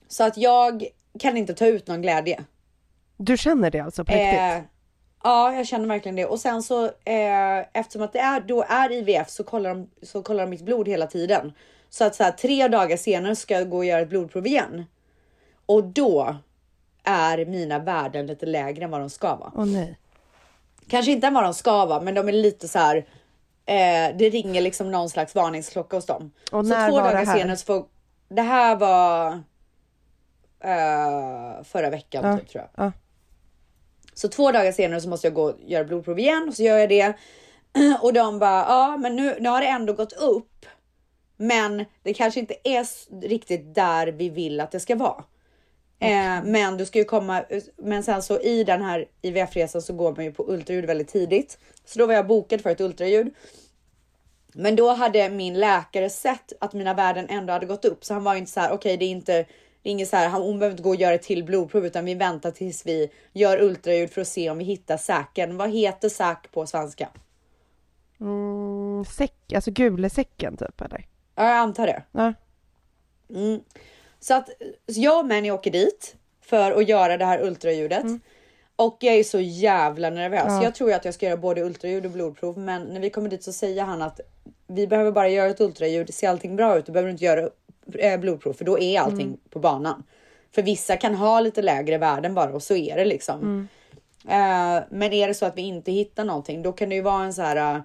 så 0.08 0.24
att 0.24 0.36
jag 0.36 0.84
kan 1.18 1.36
inte 1.36 1.54
ta 1.54 1.66
ut 1.66 1.86
någon 1.86 2.02
glädje. 2.02 2.44
Du 3.16 3.36
känner 3.36 3.70
det 3.70 3.80
alltså 3.80 4.04
på 4.04 4.12
riktigt? 4.12 4.38
Eh, 4.40 4.58
ja, 5.24 5.54
jag 5.54 5.66
känner 5.66 5.86
verkligen 5.88 6.16
det. 6.16 6.26
Och 6.26 6.40
sen 6.40 6.62
så 6.62 6.84
eh, 6.84 7.58
eftersom 7.72 8.02
att 8.02 8.12
det 8.12 8.18
är, 8.18 8.40
då 8.40 8.64
är 8.68 8.92
IVF 8.92 9.30
så 9.30 9.44
kollar, 9.44 9.70
de, 9.70 9.90
så 10.02 10.22
kollar 10.22 10.44
de 10.44 10.50
mitt 10.50 10.62
blod 10.62 10.88
hela 10.88 11.06
tiden. 11.06 11.52
Så 11.90 12.04
att 12.04 12.14
så 12.14 12.24
här, 12.24 12.30
tre 12.32 12.68
dagar 12.68 12.96
senare 12.96 13.36
ska 13.36 13.54
jag 13.54 13.70
gå 13.70 13.76
och 13.76 13.84
göra 13.84 14.00
ett 14.00 14.08
blodprov 14.08 14.46
igen. 14.46 14.84
Och 15.66 15.84
då 15.84 16.36
är 17.04 17.44
mina 17.44 17.78
värden 17.78 18.26
lite 18.26 18.46
lägre 18.46 18.84
än 18.84 18.90
vad 18.90 19.00
de 19.00 19.10
ska 19.10 19.36
vara. 19.36 19.52
Åh 19.56 19.66
nej. 19.66 19.98
Kanske 20.88 21.12
inte 21.12 21.26
än 21.26 21.34
vad 21.34 21.44
de 21.44 21.54
ska 21.54 21.86
vara, 21.86 22.00
men 22.00 22.14
de 22.14 22.28
är 22.28 22.32
lite 22.32 22.68
så 22.68 22.78
här. 22.78 22.96
Eh, 23.66 24.16
det 24.16 24.28
ringer 24.30 24.60
liksom 24.60 24.90
någon 24.90 25.10
slags 25.10 25.34
varningsklocka 25.34 25.96
hos 25.96 26.06
dem. 26.06 26.30
Och 26.52 26.66
så 26.66 26.74
när 26.74 26.88
två 26.88 26.96
var 26.96 27.02
det 27.02 27.08
dagar 27.08 27.26
här? 27.26 27.38
senare 27.38 27.56
så 27.56 27.64
får 27.64 27.84
det 28.28 28.42
här 28.42 28.76
var 28.76 29.32
eh, 30.60 31.64
förra 31.64 31.90
veckan 31.90 32.24
Ja, 32.24 32.38
typ 32.38 32.48
tror 32.48 32.68
jag. 32.74 32.86
ja. 32.86 32.92
Så 34.14 34.28
två 34.28 34.52
dagar 34.52 34.72
senare 34.72 35.00
så 35.00 35.08
måste 35.08 35.26
jag 35.26 35.34
gå 35.34 35.42
och 35.42 35.58
göra 35.66 35.84
blodprov 35.84 36.18
igen 36.18 36.48
och 36.48 36.54
så 36.54 36.62
gör 36.62 36.78
jag 36.78 36.88
det. 36.88 37.14
Och 38.02 38.12
de 38.12 38.38
bara, 38.38 38.60
ja 38.68 38.96
men 38.96 39.16
nu, 39.16 39.36
nu 39.40 39.48
har 39.48 39.60
det 39.60 39.66
ändå 39.66 39.92
gått 39.92 40.12
upp. 40.12 40.66
Men 41.36 41.84
det 42.02 42.14
kanske 42.14 42.40
inte 42.40 42.54
är 42.64 42.86
riktigt 43.28 43.74
där 43.74 44.06
vi 44.06 44.28
vill 44.28 44.60
att 44.60 44.70
det 44.70 44.80
ska 44.80 44.96
vara. 44.96 45.24
Eh, 46.02 46.44
men 46.44 46.76
du 46.76 46.86
ska 46.86 46.98
ju 46.98 47.04
komma, 47.04 47.44
men 47.76 48.02
sen 48.02 48.22
så 48.22 48.40
i 48.40 48.64
den 48.64 48.82
här 48.82 49.06
IVF-resan 49.22 49.82
så 49.82 49.92
går 49.92 50.16
man 50.16 50.24
ju 50.24 50.32
på 50.32 50.52
ultraljud 50.52 50.84
väldigt 50.84 51.08
tidigt. 51.08 51.58
Så 51.84 51.98
då 51.98 52.06
var 52.06 52.14
jag 52.14 52.26
bokad 52.26 52.60
för 52.60 52.70
ett 52.70 52.80
ultraljud. 52.80 53.34
Men 54.54 54.76
då 54.76 54.92
hade 54.92 55.28
min 55.28 55.60
läkare 55.60 56.10
sett 56.10 56.52
att 56.60 56.72
mina 56.72 56.94
värden 56.94 57.26
ändå 57.28 57.52
hade 57.52 57.66
gått 57.66 57.84
upp, 57.84 58.04
så 58.04 58.14
han 58.14 58.24
var 58.24 58.34
ju 58.34 58.38
inte 58.38 58.52
så 58.52 58.60
här. 58.60 58.72
Okej, 58.72 58.96
det 58.96 59.04
är 59.04 59.10
inte, 59.10 59.46
det 59.82 59.88
är 59.88 59.92
inget 59.92 60.08
så 60.08 60.16
här. 60.16 60.28
Han, 60.28 60.42
hon 60.42 60.58
behöver 60.58 60.72
inte 60.72 60.82
gå 60.82 60.88
och 60.88 60.96
göra 60.96 61.14
ett 61.14 61.22
till 61.22 61.44
blodprov, 61.44 61.86
utan 61.86 62.04
vi 62.04 62.14
väntar 62.14 62.50
tills 62.50 62.86
vi 62.86 63.10
gör 63.32 63.62
ultraljud 63.62 64.10
för 64.10 64.20
att 64.20 64.28
se 64.28 64.50
om 64.50 64.58
vi 64.58 64.64
hittar 64.64 64.96
säken. 64.96 65.56
Vad 65.56 65.70
heter 65.70 66.08
säk 66.08 66.52
på 66.52 66.66
svenska? 66.66 67.08
Mm, 68.20 69.04
säck, 69.04 69.52
alltså 69.54 69.70
gulesäcken 69.70 70.56
typ 70.56 70.80
eller? 70.80 71.06
Ja, 71.34 71.48
jag 71.48 71.56
antar 71.56 71.86
det. 71.86 72.02
Ja. 72.12 72.34
Mm. 73.34 73.60
Så 74.20 74.34
att 74.34 74.48
så 74.92 75.00
jag 75.00 75.18
och 75.18 75.26
Manny 75.26 75.50
åker 75.50 75.70
dit 75.70 76.16
för 76.40 76.72
att 76.72 76.88
göra 76.88 77.16
det 77.16 77.24
här 77.24 77.42
ultraljudet. 77.42 78.04
Och 78.76 78.96
jag 79.00 79.14
är 79.14 79.24
så 79.24 79.40
jävla 79.40 80.10
nervös. 80.10 80.44
Ja. 80.46 80.62
Jag 80.62 80.74
tror 80.74 80.90
ju 80.90 80.96
att 80.96 81.04
jag 81.04 81.14
ska 81.14 81.26
göra 81.26 81.36
både 81.36 81.62
ultraljud 81.62 82.06
och 82.06 82.10
blodprov, 82.10 82.58
men 82.58 82.82
när 82.82 83.00
vi 83.00 83.10
kommer 83.10 83.28
dit 83.28 83.42
så 83.42 83.52
säger 83.52 83.82
han 83.82 84.02
att 84.02 84.20
vi 84.66 84.86
behöver 84.86 85.12
bara 85.12 85.28
göra 85.28 85.50
ett 85.50 85.60
ultraljud. 85.60 86.14
Ser 86.14 86.28
allting 86.28 86.56
bra 86.56 86.78
ut, 86.78 86.86
då 86.86 86.92
behöver 86.92 87.08
du 87.08 87.12
inte 87.12 87.24
göra 87.24 87.50
blodprov, 88.18 88.52
för 88.52 88.64
då 88.64 88.78
är 88.78 89.00
allting 89.00 89.38
på 89.50 89.58
banan. 89.58 90.02
För 90.54 90.62
vissa 90.62 90.96
kan 90.96 91.14
ha 91.14 91.40
lite 91.40 91.62
lägre 91.62 91.98
värden 91.98 92.34
bara 92.34 92.52
och 92.52 92.62
så 92.62 92.74
är 92.74 92.96
det 92.96 93.04
liksom. 93.04 93.68
Eh, 94.28 94.82
men 94.90 95.12
är 95.12 95.28
det 95.28 95.34
så 95.34 95.46
att 95.46 95.56
vi 95.56 95.62
inte 95.62 95.92
hittar 95.92 96.24
någonting, 96.24 96.62
då 96.62 96.72
kan 96.72 96.88
det 96.88 96.94
ju 96.94 97.02
vara 97.02 97.24
en 97.24 97.34
så 97.34 97.42
här. 97.42 97.82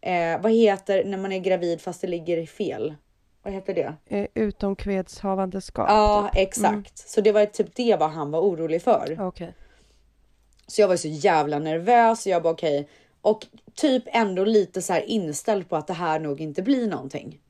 Eh, 0.00 0.40
vad 0.40 0.52
heter 0.52 1.04
när 1.04 1.18
man 1.18 1.32
är 1.32 1.38
gravid 1.38 1.80
fast 1.80 2.00
det 2.00 2.06
ligger 2.06 2.46
fel? 2.46 2.94
Vad 3.42 3.52
heter 3.52 3.74
det? 3.74 3.94
Eh, 4.06 4.26
utomkvedshavandeskap? 4.34 5.86
Ja, 5.88 6.30
typ. 6.32 6.42
exakt. 6.42 7.08
Så 7.08 7.20
det 7.20 7.32
var 7.32 7.46
typ 7.46 7.74
det 7.74 7.96
vad 8.00 8.10
han 8.10 8.30
var 8.30 8.40
orolig 8.40 8.82
för. 8.82 9.16
Okej. 9.20 9.54
Så 10.66 10.80
jag 10.80 10.88
var 10.88 10.96
så 10.96 11.08
jävla 11.08 11.58
nervös 11.58 12.26
och 12.26 12.32
jag 12.32 12.42
bara 12.42 12.52
okej. 12.52 12.88
Och 13.20 13.46
typ 13.74 14.02
ändå 14.06 14.44
lite 14.44 14.82
så 14.82 14.92
här 14.92 15.00
inställd 15.00 15.68
på 15.68 15.76
att 15.76 15.86
det 15.86 15.94
här 15.94 16.20
nog 16.20 16.40
inte 16.40 16.62
blir 16.62 16.88
någonting. 16.88 17.40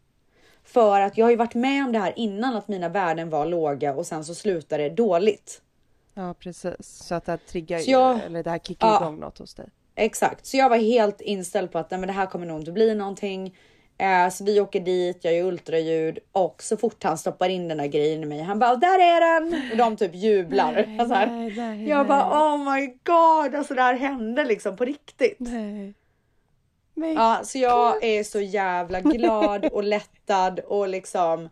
För 0.68 1.00
att 1.00 1.18
jag 1.18 1.26
har 1.26 1.31
ju 1.31 1.37
varit 1.37 1.54
med 1.54 1.85
om 1.85 1.92
det 1.92 1.98
här 1.98 2.12
innan 2.16 2.57
att 2.57 2.68
mina 2.68 2.88
värden 2.88 3.31
var 3.31 3.46
låga 3.46 3.94
och 3.94 4.07
sen 4.07 4.24
så 4.24 4.35
slutade 4.35 4.83
det 4.83 4.94
dåligt. 4.94 5.62
Ja 6.14 6.35
precis, 6.38 6.74
så 6.81 7.14
att 7.14 7.24
det 7.24 7.33
här 7.33 7.38
triggar, 7.48 7.78
Så 7.78 7.90
jag- 7.90 8.20
eller 8.26 8.42
det 8.42 8.50
här 8.50 8.59
kickar 8.59 8.87
Ja. 8.88 9.00
igång 9.02 9.16
något 9.20 9.38
hos 9.38 9.54
dig. 9.54 9.66
Exakt, 9.94 10.46
så 10.46 10.57
jag 10.57 10.68
var 10.68 10.76
helt 10.76 11.20
inställd 11.20 11.72
på 11.72 11.78
att 11.78 11.90
nej, 11.90 12.00
men 12.00 12.07
det 12.07 12.12
här 12.12 12.26
kommer 12.26 12.46
nog 12.46 12.61
inte 12.61 12.72
bli 12.72 12.94
någonting. 12.94 13.57
Eh, 13.98 14.31
så 14.31 14.44
vi 14.44 14.61
åker 14.61 14.81
dit, 14.81 15.18
jag 15.24 15.35
gör 15.35 15.44
ultraljud 15.44 16.18
och 16.33 16.62
så 16.62 16.76
fort 16.76 17.04
han 17.04 17.18
stoppar 17.18 17.48
in 17.48 17.68
den 17.68 17.78
där 17.78 17.87
grejen 17.87 18.22
i 18.22 18.26
mig, 18.26 18.42
han 18.42 18.59
bara 18.59 18.76
där 18.76 18.98
är 18.98 19.20
den! 19.40 19.62
Och 19.70 19.76
de 19.76 19.96
typ 19.96 20.14
jublar. 20.14 20.72
här. 20.74 21.26
nej, 21.26 21.54
nej, 21.57 21.88
jag 21.88 22.07
bara 22.07 22.54
oh 22.54 22.74
my 22.74 22.87
god, 22.87 23.54
alltså 23.54 23.74
det 23.74 23.83
här 23.83 23.94
hände 23.94 24.44
liksom 24.44 24.76
på 24.76 24.85
riktigt. 24.85 25.38
Nej. 26.98 27.14
Men 27.14 27.22
Ja, 27.24 27.40
så 27.44 27.58
jag 27.58 28.04
är 28.04 28.24
så 28.24 28.40
jävla 28.40 29.00
glad 29.00 29.64
och 29.64 29.82
lättad 29.94 30.58
och 30.61 30.88
liksom 30.88 31.48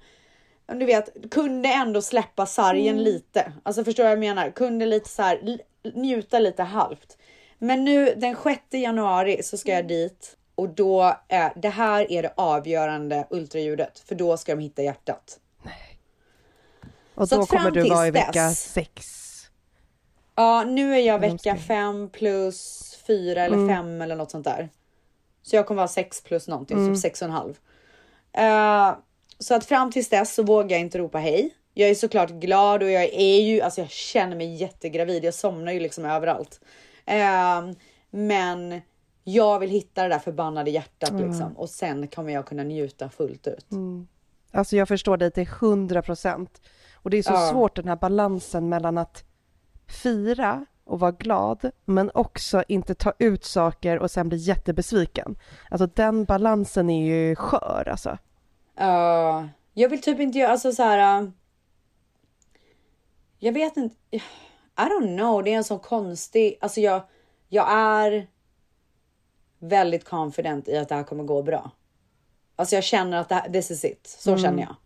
du 0.67 0.85
vet, 0.87 1.31
kunde 1.31 1.69
ändå 1.69 2.03
släppa 2.03 2.47
sargen 2.47 3.05
lite. 3.05 3.53
Alltså 3.63 3.85
förstår 3.85 4.03
du 4.03 4.07
vad 4.09 4.13
jag 4.13 4.19
menar? 4.19 4.51
Kunde 4.51 4.87
lite 4.87 5.09
så 5.09 5.23
här 5.23 5.59
njuta 5.95 6.39
lite 6.39 6.63
halvt. 6.63 7.19
Men 7.59 7.85
nu 7.85 8.15
den 8.17 8.37
6 8.43 8.61
januari 8.71 9.43
så 9.43 9.57
ska 9.57 9.73
jag 9.73 9.89
dit 9.89 10.37
och 10.55 10.69
då 10.69 11.17
är 11.29 11.53
det 11.57 11.69
här 11.69 12.13
är 12.13 12.23
det 12.23 12.33
avgörande 12.37 13.27
ultraljudet 13.31 13.99
för 13.99 14.15
då 14.15 14.37
ska 14.37 14.55
de 14.57 14.63
hitta 14.63 14.83
hjärtat. 14.83 15.39
och 17.15 17.29
så 17.29 17.37
då 17.37 17.47
kommer 17.47 17.71
du 17.71 17.89
vara 17.89 18.07
i 18.07 18.11
vecka 18.11 18.33
dess- 18.33 18.73
sex. 18.73 19.07
Ja, 20.35 20.65
nu 20.65 20.95
är 20.95 20.99
jag 21.01 21.19
vecka 21.19 21.39
ska- 21.39 21.57
fem 21.57 22.09
plus 22.13 22.83
fyra 23.07 23.43
eller 23.45 23.69
fem 23.69 24.03
eller 24.03 24.17
något 24.17 24.31
sånt 24.31 24.45
där. 24.45 24.69
Så 25.47 25.57
jag 25.57 25.67
kommer 25.67 25.77
vara 25.77 25.89
sex 25.89 26.23
plus 26.23 26.49
någonting, 26.49 26.77
typ 26.89 26.99
sex 27.03 27.23
och 27.23 27.29
en 27.29 27.35
halv. 27.35 27.59
Eh, 28.33 28.97
så 29.39 29.55
att 29.55 29.65
fram 29.65 29.93
tills 29.93 30.09
dess 30.09 30.35
så 30.35 30.43
vågar 30.43 30.71
jag 30.71 30.81
inte 30.81 30.99
ropa 30.99 31.19
hej. 31.19 31.55
Jag 31.75 31.91
är 31.91 31.95
såklart 31.95 32.31
glad 32.31 32.83
och 32.83 32.91
jag 32.91 33.03
är 33.05 33.41
ju, 33.41 33.61
alltså 33.61 33.81
jag 33.81 33.91
känner 33.91 34.37
mig 34.37 34.55
jättegravid. 34.55 35.25
Jag 35.25 35.35
somnar 35.35 35.73
ju 35.73 35.81
liksom 35.81 36.05
överallt. 36.05 36.61
Eh, 37.05 37.71
men 38.11 38.81
jag 39.25 39.59
vill 39.59 39.71
hitta 39.71 40.03
det 40.03 40.09
där 40.09 40.19
förbannade 40.19 40.71
hjärtat 40.71 41.13
liksom 41.21 41.57
och 41.57 41.71
sen 41.71 42.09
kommer 42.09 42.33
jag 42.33 42.47
kunna 42.47 42.63
njuta 42.63 43.09
fullt 43.09 43.47
ut. 43.47 43.67
Alltså 44.53 44.77
jag 44.77 44.89
förstår 44.89 45.17
dig 45.17 45.31
till 45.31 45.47
hundra 45.49 46.03
procent. 46.03 46.61
Och 46.95 47.11
det 47.11 47.17
är 47.19 47.23
så 47.23 47.33
Ja. 47.33 47.51
svårt 47.53 47.77
den 47.77 47.89
här 47.89 47.97
balansen 47.97 48.69
mellan 48.69 48.99
att 48.99 49.25
fira 50.03 50.67
och 50.87 51.01
vara 51.01 51.13
glad, 51.13 51.71
men 51.85 52.11
också 52.15 52.65
inte 52.69 52.95
ta 52.95 53.13
ut 53.19 53.45
saker 53.45 53.99
och 53.99 54.11
sen 54.11 54.29
bli 54.29 54.39
jättebesviken. 54.39 55.39
Alltså 55.71 55.87
den 55.87 56.25
balansen 56.25 56.91
är 56.91 57.07
ju 57.07 57.37
skör 57.37 57.89
alltså. 57.91 58.19
Ja, 58.75 59.49
jag 59.75 59.89
vill 59.89 60.03
typ 60.03 60.21
inte 60.21 60.39
göra, 60.39 60.51
alltså 60.51 60.73
så 60.73 60.83
här. 60.83 61.23
äh, 61.23 61.29
jag 63.39 63.53
vet 63.53 63.77
inte. 63.77 63.97
I 64.11 64.21
don't 64.79 65.17
know, 65.17 65.43
det 65.45 65.53
är 65.53 65.57
en 65.57 65.65
sån 65.65 65.79
konstig, 65.79 66.59
alltså 66.61 66.81
jag, 66.81 67.03
jag 67.49 67.73
är 67.73 68.27
väldigt 69.59 70.05
confident 70.05 70.69
i 70.69 70.77
att 70.77 70.89
det 70.89 70.95
här 70.95 71.05
kommer 71.05 71.25
gå 71.25 71.43
bra. 71.43 71.71
Alltså 72.57 72.75
jag 72.75 72.85
känner 72.85 73.17
att 73.17 73.29
det 73.29 73.35
här, 73.35 73.53
this 73.53 73.71
is 73.71 73.85
it, 73.85 74.07
så 74.07 74.37
känner 74.37 74.63
jag. 74.63 74.77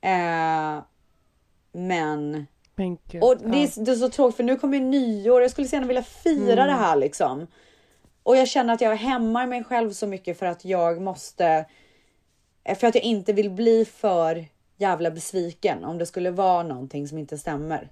Eh, 0.00 0.82
men 1.72 2.46
Men 2.80 2.98
gud, 3.08 3.22
och 3.22 3.36
det 3.36 3.58
är, 3.62 3.84
det 3.84 3.90
är 3.90 3.96
så 3.96 4.08
tråkigt 4.08 4.36
för 4.36 4.44
nu 4.44 4.56
kommer 4.56 4.78
ju 4.78 4.84
nyår. 4.84 5.42
Jag 5.42 5.50
skulle 5.50 5.68
så 5.68 5.76
gärna 5.76 5.86
vilja 5.86 6.02
fira 6.02 6.66
det 6.66 6.72
här 6.72 6.96
liksom. 6.96 7.46
Och 8.22 8.36
jag 8.36 8.48
känner 8.48 8.74
att 8.74 8.80
jag 8.80 8.96
hämmar 8.96 9.46
mig 9.46 9.64
själv 9.64 9.90
så 9.90 10.06
mycket 10.06 10.38
för 10.38 10.46
att 10.46 10.64
jag 10.64 11.00
måste. 11.00 11.66
För 12.76 12.86
att 12.86 12.94
jag 12.94 13.04
inte 13.04 13.32
vill 13.32 13.50
bli 13.50 13.84
för 13.84 14.46
jävla 14.76 15.10
besviken 15.10 15.84
om 15.84 15.98
det 15.98 16.06
skulle 16.06 16.30
vara 16.30 16.62
någonting 16.62 17.08
som 17.08 17.18
inte 17.18 17.38
stämmer. 17.38 17.90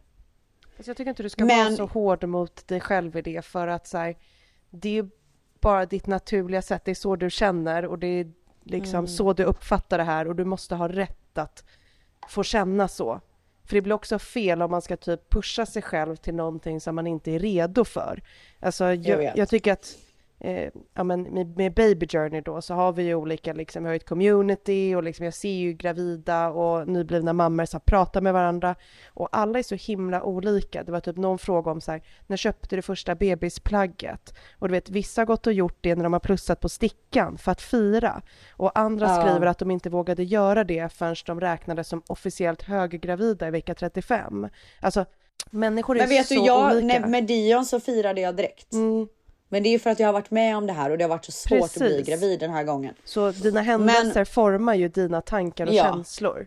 Alltså 0.76 0.90
jag 0.90 0.96
tycker 0.96 1.10
inte 1.10 1.22
du 1.22 1.28
ska 1.28 1.44
Men- 1.44 1.64
vara 1.64 1.76
så 1.76 1.86
hård 1.86 2.24
mot 2.24 2.68
dig 2.68 2.80
själv 2.80 3.16
i 3.16 3.22
det 3.22 3.44
för 3.44 3.68
att 3.68 3.86
så 3.86 3.98
här, 3.98 4.16
det 4.70 4.98
är 4.98 5.08
bara 5.60 5.86
ditt 5.86 6.06
naturliga 6.06 6.62
sätt, 6.62 6.84
det 6.84 6.90
är 6.90 6.94
så 6.94 7.16
du 7.16 7.30
känner 7.30 7.84
och 7.84 7.98
det 7.98 8.06
är 8.06 8.32
liksom 8.62 9.06
så 9.06 9.32
du 9.32 9.44
uppfattar 9.44 9.98
det 9.98 10.04
här 10.04 10.28
och 10.28 10.36
du 10.36 10.44
måste 10.44 10.74
ha 10.74 10.88
rätt 10.88 11.38
att 11.38 11.64
få 12.28 12.42
känna 12.42 12.88
så. 12.88 13.20
För 13.68 13.74
det 13.74 13.82
blir 13.82 13.94
också 13.94 14.18
fel 14.18 14.62
om 14.62 14.70
man 14.70 14.82
ska 14.82 14.96
typ 14.96 15.30
pusha 15.30 15.66
sig 15.66 15.82
själv 15.82 16.16
till 16.16 16.34
någonting 16.34 16.80
som 16.80 16.94
man 16.94 17.06
inte 17.06 17.30
är 17.30 17.38
redo 17.38 17.84
för. 17.84 18.22
Alltså 18.60 18.84
jag, 18.94 19.16
vet. 19.16 19.36
jag 19.36 19.48
tycker 19.48 19.72
att 19.72 19.96
eh, 20.40 20.70
ja, 20.94 21.04
men 21.04 21.22
med, 21.22 21.56
med 21.56 21.74
Baby 21.74 22.06
Journey 22.08 22.40
då 22.40 22.62
så 22.62 22.74
har 22.74 22.92
vi 22.92 23.02
ju 23.02 23.14
olika, 23.14 23.52
liksom, 23.52 23.82
vi 23.82 23.88
har 23.88 23.94
ju 23.94 23.96
ett 23.96 24.08
community 24.08 24.94
och 24.94 25.02
liksom 25.02 25.24
jag 25.24 25.34
ser 25.34 25.52
ju 25.52 25.72
gravida 25.72 26.48
och 26.48 26.88
nyblivna 26.88 27.32
mammor 27.32 27.64
som 27.64 27.80
pratar 27.80 28.20
med 28.20 28.32
varandra 28.32 28.74
och 29.08 29.28
alla 29.32 29.58
är 29.58 29.62
så 29.62 29.74
himla 29.74 30.22
olika. 30.22 30.82
Det 30.82 30.92
var 30.92 31.00
typ 31.00 31.16
någon 31.16 31.38
fråga 31.38 31.70
om 31.70 31.80
så 31.80 31.90
här, 31.92 32.02
när 32.26 32.36
köpte 32.36 32.76
du 32.76 32.82
första 32.82 33.14
bebisplagget? 33.14 34.34
Och 34.58 34.68
du 34.68 34.72
vet, 34.72 34.90
vissa 34.90 35.20
har 35.20 35.26
gått 35.26 35.46
och 35.46 35.52
gjort 35.52 35.78
det 35.80 35.94
när 35.94 36.02
de 36.04 36.12
har 36.12 36.20
plussat 36.20 36.60
på 36.60 36.68
stickan 36.68 37.38
för 37.38 37.52
att 37.52 37.62
fira 37.62 38.22
och 38.56 38.78
andra 38.78 39.06
Ja. 39.06 39.20
skriver 39.22 39.46
att 39.46 39.58
de 39.58 39.70
inte 39.70 39.90
vågade 39.90 40.24
göra 40.24 40.64
det 40.64 40.92
förrän 40.92 41.16
de 41.26 41.40
räknades 41.40 41.88
som 41.88 42.02
officiellt 42.06 42.62
höggravida 42.62 43.48
i 43.48 43.50
vecka 43.50 43.74
35. 43.74 44.48
Alltså, 44.80 45.04
människor 45.50 45.96
är 45.96 46.00
Men 46.00 46.08
vet 46.08 46.26
så 46.26 46.34
du, 46.34 46.46
jag, 46.46 46.70
olika. 46.76 46.86
när, 47.00 47.06
med 47.08 47.24
Dion 47.26 47.64
så 47.64 47.80
firade 47.80 48.20
jag 48.20 48.36
direkt. 48.36 48.72
Mm. 48.72 49.08
Men 49.48 49.62
det 49.62 49.68
är 49.68 49.70
ju 49.70 49.78
för 49.78 49.90
att 49.90 50.00
jag 50.00 50.08
har 50.08 50.12
varit 50.12 50.30
med 50.30 50.56
om 50.56 50.66
det 50.66 50.72
här 50.72 50.90
och 50.90 50.98
det 50.98 51.04
har 51.04 51.08
varit 51.08 51.24
så 51.24 51.32
svårt 51.32 51.62
att 51.64 51.74
bli 51.74 51.88
Precis. 51.88 52.08
gravid 52.08 52.40
den 52.40 52.50
här 52.50 52.64
gången. 52.64 52.94
Så 53.04 53.30
dina 53.30 53.60
händelser 53.62 54.24
formar 54.24 54.74
ju 54.74 54.88
dina 54.88 55.20
tankar 55.20 55.66
och 55.66 55.74
Ja. 55.74 55.84
känslor. 55.84 56.46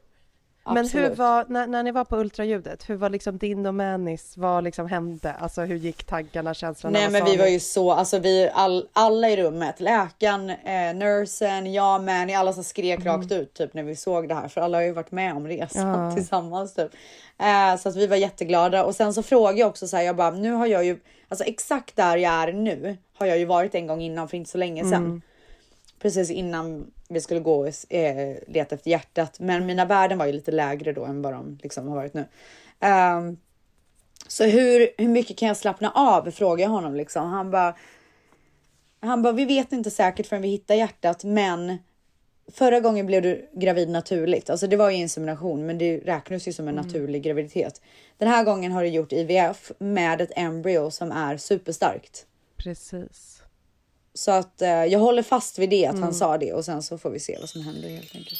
Men 0.65 0.75
hur 0.77 0.83
Absolut. 0.83 1.17
var, 1.17 1.45
när, 1.49 1.67
när 1.67 1.83
ni 1.83 1.91
var 1.91 2.05
på 2.05 2.17
ultraljudet, 2.17 2.89
hur 2.89 2.95
var 2.95 3.09
liksom 3.09 3.37
din 3.37 3.65
och 3.65 3.73
Manis, 3.75 4.33
vad 4.37 4.63
liksom 4.63 4.87
hände? 4.87 5.33
Alltså 5.33 5.61
hur 5.61 5.75
gick 5.75 6.03
tankarna, 6.03 6.53
känslorna? 6.53 6.99
Nej 6.99 7.09
men 7.09 7.25
vi 7.25 7.37
var 7.37 7.47
ju 7.47 7.59
så, 7.59 7.91
alltså 7.91 8.19
vi 8.19 8.49
all, 8.53 8.87
alla 8.93 9.29
i 9.29 9.37
rummet, 9.37 9.79
läkaren, 9.79 10.49
eh, 10.49 10.93
nursen, 10.95 11.73
jag, 11.73 12.03
Manny, 12.03 12.33
alla 12.33 12.53
som 12.53 12.63
skrek 12.63 13.05
rakt 13.05 13.31
ut 13.31 13.53
typ 13.53 13.73
när 13.73 13.83
vi 13.83 13.95
såg 13.95 14.27
det 14.27 14.35
här 14.35 14.47
för 14.47 14.61
alla 14.61 14.77
har 14.77 14.83
ju 14.83 14.91
varit 14.91 15.11
med 15.11 15.33
om 15.35 15.47
resan 15.47 15.87
Ja. 16.05 16.11
tillsammans 16.15 16.73
typ. 16.73 16.91
Eh, 17.39 17.77
så 17.79 17.89
att 17.89 17.95
vi 17.95 18.07
var 18.07 18.15
jätteglada 18.17 18.83
och 18.85 18.95
sen 18.95 19.13
så 19.13 19.23
frågade 19.23 19.59
jag 19.59 19.69
också 19.69 19.87
så 19.87 19.97
här, 19.97 20.03
jag 20.03 20.15
bara 20.15 20.31
nu 20.31 20.51
har 20.51 20.67
jag 20.67 20.85
ju, 20.85 20.97
alltså 21.31 21.43
exakt 21.43 21.95
där 21.95 22.17
jag 22.17 22.33
är 22.33 22.53
nu 22.53 22.97
har 23.13 23.27
jag 23.27 23.37
ju 23.37 23.45
varit 23.45 23.75
en 23.75 23.87
gång 23.87 24.01
innan 24.01 24.27
för 24.27 24.37
inte 24.37 24.49
så 24.49 24.57
länge 24.57 24.83
sedan. 24.83 25.21
Precis 25.99 26.29
innan 26.31 26.91
vi 27.09 27.21
skulle 27.21 27.39
gå 27.39 27.67
och 27.67 27.93
eh, 27.93 28.37
leta 28.47 28.75
efter 28.75 28.89
hjärtat. 28.89 29.39
Men 29.39 29.65
mina 29.65 29.85
värden 29.85 30.17
var 30.17 30.25
ju 30.25 30.31
lite 30.31 30.51
lägre 30.51 30.93
då 30.93 31.05
än 31.05 31.21
vad 31.21 31.33
de 31.33 31.59
liksom 31.63 31.87
har 31.87 31.95
varit 31.95 32.13
nu. 32.13 32.25
Ehm, 32.79 33.37
så 34.27 34.43
hur, 34.43 34.89
hur 34.97 35.07
mycket 35.07 35.37
kan 35.37 35.47
jag 35.47 35.57
slappna 35.57 35.91
av? 35.91 36.31
Frågar 36.31 36.65
jag 36.65 36.71
honom 36.71 36.95
liksom. 36.95 37.29
Han 37.29 37.51
bara. 37.51 37.75
Han 38.99 39.21
bara, 39.21 39.33
vi 39.33 39.45
vet 39.45 39.71
inte 39.71 39.91
säkert 39.91 40.27
förrän 40.27 40.41
vi 40.41 40.47
hittar 40.47 40.75
hjärtat, 40.75 41.23
men 41.23 41.77
förra 42.53 42.79
gången 42.79 43.05
blev 43.05 43.21
du 43.21 43.49
gravid 43.53 43.89
naturligt. 43.89 44.49
Alltså 44.49 44.67
det 44.67 44.75
var 44.75 44.89
ju 44.89 44.97
insemination, 44.97 45.65
men 45.65 45.77
det 45.77 45.97
räknas 45.97 46.47
ju 46.47 46.53
som 46.53 46.67
en 46.67 46.75
naturlig 46.75 47.23
graviditet. 47.23 47.81
Den 48.17 48.27
här 48.27 48.43
gången 48.43 48.71
har 48.71 48.83
du 48.83 48.89
gjort 48.89 49.13
IVF 49.13 49.71
med 49.79 50.21
ett 50.21 50.31
embryo 50.35 50.91
som 50.91 51.11
är 51.11 51.37
superstarkt. 51.37 52.25
Precis. 52.57 53.41
Så 54.13 54.31
att 54.31 54.61
eh, 54.61 54.69
jag 54.69 54.99
håller 54.99 55.23
fast 55.23 55.59
vid 55.59 55.69
det, 55.69 55.85
att 55.85 55.99
han 55.99 56.13
sa 56.13 56.37
det 56.37 56.53
och 56.53 56.65
sen 56.65 56.83
så 56.83 56.97
får 56.97 57.09
vi 57.09 57.19
se 57.19 57.37
vad 57.39 57.49
som 57.49 57.61
händer 57.61 57.89
helt 57.89 58.15
enkelt. 58.15 58.39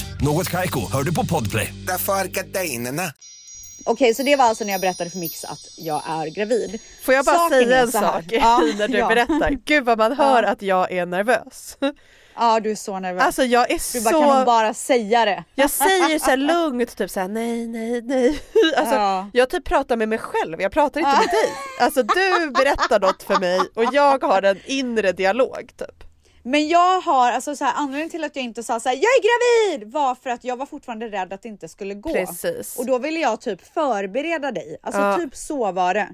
Något 0.23 0.49
Kaiko, 0.49 0.91
hör 0.91 1.03
du 1.03 1.13
på 1.13 1.25
Podplay. 1.25 1.73
Därför 1.87 2.13
är 2.13 2.25
gardinerna. 2.25 3.03
Okej, 3.85 4.13
så 4.13 4.23
det 4.23 4.35
var 4.35 4.45
alltså 4.45 4.63
när 4.63 4.71
jag 4.71 4.81
berättade 4.81 5.09
för 5.09 5.17
Mix 5.17 5.43
att 5.45 5.59
jag 5.77 6.01
är 6.07 6.27
gravid. 6.27 6.79
Får 7.03 7.13
jag 7.13 7.25
bara 7.25 7.37
Saken 7.37 7.63
säga 7.63 7.79
en 7.79 7.91
så 7.91 7.97
här. 7.97 8.11
sak 8.11 8.23
Ja, 8.29 8.61
när 8.77 8.87
du 8.87 8.97
ja. 8.97 9.07
berättar? 9.07 9.57
Gud 9.65 9.85
vad 9.85 9.97
man 9.97 10.11
hör 10.11 10.43
att 10.43 10.61
jag 10.61 10.91
är 10.91 11.05
nervös. 11.05 11.77
Ja, 12.35 12.59
du 12.59 12.71
är 12.71 12.75
så 12.75 12.99
nervös. 12.99 13.23
Alltså 13.23 13.43
jag 13.43 13.71
är 13.71 13.93
du 13.93 14.01
bara, 14.03 14.11
kan 14.11 14.23
hon 14.23 14.39
så... 14.39 14.45
bara 14.45 14.73
säga 14.73 15.25
det? 15.25 15.43
Jag 15.55 15.69
säger 15.69 16.19
så 16.19 16.25
här 16.25 16.37
lugnt, 16.37 16.97
typ 16.97 17.11
så 17.11 17.19
här 17.19 17.27
nej, 17.27 17.67
nej, 17.67 18.01
nej. 18.01 18.39
Alltså, 18.77 18.95
Ja. 18.95 19.29
Jag 19.33 19.49
typ 19.49 19.65
pratar 19.65 19.97
med 19.97 20.09
mig 20.09 20.17
själv, 20.17 20.61
jag 20.61 20.71
pratar 20.71 20.99
inte 20.99 21.11
med 21.11 21.29
dig. 21.29 21.53
Alltså 21.79 22.03
du 22.03 22.49
berättar 22.51 22.99
något 22.99 23.23
för 23.23 23.39
mig 23.39 23.59
och 23.75 23.85
jag 23.93 24.23
har 24.23 24.41
en 24.41 24.59
inre 24.65 25.11
dialog 25.11 25.71
typ. 25.77 26.10
Men 26.43 26.67
jag 26.67 27.01
har 27.01 27.31
alltså 27.31 27.55
så 27.55 27.65
här 27.65 27.73
anledningen 27.75 28.09
till 28.09 28.23
att 28.23 28.35
jag 28.35 28.45
inte 28.45 28.63
sa 28.63 28.79
så 28.79 28.89
här, 28.89 28.95
jag 28.95 29.03
är 29.03 29.21
gravid 29.77 29.91
var 29.91 30.15
för 30.15 30.29
att 30.29 30.43
jag 30.43 30.57
var 30.57 30.65
fortfarande 30.65 31.07
rädd 31.09 31.33
att 31.33 31.41
det 31.41 31.49
inte 31.49 31.67
skulle 31.67 31.93
gå. 31.93 32.13
Precis. 32.13 32.77
Och 32.79 32.85
då 32.85 32.97
ville 32.97 33.19
jag 33.19 33.41
typ 33.41 33.61
förbereda 33.73 34.51
dig. 34.51 34.77
Alltså 34.81 35.01
Ja. 35.01 35.17
typ 35.17 35.35
så 35.35 35.71
var 35.71 35.93
det. 35.93 36.09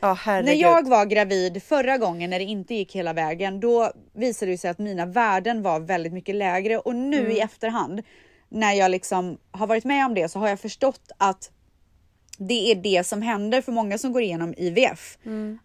Ja. 0.00 0.18
När 0.26 0.54
jag 0.54 0.88
var 0.88 1.04
gravid 1.06 1.62
förra 1.62 1.98
gången 1.98 2.30
när 2.30 2.38
det 2.38 2.44
inte 2.44 2.74
gick 2.74 2.94
hela 2.96 3.12
vägen, 3.12 3.60
då 3.60 3.92
visade 4.14 4.50
det 4.50 4.58
sig 4.58 4.70
att 4.70 4.78
mina 4.78 5.06
värden 5.06 5.62
var 5.62 5.80
väldigt 5.80 6.12
mycket 6.12 6.34
lägre 6.34 6.78
och 6.78 6.94
nu 6.94 7.18
Mm. 7.20 7.32
i 7.32 7.40
efterhand 7.40 8.02
när 8.48 8.72
jag 8.72 8.90
liksom 8.90 9.38
har 9.50 9.66
varit 9.66 9.84
med 9.84 10.06
om 10.06 10.14
det 10.14 10.28
så 10.28 10.38
har 10.38 10.48
jag 10.48 10.60
förstått 10.60 11.12
att 11.18 11.50
det 12.38 12.70
är 12.70 12.74
det 12.74 13.04
som 13.06 13.22
händer 13.22 13.60
för 13.60 13.72
många 13.72 13.98
som 13.98 14.12
går 14.12 14.22
igenom 14.22 14.54
IVF. 14.56 15.18
Mm. 15.24 15.58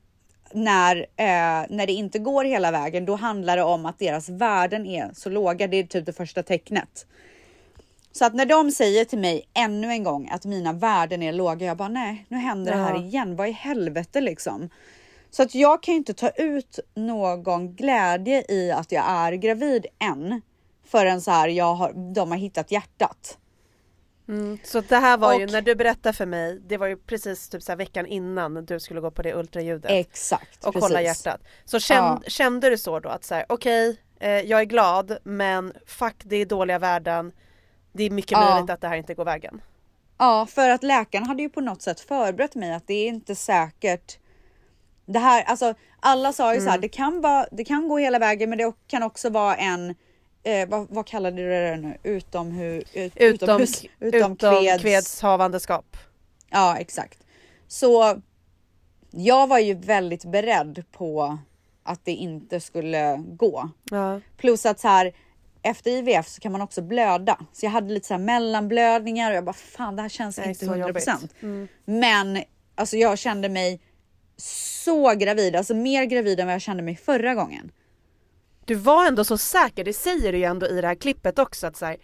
När, 0.52 0.98
eh, 0.98 1.66
när 1.70 1.88
det 1.88 1.94
inte 1.94 2.20
går 2.20 2.44
hela 2.44 2.72
vägen, 2.72 3.06
då 3.06 3.16
handlar 3.16 3.58
det 3.58 3.64
om 3.64 3.86
att 3.86 4.00
deras 4.00 4.30
värden 4.30 4.86
är 4.86 5.10
så 5.14 5.30
låga. 5.30 5.68
Det 5.68 5.78
är 5.78 5.84
typ 5.84 6.06
det 6.06 6.14
första 6.14 6.44
tecknet. 6.44 7.06
Så 8.12 8.26
att 8.26 8.34
när 8.34 8.46
de 8.46 8.72
säger 8.72 9.06
till 9.06 9.20
mig 9.20 9.48
ännu 9.54 9.88
en 9.88 10.04
gång 10.04 10.30
att 10.32 10.46
mina 10.46 10.74
värden 10.74 11.24
är 11.24 11.34
låga, 11.34 11.66
jag 11.66 11.78
bara 11.78 11.88
nej, 11.88 12.26
nu 12.30 12.38
händer 12.38 12.72
det 12.72 12.78
här 12.78 12.94
Ja. 12.96 13.02
igen. 13.02 13.36
Vad 13.36 13.48
i 13.48 13.52
helvete 13.52 14.22
liksom? 14.22 14.70
Så 15.32 15.44
att 15.44 15.56
jag 15.56 15.84
kan 15.84 15.94
inte 15.96 16.14
ta 16.14 16.30
ut 16.30 16.80
någon 16.96 17.76
glädje 17.76 18.44
i 18.50 18.72
att 18.72 18.92
jag 18.92 19.04
är 19.08 19.32
gravid 19.32 19.86
än 20.00 20.42
förrän 20.88 21.22
så 21.22 21.32
här 21.32 21.48
jag 21.48 21.74
har, 21.74 22.14
de 22.14 22.32
har 22.32 22.38
hittat 22.38 22.72
hjärtat. 22.72 23.38
Så 24.64 24.82
det 24.82 24.96
här 24.98 25.18
var 25.18 25.34
ju, 25.34 25.46
Och- 25.46 25.52
när 25.52 25.62
du 25.62 25.76
berättade 25.76 26.14
för 26.14 26.26
mig, 26.26 26.60
det 26.68 26.78
var 26.78 26.88
ju 26.88 26.98
precis 26.98 27.50
typ 27.50 27.64
så 27.64 27.76
veckan 27.76 28.06
innan 28.06 28.66
du 28.66 28.80
skulle 28.80 29.02
gå 29.02 29.12
på 29.12 29.22
det 29.22 29.34
ultraljudet. 29.36 29.92
Exakt. 29.92 30.66
och 30.66 30.74
precis. 30.74 30.88
kolla 30.88 31.02
hjärtat. 31.02 31.42
Så 31.66 31.80
kände, 31.80 32.20
Ja. 32.24 32.30
kände 32.30 32.70
du 32.70 32.78
så 32.78 33.00
då 33.00 33.10
att 33.10 33.24
så 33.24 33.36
här, 33.36 33.46
okej, 33.50 33.98
eh, 34.20 34.30
jag 34.32 34.60
är 34.62 34.66
glad 34.66 35.18
men 35.24 35.74
fuck 35.86 36.16
det 36.24 36.36
är 36.36 36.46
dåliga 36.46 36.80
värden. 36.80 37.32
Det 37.94 38.04
är 38.04 38.10
mycket 38.10 38.32
Ja. 38.32 38.50
möjligt 38.54 38.70
att 38.70 38.82
det 38.82 38.88
här 38.88 38.96
inte 38.96 39.14
går 39.14 39.26
vägen. 39.26 39.62
Ja, 40.18 40.46
för 40.50 40.70
att 40.70 40.84
läkaren 40.84 41.26
hade 41.28 41.42
ju 41.44 41.50
på 41.50 41.62
något 41.62 41.82
sätt 41.82 42.00
förberett 42.00 42.56
mig 42.56 42.74
att 42.74 42.88
det 42.88 42.94
är 42.94 43.08
inte 43.08 43.36
säkert. 43.36 44.18
Det 45.06 45.20
här, 45.20 45.44
alltså 45.44 45.74
alla 46.00 46.34
sa 46.34 46.54
ju 46.54 46.60
så 46.60 46.64
Mm. 46.64 46.72
här, 46.72 46.80
det 46.80 46.90
kan 46.90 47.22
vara, 47.22 47.46
det 47.52 47.64
kan 47.66 47.88
gå 47.88 47.98
hela 47.98 48.20
vägen, 48.20 48.50
men 48.50 48.58
det 48.58 48.74
kan 48.88 49.04
också 49.04 49.30
vara 49.30 49.56
en 49.56 49.96
eh, 50.44 50.70
vad, 50.70 50.88
vad 50.90 51.08
kallade 51.08 51.38
du 51.38 51.50
det 51.50 51.78
nu? 51.78 51.98
Utomhu, 52.04 52.78
ut, 52.78 52.88
Utom, 52.94 53.28
utomhus, 53.34 53.84
utomkveds- 54.00 54.68
utomkvedshavandeskap. 54.74 55.98
Ja, 56.50 56.78
exakt. 56.78 57.20
Så 57.68 58.22
jag 59.12 59.48
var 59.48 59.60
ju 59.60 59.74
väldigt 59.74 60.26
beredd 60.26 60.84
på 60.92 61.38
att 61.84 62.06
det 62.06 62.12
inte 62.12 62.60
skulle 62.60 63.18
gå. 63.18 63.70
Ja. 63.92 64.22
Plus 64.38 64.66
att 64.66 64.80
så 64.80 64.88
här 64.88 65.14
efter 65.62 65.92
IVF 65.92 66.28
så 66.28 66.42
kan 66.42 66.52
man 66.52 66.62
också 66.62 66.82
blöda. 66.82 67.40
Så 67.54 67.66
jag 67.66 67.72
hade 67.72 67.94
lite 67.94 68.08
så 68.08 68.18
mellanblödningar 68.18 69.32
och 69.32 69.38
jag 69.38 69.44
bara 69.46 69.54
fan 69.54 69.96
det 69.96 70.02
här 70.02 70.10
känns 70.10 70.38
Nej, 70.38 70.50
inte 70.50 70.66
så 70.66 70.74
100%. 70.74 70.78
jobbigt. 70.88 71.08
Mm. 71.42 71.68
Men 71.86 72.44
alltså 72.76 72.98
jag 72.98 73.18
kände 73.18 73.50
mig 73.50 73.80
så 74.38 75.14
gravid, 75.16 75.56
alltså 75.56 75.74
mer 75.76 76.04
gravid 76.06 76.40
än 76.40 76.46
vad 76.48 76.54
jag 76.54 76.62
kände 76.62 76.84
mig 76.84 76.96
förra 76.96 77.36
gången. 77.36 77.72
Du 78.68 78.76
var 78.76 79.06
ändå 79.08 79.24
så 79.24 79.38
säker, 79.38 79.84
det 79.84 79.94
säger 79.94 80.32
du 80.32 80.38
ju 80.38 80.44
ändå 80.44 80.68
i 80.68 80.82
det 80.82 80.88
här 80.88 80.96
klippet 80.96 81.40
också 81.40 81.68
att 81.68 81.78
så 81.78 81.86
här, 81.86 81.98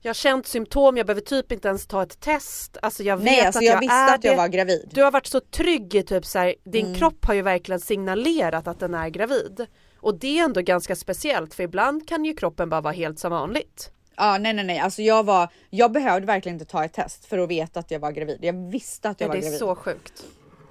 jag 0.00 0.08
har 0.08 0.14
känt 0.14 0.46
symptom, 0.46 0.96
jag 0.96 1.06
behöver 1.06 1.20
typ 1.22 1.52
inte 1.52 1.68
ens 1.68 1.86
ta 1.86 2.02
ett 2.02 2.20
test. 2.20 2.76
Alltså 2.82 3.02
jag 3.02 3.16
vet 3.16 3.24
Nej, 3.24 3.40
alltså 3.40 3.58
att 3.58 3.64
jag, 3.64 3.74
jag, 3.74 3.80
visste 3.80 3.94
är 3.94 4.14
att 4.14 4.24
jag 4.24 4.36
var 4.36 4.48
gravid. 4.48 4.90
Du 4.92 5.02
har 5.02 5.10
varit 5.10 5.26
så 5.26 5.40
trygg 5.40 5.94
i 5.94 6.02
typ 6.02 6.26
så 6.26 6.38
här, 6.38 6.54
din 6.64 6.86
Mm. 6.86 6.98
kropp 6.98 7.24
har 7.24 7.34
ju 7.34 7.42
verkligen 7.42 7.80
signalerat 7.80 8.66
att 8.68 8.80
den 8.80 8.94
är 8.94 9.08
gravid. 9.08 9.66
Och 10.00 10.18
det 10.18 10.38
är 10.38 10.44
ändå 10.44 10.60
ganska 10.60 10.96
speciellt 10.96 11.54
för 11.54 11.62
ibland 11.62 12.08
kan 12.08 12.24
ju 12.24 12.34
kroppen 12.36 12.68
bara 12.70 12.80
vara 12.80 12.92
helt 12.94 13.18
som 13.18 13.30
vanligt. 13.32 13.90
Ja, 14.16 14.38
nej, 14.38 14.52
nej, 14.52 14.64
nej, 14.64 14.78
alltså 14.78 15.02
jag 15.02 15.24
var. 15.24 15.48
Jag 15.70 15.92
behövde 15.92 16.26
verkligen 16.26 16.54
inte 16.56 16.64
ta 16.72 16.84
ett 16.84 16.92
test 16.92 17.24
för 17.26 17.38
att 17.38 17.48
veta 17.50 17.80
att 17.80 17.90
jag 17.90 18.00
var 18.00 18.10
gravid. 18.12 18.38
Jag 18.42 18.70
visste 18.70 19.08
att 19.08 19.20
jag 19.20 19.26
Ja, 19.26 19.28
var 19.28 19.34
det 19.34 19.40
är 19.40 19.42
gravid. 19.42 19.58
så 19.58 19.74
sjukt. 19.74 20.24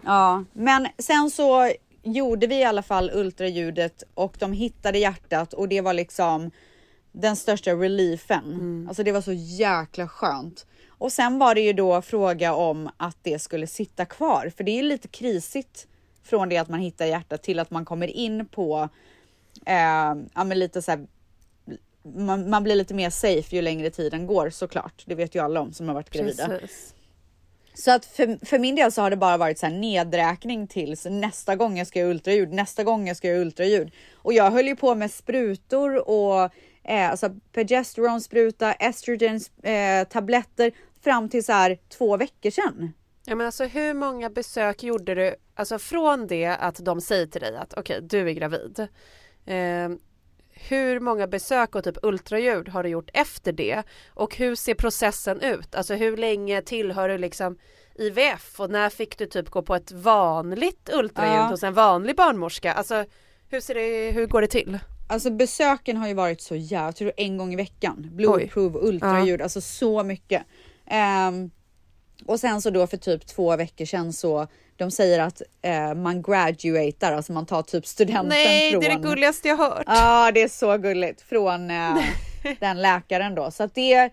Ja, 0.06 0.44
men 0.54 0.88
sen 1.00 1.30
så 1.32 1.72
gjorde 2.04 2.48
vi 2.48 2.56
i 2.56 2.64
alla 2.64 2.82
fall 2.82 3.12
ultraljudet 3.14 4.04
och 4.14 4.36
de 4.40 4.54
hittade 4.54 4.98
hjärtat 4.98 5.54
och 5.54 5.70
det 5.70 5.82
var 5.82 5.94
liksom 5.94 6.52
den 7.12 7.36
största 7.36 7.72
reliefen. 7.72 8.86
Alltså 8.88 9.04
det 9.04 9.12
var 9.12 9.22
så 9.22 9.34
jäkla 9.34 10.08
skönt. 10.08 10.66
Och 10.88 11.12
sen 11.12 11.40
var 11.40 11.56
det 11.56 11.62
ju 11.62 11.74
då 11.74 12.02
fråga 12.02 12.54
om 12.54 12.90
att 12.98 13.18
det 13.22 13.40
skulle 13.40 13.68
sitta 13.68 14.06
kvar, 14.06 14.52
för 14.58 14.64
det 14.64 14.72
är 14.72 14.76
ju 14.76 14.82
lite 14.82 15.08
krisigt 15.08 15.88
från 16.24 16.50
det 16.50 16.58
att 16.58 16.70
man 16.70 16.80
hittar 16.80 17.06
hjärtat 17.06 17.44
till 17.44 17.60
att 17.60 17.72
man 17.72 17.86
kommer 17.86 18.08
in 18.08 18.46
på, 18.46 18.90
eh, 19.66 20.16
ja 20.34 20.44
men 20.46 20.60
lite 20.60 20.82
så 20.82 20.92
här, 20.92 21.08
man, 22.04 22.50
man 22.50 22.64
blir 22.64 22.76
lite 22.76 22.94
mer 22.94 23.10
safe 23.10 23.56
ju 23.56 23.62
längre 23.62 23.90
tiden 23.90 24.28
går 24.28 24.50
såklart. 24.50 25.04
Det 25.06 25.16
vet 25.16 25.36
ju 25.36 25.40
alla 25.40 25.62
om 25.62 25.74
som 25.74 25.88
har 25.88 25.96
varit 25.96 26.10
gravida. 26.10 26.48
Precis. 26.48 26.94
Så 27.74 27.92
att 27.92 28.06
för, 28.06 28.46
för 28.46 28.60
min 28.60 28.76
del 28.76 28.92
så 28.92 29.02
har 29.02 29.10
det 29.10 29.18
bara 29.18 29.38
varit 29.38 29.60
så 29.60 29.66
här 29.66 29.74
nedräkning 29.74 30.68
tills 30.68 31.06
nästa 31.06 31.56
gång 31.56 31.78
jag 31.78 31.88
ska 31.88 32.00
göra 32.00 32.10
ultraljud, 32.10 32.54
nästa 32.54 32.84
gång 32.84 33.08
jag 33.08 33.18
ska 33.18 33.28
göra 33.28 33.40
ultraljud. 33.40 33.92
Och 34.16 34.34
jag 34.34 34.52
höll 34.52 34.68
ju 34.68 34.76
på 34.76 34.96
med 34.96 35.12
sprutor 35.12 36.10
och 36.10 36.50
eh, 36.84 37.12
alltså 37.12 37.30
progesteronspruta, 37.52 38.74
estrogen 38.74 39.40
eh, 39.64 40.08
tabletter 40.08 40.72
fram 41.04 41.30
till 41.30 41.44
så 41.44 41.52
här 41.52 41.78
två 41.90 42.18
veckor 42.18 42.50
sedan. 42.50 42.94
Ja, 43.26 43.36
men 43.36 43.46
alltså, 43.46 43.64
hur 43.64 43.94
många 43.94 44.30
besök 44.30 44.84
gjorde 44.84 45.16
du 45.16 45.36
alltså, 45.56 45.80
från 45.80 46.28
det 46.28 46.46
att 46.46 46.86
de 46.86 47.02
säger 47.02 47.28
till 47.28 47.42
dig 47.42 47.58
att 47.58 47.74
okej, 47.74 48.00
du 48.02 48.30
är 48.30 48.34
gravid. 48.34 48.88
Eh, 49.46 49.90
hur 50.54 51.00
många 51.00 51.28
besök 51.28 51.76
och 51.76 51.84
typ 51.84 51.98
ultraljud 52.04 52.70
har 52.70 52.84
du 52.84 52.90
gjort 52.90 53.10
efter 53.14 53.52
det? 53.52 53.84
Och 54.08 54.36
hur 54.38 54.56
ser 54.56 54.74
processen 54.74 55.42
ut? 55.42 55.76
Alltså 55.76 55.94
hur 55.94 56.18
länge 56.18 56.62
tillhör 56.62 57.10
du 57.10 57.18
liksom 57.18 57.58
IVF 57.96 58.60
och 58.60 58.70
när 58.70 58.90
fick 58.90 59.18
du 59.18 59.26
typ 59.26 59.50
gå 59.50 59.62
på 59.62 59.76
ett 59.76 59.92
vanligt 59.92 60.90
ultraljud 60.94 61.36
Ja. 61.36 61.44
hos 61.48 61.64
en 61.64 61.74
vanlig 61.74 62.16
barnmorska? 62.16 62.74
Alltså 62.74 63.06
hur, 63.50 63.60
ser 63.60 63.74
det, 63.76 64.12
hur 64.12 64.28
går 64.28 64.42
det 64.42 64.48
till? 64.48 64.80
Alltså 65.10 65.32
besöken 65.32 65.98
har 65.98 66.08
ju 66.08 66.14
varit 66.14 66.42
så 66.42 66.56
jävla, 66.56 66.88
jag 66.88 66.96
tror 66.96 67.12
en 67.18 67.38
gång 67.38 67.54
i 67.54 67.56
veckan. 67.56 68.10
Blodprov, 68.12 68.76
ultraljud, 68.78 69.42
alltså 69.42 69.62
så 69.62 70.04
mycket. 70.04 70.44
Ehm, 70.88 71.52
och 72.28 72.40
sen 72.40 72.62
så 72.62 72.70
då 72.70 72.88
för 72.88 72.98
typ 72.98 73.28
två 73.28 73.56
veckor 73.56 73.86
sedan 73.86 74.14
så 74.14 74.48
de 74.78 74.92
säger 74.92 75.20
att 75.20 75.42
eh, 75.62 75.94
man 75.94 76.22
graduatar, 76.22 77.14
alltså 77.14 77.34
man 77.34 77.46
tar 77.46 77.62
typ 77.62 77.88
studenten 77.88 78.28
Nej, 78.30 78.72
från... 78.72 78.82
det 78.82 78.88
är 78.88 78.96
det 78.96 79.02
gulligaste 79.10 79.48
jag 79.48 79.58
hört. 79.58 79.84
Ja, 79.86 80.32
det 80.34 80.42
är 80.42 80.48
så 80.48 80.78
gulligt 80.78 81.22
från 81.22 81.72
eh, 81.72 81.96
den 82.60 82.82
läkaren 82.82 83.36
då. 83.36 83.52
Så 83.52 83.64
att 83.64 83.76
det, 83.76 84.10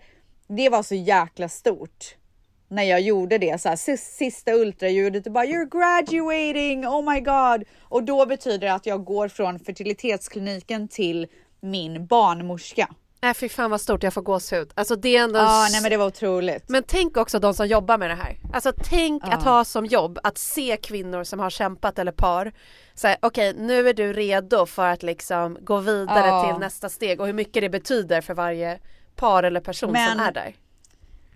det 0.47 0.69
var 0.69 0.83
så 0.83 0.95
jäkla 0.95 1.49
stort 1.49 2.15
när 2.67 2.83
jag 2.83 3.01
gjorde 3.01 3.37
det. 3.37 3.61
Så 3.61 3.69
här, 3.69 3.75
sis- 3.75 4.15
sista 4.17 4.51
ultraljudet 4.51 5.25
och 5.25 5.31
bara 5.31 5.45
you're 5.45 5.69
graduating, 5.69 6.87
oh 6.87 7.13
my 7.13 7.19
god. 7.19 7.63
Och 7.81 8.03
då 8.03 8.25
betyder 8.25 8.67
det 8.67 8.73
att 8.73 8.85
jag 8.85 9.03
går 9.05 9.27
från 9.27 9.59
fertilitetskliniken 9.59 10.87
till 10.87 11.27
min 11.61 12.05
barnmorska. 12.05 12.89
Nej 13.23 13.33
fy 13.33 13.49
fan 13.49 13.71
vad 13.71 13.81
stort, 13.81 14.03
jag 14.03 14.13
får 14.13 14.21
gåshud. 14.21 14.71
Alltså 14.75 14.95
det 14.95 15.17
är 15.17 15.23
ändå... 15.23 15.39
Ja, 15.39 15.67
nej 15.71 15.81
men 15.81 15.91
det 15.91 15.97
var 15.97 16.05
otroligt. 16.05 16.69
Men 16.69 16.83
tänk 16.87 17.17
också 17.17 17.39
de 17.39 17.53
som 17.53 17.67
jobbar 17.67 17.97
med 17.97 18.09
det 18.09 18.15
här. 18.15 18.37
Alltså 18.53 18.73
tänk 18.83 19.23
Ja. 19.25 19.31
att 19.33 19.43
ha 19.43 19.65
som 19.65 19.85
jobb 19.85 20.19
att 20.23 20.37
se 20.37 20.77
kvinnor 20.77 21.23
som 21.23 21.39
har 21.39 21.49
kämpat 21.49 21.99
eller 21.99 22.11
par. 22.11 22.51
Okej 23.19 23.53
nu 23.57 23.89
är 23.89 23.93
du 23.93 24.13
redo 24.13 24.65
för 24.65 24.87
att 24.87 25.03
liksom 25.03 25.57
gå 25.61 25.77
vidare 25.77 26.27
Ja. 26.27 26.43
till 26.51 26.59
nästa 26.59 26.89
steg 26.89 27.19
och 27.21 27.25
hur 27.27 27.33
mycket 27.33 27.61
det 27.63 27.69
betyder 27.69 28.21
för 28.21 28.33
varje 28.33 28.79
par 29.15 29.43
eller 29.43 29.59
person 29.59 29.91
Men- 29.91 30.11
som 30.11 30.19
är 30.19 30.31
där. 30.31 30.55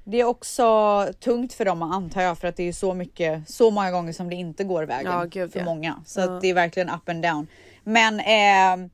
Det 0.04 0.20
är 0.22 0.26
också 0.26 1.08
tungt 1.24 1.54
för 1.54 1.66
dem 1.66 1.82
antar 1.82 2.22
jag 2.22 2.38
för 2.38 2.48
att 2.48 2.56
det 2.58 2.68
är 2.68 2.74
så 2.74 2.94
mycket, 2.94 3.50
så 3.50 3.72
många 3.72 3.92
gånger 3.92 4.14
som 4.14 4.30
det 4.30 4.36
inte 4.36 4.64
går 4.64 4.84
vägen 4.84 5.12
Ja, 5.12 5.24
gud, 5.24 5.52
för 5.52 5.60
ja. 5.60 5.66
många. 5.66 5.96
Så 6.06 6.20
Ja. 6.20 6.24
att 6.36 6.42
det 6.42 6.50
är 6.50 6.54
verkligen 6.54 6.90
up 6.90 7.10
and 7.10 7.22
down. 7.24 7.48
Men 7.84 8.20
eh, 8.20 8.90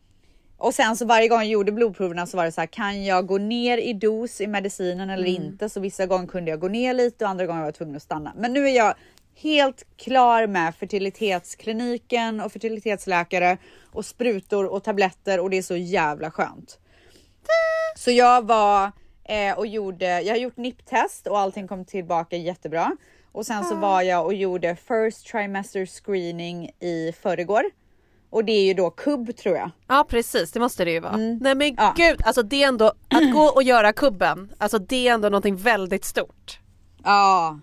och 0.62 0.74
sen 0.74 0.96
så 0.98 1.06
varje 1.06 1.28
gång 1.28 1.38
jag 1.40 1.48
gjorde 1.48 1.72
blodproverna 1.72 2.26
så 2.28 2.38
var 2.38 2.46
det 2.46 2.52
så 2.52 2.62
här, 2.62 2.68
kan 2.68 3.04
jag 3.06 3.28
gå 3.28 3.38
ner 3.38 3.78
i 3.78 3.94
dos 3.94 4.42
i 4.42 4.48
medicinen 4.48 5.10
eller 5.10 5.28
Mm. 5.28 5.44
inte? 5.44 5.70
Så 5.70 5.80
vissa 5.80 6.06
gånger 6.06 6.28
kunde 6.28 6.52
jag 6.52 6.60
gå 6.60 6.68
ner 6.68 6.94
lite 6.94 7.26
och 7.26 7.30
andra 7.32 7.46
gånger 7.46 7.60
var 7.60 7.68
jag 7.68 7.76
tvungen 7.76 7.96
att 7.96 8.02
stanna. 8.02 8.34
Men 8.36 8.54
nu 8.54 8.70
är 8.70 8.76
jag 8.76 8.94
helt 9.36 9.84
klar 9.98 10.48
med 10.48 10.76
fertilitetskliniken 10.76 12.42
och 12.42 12.52
fertilitetsläkare 12.52 13.58
och 13.92 14.06
sprutor 14.06 14.66
och 14.66 14.84
tabletter 14.84 15.40
och 15.40 15.50
det 15.50 15.58
är 15.58 15.62
så 15.62 15.76
jävla 15.76 16.32
skönt. 16.32 16.80
Så 17.96 18.12
jag 18.12 18.46
var 18.48 18.92
eh, 19.24 19.58
och 19.58 19.68
gjorde, 19.68 20.22
jag 20.22 20.34
har 20.34 20.40
gjort 20.40 20.58
NIP-test 20.58 21.28
och 21.28 21.40
allting 21.40 21.68
kom 21.68 21.86
tillbaka 21.86 22.36
jättebra. 22.38 22.92
Och 23.32 23.46
sen 23.46 23.64
så 23.66 23.76
var 23.76 24.02
jag 24.02 24.26
och 24.26 24.34
gjorde 24.34 24.76
first 24.76 25.28
trimester 25.28 25.86
screening 25.86 26.70
i 26.80 27.14
förrgår. 27.22 27.64
Och 28.32 28.46
det 28.46 28.52
är 28.52 28.64
ju 28.64 28.74
då 28.74 28.90
kubb 28.90 29.38
tror 29.38 29.56
jag. 29.58 29.72
Ja 29.88 30.06
precis, 30.10 30.52
det 30.52 30.60
måste 30.60 30.86
det 30.86 30.92
ju 30.92 31.00
vara. 31.00 31.14
Mm. 31.14 31.38
Nej 31.42 31.56
men 31.56 31.78
gud, 31.96 32.22
alltså 32.26 32.44
det 32.44 32.64
är 32.64 32.68
ändå, 32.68 32.86
att 33.10 33.32
gå 33.34 33.42
och 33.44 33.64
göra 33.64 33.94
kubben, 33.94 34.54
alltså 34.58 34.80
det 34.80 35.08
är 35.08 35.14
ändå 35.14 35.30
någonting 35.30 35.56
väldigt 35.56 36.06
stort. 36.06 36.60
Ja. 37.04 37.60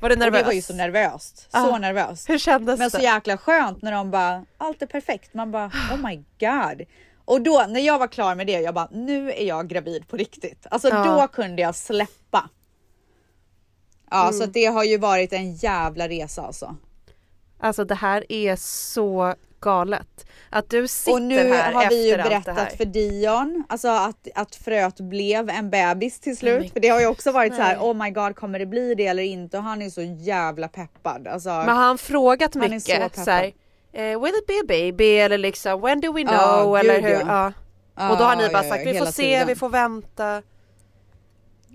Var 0.00 0.08
du 0.08 0.14
Och 0.14 0.18
nervös? 0.18 0.40
det 0.40 0.46
var 0.46 0.52
ju 0.52 0.62
så 0.62 0.74
nervöst. 0.74 1.48
Ah. 1.50 1.64
Så 1.64 1.78
nervöst. 1.78 2.28
Hur 2.28 2.38
kändes 2.38 2.78
Men 2.78 2.86
det? 2.90 2.96
så 2.98 3.02
jäkla 3.02 3.36
skönt 3.38 3.82
när 3.82 3.92
de 3.92 4.10
bara, 4.10 4.44
allt 4.58 4.82
är 4.82 4.86
perfekt. 4.86 5.34
Man 5.34 5.50
bara, 5.50 5.66
oh 5.66 5.96
my 6.08 6.16
god. 6.16 6.86
Och 7.24 7.40
då 7.40 7.66
när 7.68 7.80
jag 7.80 7.98
var 7.98 8.06
klar 8.08 8.34
med 8.34 8.46
det, 8.46 8.52
jag 8.60 8.74
bara, 8.74 8.88
nu 8.92 9.32
är 9.32 9.44
jag 9.46 9.68
gravid 9.68 10.08
på 10.08 10.16
riktigt. 10.16 10.66
Alltså 10.70 10.88
Ja. 10.88 11.04
då 11.04 11.26
kunde 11.28 11.62
jag 11.62 11.74
släppa. 11.74 12.48
Ja, 14.10 14.22
Mm. 14.28 14.32
så 14.40 14.46
det 14.46 14.66
har 14.66 14.84
ju 14.84 14.98
varit 14.98 15.32
en 15.32 15.54
jävla 15.54 16.08
resa 16.08 16.42
alltså. 16.42 16.76
Alltså 17.60 17.84
det 17.84 17.94
här 17.94 18.24
är 18.32 18.56
så 18.56 19.34
galet. 19.60 20.26
Att 20.50 20.70
du 20.70 20.88
sitter 20.88 21.12
Och 21.12 21.22
nu 21.22 21.52
här 21.54 21.72
har 21.72 21.88
vi 21.88 22.06
ju 22.08 22.14
efter 22.14 22.34
allt 22.34 22.44
det 22.44 22.50
här. 22.52 22.56
berättat 22.56 22.76
för 22.76 22.84
Dion, 22.84 23.64
alltså 23.68 23.88
att, 23.88 24.28
att 24.34 24.54
fröet 24.54 25.00
blev 25.00 25.50
en 25.50 25.70
bebis 25.70 26.20
till 26.20 26.30
Nej, 26.30 26.36
slut. 26.36 26.60
men 26.60 26.70
för 26.70 26.80
det 26.80 26.88
har 26.88 27.00
ju 27.00 27.06
också 27.06 27.32
varit 27.32 27.54
så 27.54 27.62
här, 27.62 27.76
nej. 27.76 27.84
oh 27.90 27.94
my 28.04 28.10
god 28.10 28.36
kommer 28.36 28.58
det 28.58 28.66
bli 28.66 28.94
det 28.94 29.06
eller 29.06 29.22
inte? 29.22 29.58
Och 29.58 29.62
han 29.64 29.82
är 29.82 29.90
så 29.90 30.02
jävla 30.02 30.68
peppad. 30.68 31.26
Alltså, 31.28 31.48
Men 31.48 31.68
har 31.68 31.74
han 31.84 31.98
frågat 31.98 32.54
Han 32.54 32.62
är 32.62 32.68
så 32.68 32.74
mycket 32.74 33.00
peppad. 33.02 33.24
så 33.24 33.30
här, 33.30 33.52
eh, 33.92 34.20
will 34.22 34.32
it 34.34 34.46
be 34.46 34.54
a 34.60 34.64
baby 34.68 35.16
eller 35.18 35.38
liksom 35.38 35.80
when 35.80 36.00
do 36.00 36.12
we 36.12 36.22
know 36.22 36.32
Ja, 36.36 36.78
eller 36.78 36.94
gud, 36.94 37.04
hur? 37.04 37.20
ja. 37.20 37.52
Ja. 37.96 38.10
Och 38.10 38.18
då 38.18 38.24
har 38.24 38.36
ni 38.36 38.48
bara 38.48 38.62
sagt 38.62 38.86
ja, 38.86 38.92
vi 38.92 38.98
får 38.98 39.06
se, 39.06 39.22
tiden. 39.22 39.46
vi 39.46 39.54
får 39.54 39.68
vänta. 39.68 40.42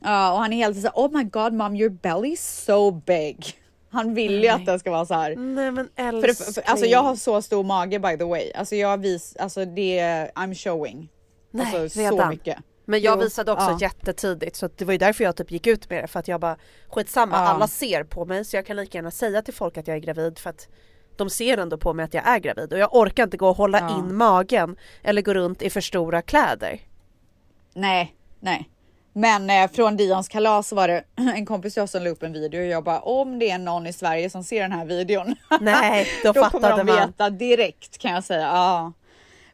Ja, 0.03 0.34
och 0.34 0.39
han 0.39 0.53
är 0.53 0.57
helt 0.57 0.75
så 0.77 0.81
här, 0.81 0.91
oh 0.95 1.17
my 1.17 1.23
god 1.23 1.53
mom 1.53 1.75
your 1.75 1.89
belly 1.89 2.29
is 2.34 2.63
so 2.65 2.91
big. 2.91 3.59
Han 3.94 4.14
vill 4.14 4.44
ju 4.44 4.48
att 4.50 4.66
den 4.66 4.80
ska 4.80 4.91
vara 4.91 5.06
så 5.06 5.14
här. 5.14 5.36
Nej 5.36 5.72
men 5.72 5.89
För, 5.96 6.04
älskling. 6.04 6.22
det- 6.48 6.54
för, 6.54 6.62
alltså 6.72 6.86
jag 6.86 7.04
har 7.04 7.16
så 7.16 7.41
stor 7.41 7.64
mage 7.64 8.00
by 8.00 8.18
the 8.18 8.24
way. 8.24 8.52
Alltså 8.56 8.76
jag 8.76 8.98
vis, 8.98 9.36
alltså 9.36 9.66
det, 9.66 10.00
I'm 10.36 10.54
showing. 10.56 11.10
Nej, 11.52 11.66
alltså 11.66 11.89
så 11.89 12.00
redan. 12.12 12.30
mycket. 12.30 12.58
Men 12.86 13.02
jag 13.02 13.18
Jo, 13.18 13.24
visade 13.24 13.52
också 13.52 13.66
ja. 13.72 13.78
jättetidigt 13.82 14.56
så 14.56 14.70
det 14.78 14.86
var 14.86 14.91
ju 14.91 14.98
därför 14.98 15.24
jag 15.24 15.36
typ 15.36 15.52
gick 15.52 15.68
ut 15.68 15.89
med 15.89 16.04
det 16.04 16.08
för 16.08 16.20
att 16.20 16.28
jag 16.28 16.39
bara 16.41 16.58
skitsamma 16.89 17.36
Ja. 17.36 17.41
alla 17.41 17.68
ser 17.68 18.04
på 18.04 18.26
mig 18.26 18.46
så 18.46 18.56
jag 18.56 18.66
kan 18.66 18.76
lika 18.76 18.98
gärna 18.98 19.12
säga 19.12 19.41
till 19.41 19.54
folk 19.54 19.78
att 19.78 19.88
jag 19.88 19.98
är 19.98 20.02
gravid 20.02 20.39
för 20.39 20.50
att 20.50 20.68
de 21.18 21.30
ser 21.30 21.58
ändå 21.58 21.78
på 21.78 21.94
mig 21.94 22.06
att 22.06 22.14
jag 22.14 22.28
är 22.28 22.39
gravid 22.39 22.74
och 22.74 22.80
jag 22.80 22.96
orkar 22.96 23.24
inte 23.24 23.38
gå 23.38 23.50
och 23.50 23.58
hålla 23.58 23.80
Ja. 23.80 23.98
in 24.00 24.16
magen 24.16 24.76
eller 25.04 25.22
gå 25.22 25.34
runt 25.34 25.62
i 25.62 25.70
för 25.70 25.82
stora 25.82 26.22
kläder. 26.22 26.80
Nej, 27.74 28.16
nej. 28.39 28.70
Men 29.14 29.49
eh, 29.49 29.72
från 29.72 29.97
Dions 29.97 30.28
kalas 30.28 30.68
så 30.68 30.76
var 30.76 30.88
det 30.88 31.03
en 31.16 31.45
kompis 31.45 31.78
oss 31.78 31.91
som 31.91 32.03
la 32.03 32.09
upp 32.09 32.24
en 32.24 32.34
video 32.34 32.61
och 32.61 32.68
jag 32.68 32.84
bara 32.84 32.99
om 32.99 33.39
det 33.39 33.49
är 33.49 33.57
någon 33.57 33.88
i 33.88 33.93
Sverige 33.93 34.30
som 34.30 34.43
ser 34.43 34.61
den 34.61 34.72
här 34.72 34.86
videon. 34.86 35.36
Nej, 35.61 36.07
då 36.24 36.34
kommer 36.34 36.49
fattade 36.49 36.78
de 36.78 36.84
man. 36.84 37.07
veta 37.07 37.30
direkt 37.30 37.97
kan 37.97 38.11
jag 38.11 38.24
säga. 38.24 38.47
Ja. 38.47 38.93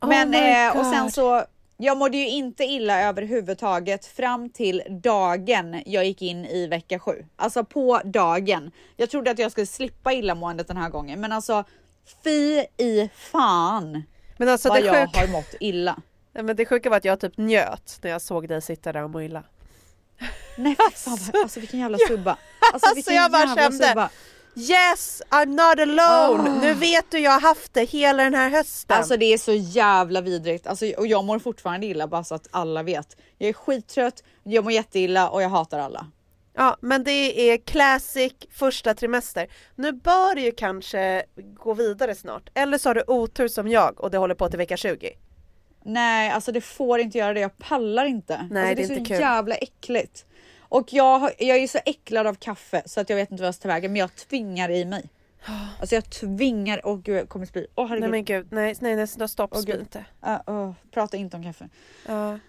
Oh 0.02 0.10
Men 0.10 0.34
eh, 0.34 0.80
och 0.80 0.86
sen 0.86 1.12
så 1.12 1.44
jag 1.82 1.98
mådde 1.98 2.18
ju 2.18 2.30
inte 2.30 2.64
illa 2.64 3.02
överhuvudtaget 3.02 4.06
fram 4.06 4.50
till 4.50 4.84
dagen 4.90 5.82
jag 5.86 6.06
gick 6.06 6.22
in 6.22 6.46
i 6.46 6.68
vecka 6.68 7.00
sju. 7.00 7.26
Alltså 7.36 7.64
på 7.64 8.02
dagen. 8.04 8.72
Jag 8.98 9.10
trodde 9.10 9.32
att 9.32 9.40
jag 9.40 9.52
skulle 9.52 9.68
slippa 9.68 10.14
illamåendet 10.14 10.68
den 10.68 10.78
här 10.78 10.90
gången, 10.90 11.22
men 11.22 11.32
alltså 11.32 11.64
fy 12.24 12.64
i 12.78 13.10
fan 13.14 14.04
Men 14.38 14.50
alltså 14.50 14.70
vad 14.70 14.82
det 14.82 14.86
jag 14.86 15.08
sjuka, 15.08 15.20
har 15.20 15.28
mått 15.28 15.56
illa. 15.60 15.96
Men 16.44 16.56
det 16.56 16.66
sjuka 16.66 16.90
var 16.90 16.98
att 16.98 17.06
jag 17.06 17.20
typ 17.20 17.38
njöt 17.38 18.00
när 18.02 18.12
jag 18.12 18.22
såg 18.22 18.48
dig 18.48 18.62
sitta 18.62 18.92
där 18.94 19.04
och 19.04 19.10
må 19.10 19.22
illa. 19.22 19.44
Nej 20.58 20.76
fan, 20.96 21.18
vad- 21.34 21.42
alltså 21.44 21.60
vilken 21.60 21.80
jävla 21.80 21.98
subba. 22.08 22.32
Alltså, 22.32 22.74
Alltså, 22.74 22.96
vilken 22.96 23.16
jag 23.16 23.32
bara 23.32 23.46
jävla 23.46 23.62
kände- 23.64 23.88
subba. 23.88 24.10
Yes, 24.56 25.22
I'm 25.30 25.46
not 25.46 25.80
alone! 25.80 26.50
Ah. 26.50 26.62
Nu 26.62 26.74
vet 26.74 27.12
du 27.12 27.20
jag 27.20 27.32
har 27.32 27.42
haft 27.42 27.74
det 27.74 27.84
hela 27.84 28.24
den 28.24 28.34
här 28.34 28.50
hösten. 28.50 28.98
Alltså 28.98 29.18
det 29.18 29.26
är 29.34 29.38
så 29.38 29.54
jävla 29.54 30.22
vidrigt. 30.22 30.68
Alltså, 30.68 30.86
och 30.98 31.08
jag 31.08 31.24
mår 31.24 31.40
fortfarande 31.40 31.86
illa 31.86 32.08
bara 32.08 32.24
så 32.24 32.36
att 32.36 32.48
alla 32.52 32.84
vet. 32.84 33.18
Jag 33.38 33.50
är 33.50 33.54
skittrött, 33.54 34.24
jag 34.44 34.64
mår 34.64 34.74
jätteilla 34.74 35.30
och 35.30 35.42
jag 35.42 35.50
hatar 35.50 35.80
alla. 35.80 36.08
Ja 36.54 36.78
men 36.82 37.04
det 37.04 37.52
är 37.52 37.58
classic 37.58 38.34
första 38.52 38.94
trimester. 38.94 39.48
Nu 39.76 39.92
bör 39.92 40.36
det 40.36 40.42
ju 40.42 40.52
kanske 40.52 41.24
gå 41.64 41.74
vidare 41.74 42.16
snart. 42.16 42.50
Eller 42.54 42.78
så 42.78 42.90
har 42.90 42.96
du 42.96 43.04
otur 43.08 43.48
som 43.48 43.68
jag 43.68 44.00
och 44.02 44.12
det 44.12 44.18
håller 44.18 44.36
på 44.36 44.50
till 44.50 44.58
vecka 44.58 44.78
20. 44.78 45.18
Nej, 45.84 46.30
alltså 46.32 46.52
det 46.52 46.62
får 46.62 47.00
inte 47.00 47.18
göra 47.18 47.34
det. 47.34 47.40
Jag 47.40 47.58
pallar 47.58 48.06
inte. 48.06 48.48
Nej, 48.52 48.70
alltså, 48.70 48.76
det 48.76 48.84
är 48.84 48.88
så 48.88 48.94
inte 48.94 49.14
kul. 49.14 49.20
jävla 49.22 49.56
äckligt. 49.56 50.26
Och 50.60 50.94
jag, 50.94 51.20
har- 51.20 51.34
jag 51.38 51.58
är 51.58 51.68
så 51.68 51.80
äcklad 51.86 52.28
av 52.28 52.34
kaffe 52.36 52.82
så 52.86 53.02
att 53.02 53.10
jag 53.10 53.18
vet 53.18 53.32
inte 53.32 53.42
vad 53.44 53.48
jag 53.48 53.56
ska 53.56 53.62
ta 53.62 53.68
vägen, 53.68 53.92
men 53.92 54.00
jag 54.00 54.16
tvingar 54.16 54.70
i 54.72 54.86
mig. 54.86 55.10
Alltså 55.80 55.96
jag 55.96 56.10
tvingar, 56.10 56.82
åh 56.84 56.98
gud 56.98 57.18
jag 57.18 57.30
kommer 57.30 57.46
spy. 57.46 57.66
Åh 57.76 57.88
herregud. 57.88 58.02
Nej 58.02 58.10
men 58.12 58.26
gud, 58.26 58.48
nej 58.52 58.76
nej, 58.80 58.96
nej 58.96 59.08
stopp, 59.30 59.50
Åh, 59.54 59.62
spy 59.62 59.72
inte. 59.72 60.06
Uh, 60.28 60.54
uh, 60.56 60.72
prata 60.92 61.18
inte 61.18 61.38
om 61.38 61.44
kaffe. 61.44 61.70
Ja. 62.08 62.40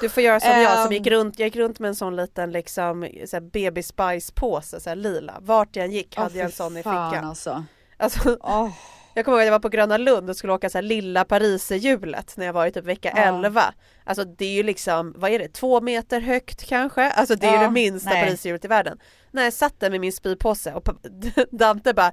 Du 0.00 0.08
får 0.08 0.22
göra 0.22 0.40
som 0.40 0.50
jag 0.50 0.72
som 0.74 0.86
Ehm. 0.86 0.92
gick 0.92 1.06
runt, 1.06 1.38
jag 1.38 1.46
gick 1.46 1.56
runt 1.56 1.78
med 1.78 1.88
en 1.88 1.94
sån 1.96 2.16
liten 2.16 2.52
liksom 2.52 3.08
så 3.26 3.36
här 3.36 3.40
baby 3.40 3.82
spice 3.82 4.32
påse, 4.34 4.80
så 4.80 4.88
här 4.88 4.96
lila. 4.96 5.38
Vart 5.40 5.76
jag 5.76 5.86
gick 5.88 6.16
hade 6.16 6.38
jag 6.38 6.44
en 6.44 6.52
sån 6.52 6.76
i 6.76 6.80
fickan. 6.80 7.24
Alltså. 7.24 7.64
Alltså, 7.96 8.36
Åh. 8.40 8.68
Jag 9.16 9.24
kommer 9.24 9.38
ihåg 9.38 9.42
att 9.42 9.46
jag 9.46 9.52
var 9.52 9.58
på 9.58 9.68
Gröna 9.68 9.96
Lund 9.96 10.30
och 10.30 10.36
skulle 10.36 10.52
åka 10.52 10.70
så 10.70 10.78
här 10.78 10.82
lilla 10.82 11.24
pariserhjulet 11.24 12.36
när 12.36 12.46
jag 12.46 12.52
var 12.52 12.66
i 12.66 12.72
typ 12.72 12.84
vecka 12.84 13.12
Ja. 13.16 13.22
11. 13.22 13.74
Alltså 14.04 14.24
det 14.24 14.44
är 14.44 14.52
ju 14.52 14.62
liksom, 14.62 15.14
vad 15.16 15.30
är 15.30 15.38
det, 15.38 15.48
två 15.48 15.80
meter 15.80 16.20
högt 16.20 16.64
kanske? 16.64 17.10
Alltså 17.10 17.34
det 17.34 17.46
är 17.46 17.52
ju 17.52 17.58
det 17.58 17.70
minsta 17.70 18.10
pariserhjulet 18.10 18.64
i 18.64 18.68
världen. 18.68 18.98
När 19.30 19.44
jag 19.44 19.52
satt 19.52 19.80
där 19.80 19.90
med 19.90 20.00
min 20.00 20.12
spypåse 20.12 20.72
och 20.72 20.88
Dante 21.50 21.94
bara 21.94 22.12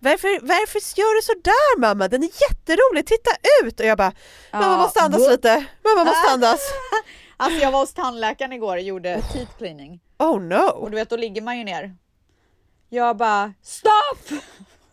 varför, 0.00 0.46
varför 0.46 0.98
gör 1.00 1.16
du 1.16 1.22
så 1.22 1.32
där 1.44 1.78
mamma? 1.80 2.08
Den 2.08 2.22
är 2.22 2.30
jätterolig, 2.50 3.06
titta 3.06 3.30
ut! 3.64 3.80
Och 3.80 3.86
jag 3.86 3.98
bara, 3.98 4.12
mamma 4.52 4.76
måste 4.76 5.00
andas 5.00 5.28
lite, 5.28 5.64
mamma 5.84 6.04
måste 6.04 6.32
andas. 6.32 6.60
Alltså 7.36 7.60
jag 7.60 7.72
var 7.72 7.80
hos 7.80 7.94
tandläkaren 7.94 8.52
igår 8.52 8.76
och 8.76 8.82
gjorde 8.82 9.22
teeth 9.32 9.52
cleaning. 9.58 10.00
Oh 10.18 10.40
no! 10.40 10.68
Och 10.68 10.90
du 10.90 10.96
vet 10.96 11.10
då 11.10 11.16
ligger 11.16 11.42
man 11.42 11.58
ju 11.58 11.64
ner. 11.64 11.96
Jag 12.88 13.16
bara 13.16 13.54
stopp! 13.62 14.40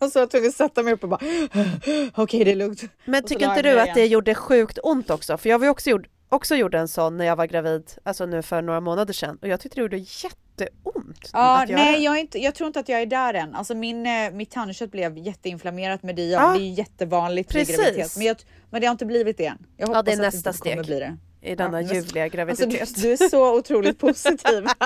Och 0.00 0.12
så 0.12 0.18
var 0.18 0.22
jag 0.22 0.30
tvungen 0.30 0.48
att 0.48 0.54
sätta 0.54 0.82
mig 0.82 0.92
upp 0.92 1.02
och 1.02 1.08
bara 1.08 1.20
okej 2.14 2.44
det 2.44 2.50
är 2.50 2.56
lugnt. 2.56 2.82
Men 3.04 3.22
tycker 3.24 3.48
inte 3.48 3.62
du 3.62 3.80
att 3.80 3.94
det 3.94 4.00
igen. 4.00 4.12
gjorde 4.12 4.34
sjukt 4.34 4.78
ont 4.82 5.10
också? 5.10 5.38
För 5.38 5.48
jag 5.48 5.58
var 5.58 5.66
ju 5.66 5.70
också 5.70 5.90
gjord, 5.90 6.08
också 6.28 6.54
gjorde 6.56 6.78
en 6.78 6.88
sån 6.88 7.16
när 7.16 7.24
jag 7.24 7.36
var 7.36 7.46
gravid, 7.46 7.90
alltså 8.02 8.26
nu 8.26 8.42
för 8.42 8.62
några 8.62 8.80
månader 8.80 9.12
sedan 9.12 9.38
och 9.42 9.48
jag 9.48 9.60
tyckte 9.60 9.76
det 9.78 9.82
gjorde 9.82 9.96
jätteont 9.96 11.30
Ja, 11.32 11.62
att 11.62 11.68
nej 11.68 12.04
jag, 12.04 12.18
inte, 12.20 12.38
jag 12.38 12.54
tror 12.54 12.66
inte 12.66 12.80
att 12.80 12.88
jag 12.88 13.00
är 13.02 13.06
där 13.06 13.34
än. 13.34 13.54
Alltså 13.54 13.74
min, 13.74 14.06
eh, 14.06 14.30
mitt 14.32 14.50
tandkött 14.50 14.90
blev 14.90 15.18
jätteinflammerat 15.18 16.02
med 16.02 16.16
Dion. 16.16 16.30
Ja, 16.30 16.52
Det 16.52 16.58
är 16.58 16.62
ju 16.64 16.72
jättevanligt 16.72 17.50
precis. 17.52 17.76
graviditet. 17.76 18.16
Men, 18.16 18.26
jag, 18.26 18.36
men 18.70 18.80
det 18.80 18.86
har 18.86 18.92
inte 18.92 19.06
blivit 19.06 19.36
det 19.38 19.46
än. 19.46 19.58
Jag 19.76 19.86
hoppas 19.86 19.98
Ja, 19.98 20.02
det 20.02 20.10
är 20.10 20.14
att 20.14 20.20
nästa 20.34 20.50
inte 20.50 20.60
kommer 20.62 20.82
steg. 20.82 20.86
Bli 20.86 20.98
det. 21.00 21.16
I 21.42 21.54
denna 21.54 21.82
Ja, 21.82 21.94
ljuvliga 21.94 22.24
Alltså, 22.24 22.36
graviditet. 22.36 22.94
du, 22.94 23.02
du 23.02 23.12
är 23.12 23.28
så 23.28 23.58
otroligt 23.58 23.98
positiv. 23.98 24.66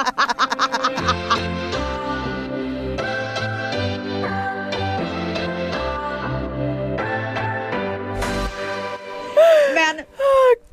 Men 9.74 10.04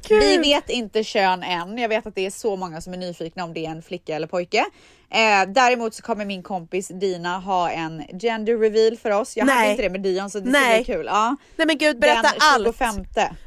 vi 0.10 0.38
vet 0.38 0.70
inte 0.70 1.04
kön 1.04 1.44
än. 1.44 1.78
Jag 1.78 1.90
vet 1.90 2.06
att 2.08 2.16
det 2.16 2.26
är 2.26 2.30
så 2.32 2.56
många 2.56 2.82
som 2.82 2.94
är 2.94 2.98
nyfikna 2.98 3.44
om 3.44 3.54
det 3.54 3.66
är 3.66 3.70
en 3.70 3.82
flicka 3.82 4.16
eller 4.16 4.28
pojke. 4.28 4.66
Eh, 5.14 5.48
däremot 5.48 5.94
så 5.94 6.04
kommer 6.04 6.26
min 6.26 6.44
kompis 6.44 6.88
Dina 6.88 7.40
ha 7.40 7.70
en 7.70 8.04
gender 8.22 8.58
reveal 8.58 8.98
för 8.98 9.10
oss. 9.12 9.38
Jag 9.38 9.46
hade 9.46 9.60
Nej. 9.60 9.72
inte 9.72 9.84
det 9.84 9.90
med 9.90 10.02
Dion 10.02 10.30
så 10.30 10.40
det 10.40 10.52
ska 10.52 10.60
Nej. 10.60 10.84
bli 10.84 10.94
kul. 10.94 11.06
Ja. 11.06 11.36
Nej 11.56 11.68
men 11.68 11.78
gud 11.78 12.00
berätta 12.00 12.22
Den 12.22 12.32
allt! 12.40 12.68
25. 12.68 12.96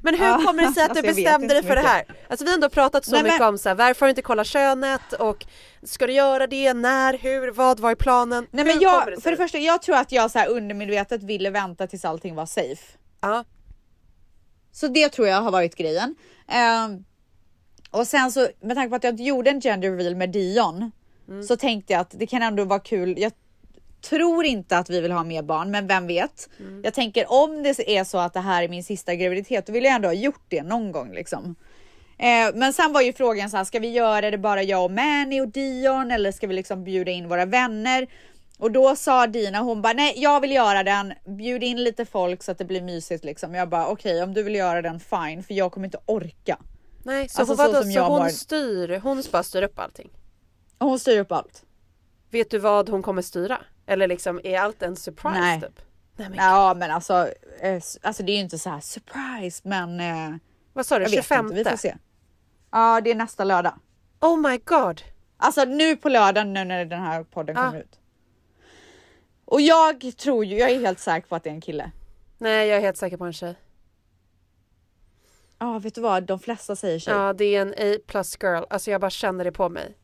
Men 0.02 0.14
hur 0.14 0.26
Ja, 0.26 0.40
kommer 0.46 0.62
det 0.66 0.72
sig 0.72 0.82
att 0.82 0.90
alltså, 0.96 1.02
du 1.06 1.14
bestämde 1.14 1.54
dig 1.54 1.62
för 1.62 1.74
det 1.76 1.80
här? 1.82 2.04
Alltså 2.28 2.44
vi 2.44 2.50
har 2.50 2.54
ändå 2.54 2.68
pratat 2.68 3.04
så 3.04 3.10
Nej, 3.10 3.22
mycket 3.22 3.38
men- 3.38 3.48
om 3.48 3.58
så 3.58 3.68
här, 3.68 3.76
varför 3.76 4.00
har 4.00 4.06
du 4.06 4.10
inte 4.10 4.22
kollat 4.22 4.46
könet 4.46 5.12
och 5.18 5.46
ska 5.82 6.06
du 6.06 6.12
göra 6.12 6.46
det, 6.46 6.74
när, 6.74 7.18
hur, 7.18 7.50
vad 7.50 7.80
var 7.80 7.90
i 7.92 7.96
planen? 7.96 8.46
Nej 8.50 8.64
Hur 8.64 8.72
men 8.72 8.82
jag, 8.82 9.06
det 9.06 9.20
för 9.20 9.30
det 9.30 9.36
första, 9.36 9.58
jag 9.58 9.82
tror 9.82 9.96
att 9.96 10.12
jag 10.12 10.30
så 10.30 10.38
här 10.38 10.48
undermedvetet 10.48 11.22
ville 11.22 11.50
vänta 11.50 11.86
tills 11.86 12.04
allting 12.04 12.34
var 12.34 12.46
safe. 12.46 12.82
Ja. 13.20 13.44
Så 14.74 14.88
det 14.88 15.08
tror 15.08 15.28
jag 15.28 15.40
har 15.40 15.50
varit 15.50 15.74
grejen. 15.74 16.14
Ehm, 16.48 17.04
och 17.90 18.06
sen 18.06 18.32
så 18.32 18.48
med 18.60 18.76
tanke 18.76 18.90
på 18.90 18.96
att 18.96 19.04
jag 19.04 19.20
gjorde 19.20 19.50
en 19.50 19.60
gender 19.60 19.90
reveal 19.90 20.16
med 20.16 20.30
Dion 20.30 20.90
Mm. 21.28 21.42
så 21.42 21.56
tänkte 21.56 21.92
jag 21.92 22.00
att 22.00 22.14
det 22.18 22.26
kan 22.26 22.42
ändå 22.42 22.64
vara 22.64 22.80
kul. 22.80 23.14
Jag 23.18 23.32
tror 24.00 24.44
inte 24.44 24.78
att 24.78 24.90
vi 24.90 25.00
vill 25.00 25.12
ha 25.12 25.24
mer 25.24 25.42
barn, 25.42 25.70
men 25.70 25.86
vem 25.86 26.06
vet? 26.06 26.48
Mm. 26.60 26.80
Jag 26.84 26.94
tänker 26.94 27.32
om 27.32 27.62
det 27.62 27.98
är 27.98 28.04
så 28.04 28.18
att 28.18 28.32
det 28.34 28.40
här 28.40 28.62
är 28.62 28.68
min 28.68 28.84
sista 28.84 29.14
graviditet, 29.14 29.66
då 29.66 29.72
vill 29.72 29.84
jag 29.84 29.94
ändå 29.94 30.08
ha 30.08 30.14
gjort 30.14 30.44
det 30.48 30.62
någon 30.62 30.92
gång 30.92 31.12
liksom. 31.14 31.54
Eh, 32.18 32.54
men 32.54 32.72
sen 32.72 32.92
var 32.92 33.00
ju 33.00 33.12
frågan 33.12 33.50
så 33.50 33.56
här, 33.56 33.64
ska 33.64 33.78
vi 33.78 33.88
göra 33.92 34.30
det 34.30 34.38
bara 34.38 34.62
jag 34.62 34.84
och 34.84 34.90
Manny 34.90 35.40
och 35.40 35.48
Dion 35.48 36.10
eller 36.10 36.32
ska 36.32 36.46
vi 36.46 36.54
liksom 36.54 36.84
bjuda 36.84 37.10
in 37.10 37.28
våra 37.28 37.44
vänner? 37.44 38.06
Och 38.64 38.70
då 38.72 38.96
sa 38.96 39.26
Dina, 39.26 39.58
hon 39.60 39.82
bara 39.82 39.92
nej 39.92 40.12
jag 40.16 40.40
vill 40.40 40.52
göra 40.52 40.82
den, 40.82 41.12
bjud 41.24 41.62
in 41.62 41.84
lite 41.84 42.04
folk 42.04 42.42
så 42.42 42.52
att 42.52 42.58
det 42.58 42.64
blir 42.64 42.82
mysigt 42.82 43.24
liksom. 43.24 43.54
Jag 43.54 43.68
bara 43.68 43.86
okej 43.86 44.22
om 44.22 44.34
du 44.34 44.42
vill 44.42 44.54
göra 44.54 44.82
den 44.82 45.00
fine 45.00 45.42
för 45.42 45.54
jag 45.54 45.72
kommer 45.72 45.84
inte 45.86 45.98
orka. 46.06 46.58
Nej, 47.02 47.28
så, 47.28 47.40
Alltså, 47.40 47.54
hon, 47.64 47.74
så 47.74 47.82
så 47.82 47.90
jag 47.90 48.08
hon 48.08 48.20
har- 48.20 48.28
styr, 48.28 48.98
hon 49.02 49.22
bara 49.32 49.42
styr 49.42 49.62
upp 49.62 49.78
allting? 49.78 50.10
Hon 50.78 50.98
styr 50.98 51.18
upp 51.18 51.32
allt. 51.32 51.62
Vet 52.30 52.50
du 52.50 52.58
vad 52.58 52.88
hon 52.88 53.02
kommer 53.02 53.22
styra? 53.22 53.60
Eller 53.86 54.08
liksom 54.08 54.40
är 54.44 54.58
allt 54.60 54.82
en 54.82 54.96
surprise 54.96 55.40
Nej. 55.40 55.60
typ? 55.60 55.80
Nej 56.16 56.28
men 56.28 56.38
Ja 56.38 56.74
men 56.74 56.90
alltså, 56.90 57.28
eh, 57.60 57.82
alltså 58.02 58.22
det 58.22 58.32
är 58.32 58.36
ju 58.36 58.40
inte 58.40 58.58
så 58.58 58.70
här 58.70 58.80
surprise 58.80 59.60
men 59.68 60.00
eh, 60.00 60.36
vad 60.72 60.86
sa 60.86 60.98
du, 60.98 61.02
jag 61.04 61.10
vet 61.10 61.24
25? 61.24 61.44
inte, 61.46 61.56
vi 61.56 61.64
får 61.64 61.76
se. 61.76 61.94
Ja 62.72 63.00
det 63.00 63.10
är 63.10 63.14
nästa 63.14 63.44
lördag. 63.44 63.74
Oh 64.20 64.50
my 64.50 64.58
god! 64.64 65.00
Alltså 65.36 65.64
nu 65.64 65.96
på 65.96 66.08
lördagen 66.08 66.52
nu 66.52 66.64
när 66.64 66.84
den 66.84 67.00
här 67.02 67.22
podden 67.24 67.56
Ah. 67.56 67.66
kommer 67.66 67.80
ut. 67.80 67.98
Och 69.44 69.60
jag 69.60 70.12
tror 70.18 70.44
ju, 70.44 70.58
jag 70.58 70.70
är 70.70 70.80
helt 70.80 71.00
säker 71.00 71.28
på 71.28 71.36
att 71.36 71.44
det 71.44 71.50
är 71.50 71.54
en 71.54 71.60
kille. 71.60 71.90
Nej 72.38 72.68
jag 72.68 72.76
är 72.76 72.80
helt 72.82 72.96
säker 72.96 73.16
på 73.16 73.24
en 73.24 73.32
tjej. 73.32 73.54
Ja 75.58 75.78
vet 75.78 75.94
du 75.94 76.00
vad, 76.00 76.22
de 76.22 76.38
flesta 76.38 76.76
säger 76.76 76.98
tjej. 76.98 77.14
Ja 77.14 77.32
det 77.32 77.44
är 77.56 77.62
en 77.62 77.74
A 77.94 77.98
plus 78.06 78.36
girl, 78.42 78.62
alltså 78.70 78.90
jag 78.90 79.00
bara 79.00 79.10
känner 79.10 79.44
det 79.44 79.52
på 79.52 79.68
mig. 79.68 79.96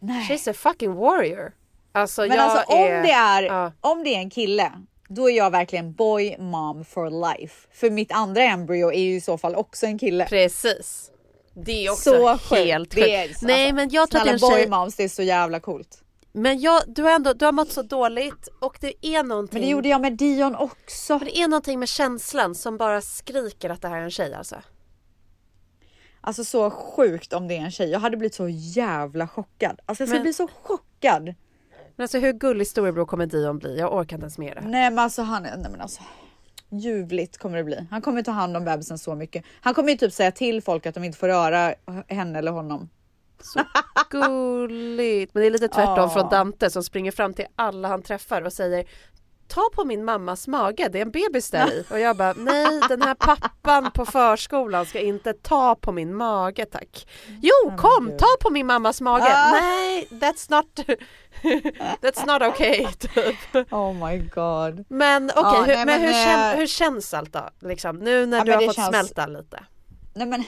Nej. 0.00 0.28
She's 0.28 0.50
a 0.50 0.54
fucking 0.54 0.94
warrior. 0.94 1.52
Alltså 1.92 2.20
Men 2.22 2.30
jag 2.30 2.40
alltså 2.40 2.72
är... 2.72 2.96
om 2.96 3.02
det 3.02 3.10
är, 3.12 3.42
Ja. 3.42 3.72
om 3.80 4.04
det 4.04 4.10
är 4.14 4.18
en 4.18 4.30
kille, 4.30 4.72
då 5.08 5.30
är 5.30 5.36
jag 5.36 5.50
verkligen 5.50 5.92
boy 5.92 6.36
mom 6.38 6.84
for 6.84 7.30
life. 7.38 7.68
För 7.72 7.90
mitt 7.90 8.12
andra 8.12 8.42
embryo 8.42 8.92
är 8.92 9.00
ju 9.00 9.14
i 9.16 9.20
så 9.20 9.38
fall 9.38 9.54
också 9.54 9.86
en 9.86 9.98
kille. 9.98 10.26
Precis. 10.26 11.10
Det 11.54 11.86
är 11.86 11.90
också 11.90 12.10
så 12.10 12.54
helt 12.54 12.96
är- 12.96 13.26
sjukt. 13.28 13.42
Nej 13.42 13.62
alltså, 13.68 13.74
men 13.74 13.88
jag 13.90 14.10
tror 14.10 14.20
att 14.20 14.26
det 14.26 14.30
är 14.30 14.34
en 14.34 14.40
boy 14.40 14.50
tjej. 14.60 14.68
moms, 14.68 14.96
det 14.96 15.04
är 15.04 15.08
så 15.08 15.22
jävla 15.22 15.60
coolt. 15.60 16.02
Men 16.38 16.60
jag, 16.60 16.82
du 16.86 17.02
har 17.02 17.10
ändå, 17.10 17.32
du 17.32 17.44
har 17.44 17.52
mått 17.52 17.72
så 17.72 17.82
dåligt 17.82 18.48
och 18.60 18.78
det 18.80 19.06
är 19.06 19.22
någonting. 19.22 19.58
Men 19.60 19.62
det 19.62 19.70
gjorde 19.72 19.88
jag 19.88 20.00
med 20.00 20.16
Dion 20.16 20.54
också. 20.56 21.18
Men 21.18 21.24
det 21.24 21.38
är 21.38 21.48
någonting 21.48 21.78
med 21.78 21.88
känslan 21.88 22.54
som 22.54 22.76
bara 22.76 23.00
skriker 23.00 23.70
att 23.70 23.82
det 23.82 23.88
här 23.88 23.96
är 23.98 24.02
en 24.02 24.10
tjej 24.10 24.34
alltså. 24.34 24.56
Alltså 26.20 26.44
så 26.44 26.70
sjukt 26.70 27.32
om 27.32 27.48
det 27.48 27.56
är 27.56 27.60
en 27.60 27.70
tjej. 27.70 27.90
Jag 27.90 28.00
hade 28.00 28.16
blivit 28.16 28.34
så 28.34 28.48
jävla 28.48 29.28
chockad. 29.28 29.80
Alltså 29.86 30.02
jag 30.02 30.08
skulle 30.08 30.14
Men- 30.14 30.22
bli 30.22 30.32
så 30.32 30.48
chockad. 30.62 31.24
Men 31.96 32.04
alltså 32.04 32.18
hur 32.18 32.32
gullig 32.32 32.66
storebror 32.66 33.04
kommer 33.06 33.26
Dion 33.26 33.58
bli? 33.58 33.78
Jag 33.78 33.94
orkar 33.94 34.16
inte 34.16 34.24
ens 34.24 34.38
med 34.38 34.56
det. 34.56 34.68
Nej 34.68 34.90
men 34.90 34.98
alltså 34.98 35.22
han 35.22 35.42
nej 35.42 35.52
men 35.70 35.80
alltså. 35.80 36.02
Ljuvligt 36.70 37.38
kommer 37.38 37.56
det 37.56 37.64
bli. 37.64 37.86
Han 37.90 38.02
kommer 38.02 38.22
ta 38.22 38.30
hand 38.30 38.56
om 38.56 38.64
bebisen 38.64 38.98
så 38.98 39.14
mycket. 39.14 39.44
Han 39.60 39.74
kommer 39.74 39.90
ju 39.90 39.96
typ 39.98 40.12
säga 40.12 40.32
till 40.32 40.62
folk 40.62 40.86
att 40.86 40.94
de 40.94 41.04
inte 41.04 41.18
får 41.18 41.28
röra 41.28 41.74
henne 42.08 42.38
eller 42.38 42.52
honom. 42.52 42.88
Så 43.40 43.60
gulligt. 44.10 45.34
Men 45.34 45.40
det 45.40 45.46
är 45.46 45.50
lite 45.50 45.68
tvärtom 45.68 46.10
från 46.10 46.28
Dante 46.28 46.70
som 46.70 46.82
springer 46.82 47.12
fram 47.12 47.34
till 47.34 47.46
alla 47.56 47.88
han 47.88 48.02
träffar 48.02 48.42
och 48.42 48.52
säger 48.52 48.84
Ta 49.48 49.68
på 49.74 49.84
min 49.84 50.04
mammas 50.04 50.48
mage, 50.48 50.88
det 50.88 50.98
är 50.98 51.02
en 51.02 51.10
bebis 51.10 51.50
där 51.50 51.72
i. 51.72 51.84
Och 51.90 51.98
jag 52.00 52.16
bara 52.16 52.32
nej 52.32 52.80
den 52.88 53.02
här 53.02 53.14
pappan 53.14 53.90
på 53.90 54.04
förskolan 54.06 54.86
ska 54.86 55.00
inte 55.00 55.32
ta 55.32 55.74
på 55.74 55.92
min 55.92 56.14
mage 56.14 56.64
tack. 56.66 57.08
Jo 57.42 57.76
kom 57.76 58.10
ta 58.18 58.26
på 58.40 58.50
min 58.50 58.66
mammas 58.66 59.00
mage. 59.00 59.24
Ah. 59.34 59.50
Nej 59.50 60.08
that's 60.10 60.50
not 60.50 60.66
That's 62.02 62.26
not 62.26 62.42
okay. 62.54 62.86
Typ. 62.98 63.72
Oh 63.72 63.92
my 64.08 64.18
god. 64.18 64.84
Men 64.88 65.30
okej, 65.36 65.42
Ja, 65.42 65.60
hur, 65.60 65.66
nej, 65.66 65.76
men 65.76 65.86
men, 65.86 66.00
hur, 66.00 66.12
kän, 66.24 66.58
hur 66.58 66.66
känns 66.66 67.14
allt 67.14 67.32
då? 67.32 67.48
Liksom, 67.60 67.96
nu 67.98 68.26
när 68.26 68.38
Ja, 68.38 68.44
du 68.44 68.52
har 68.52 68.60
fått 68.62 68.76
känns- 68.76 68.88
smälta 68.88 69.26
lite. 69.26 69.64
Nej 70.14 70.26
men 70.26 70.44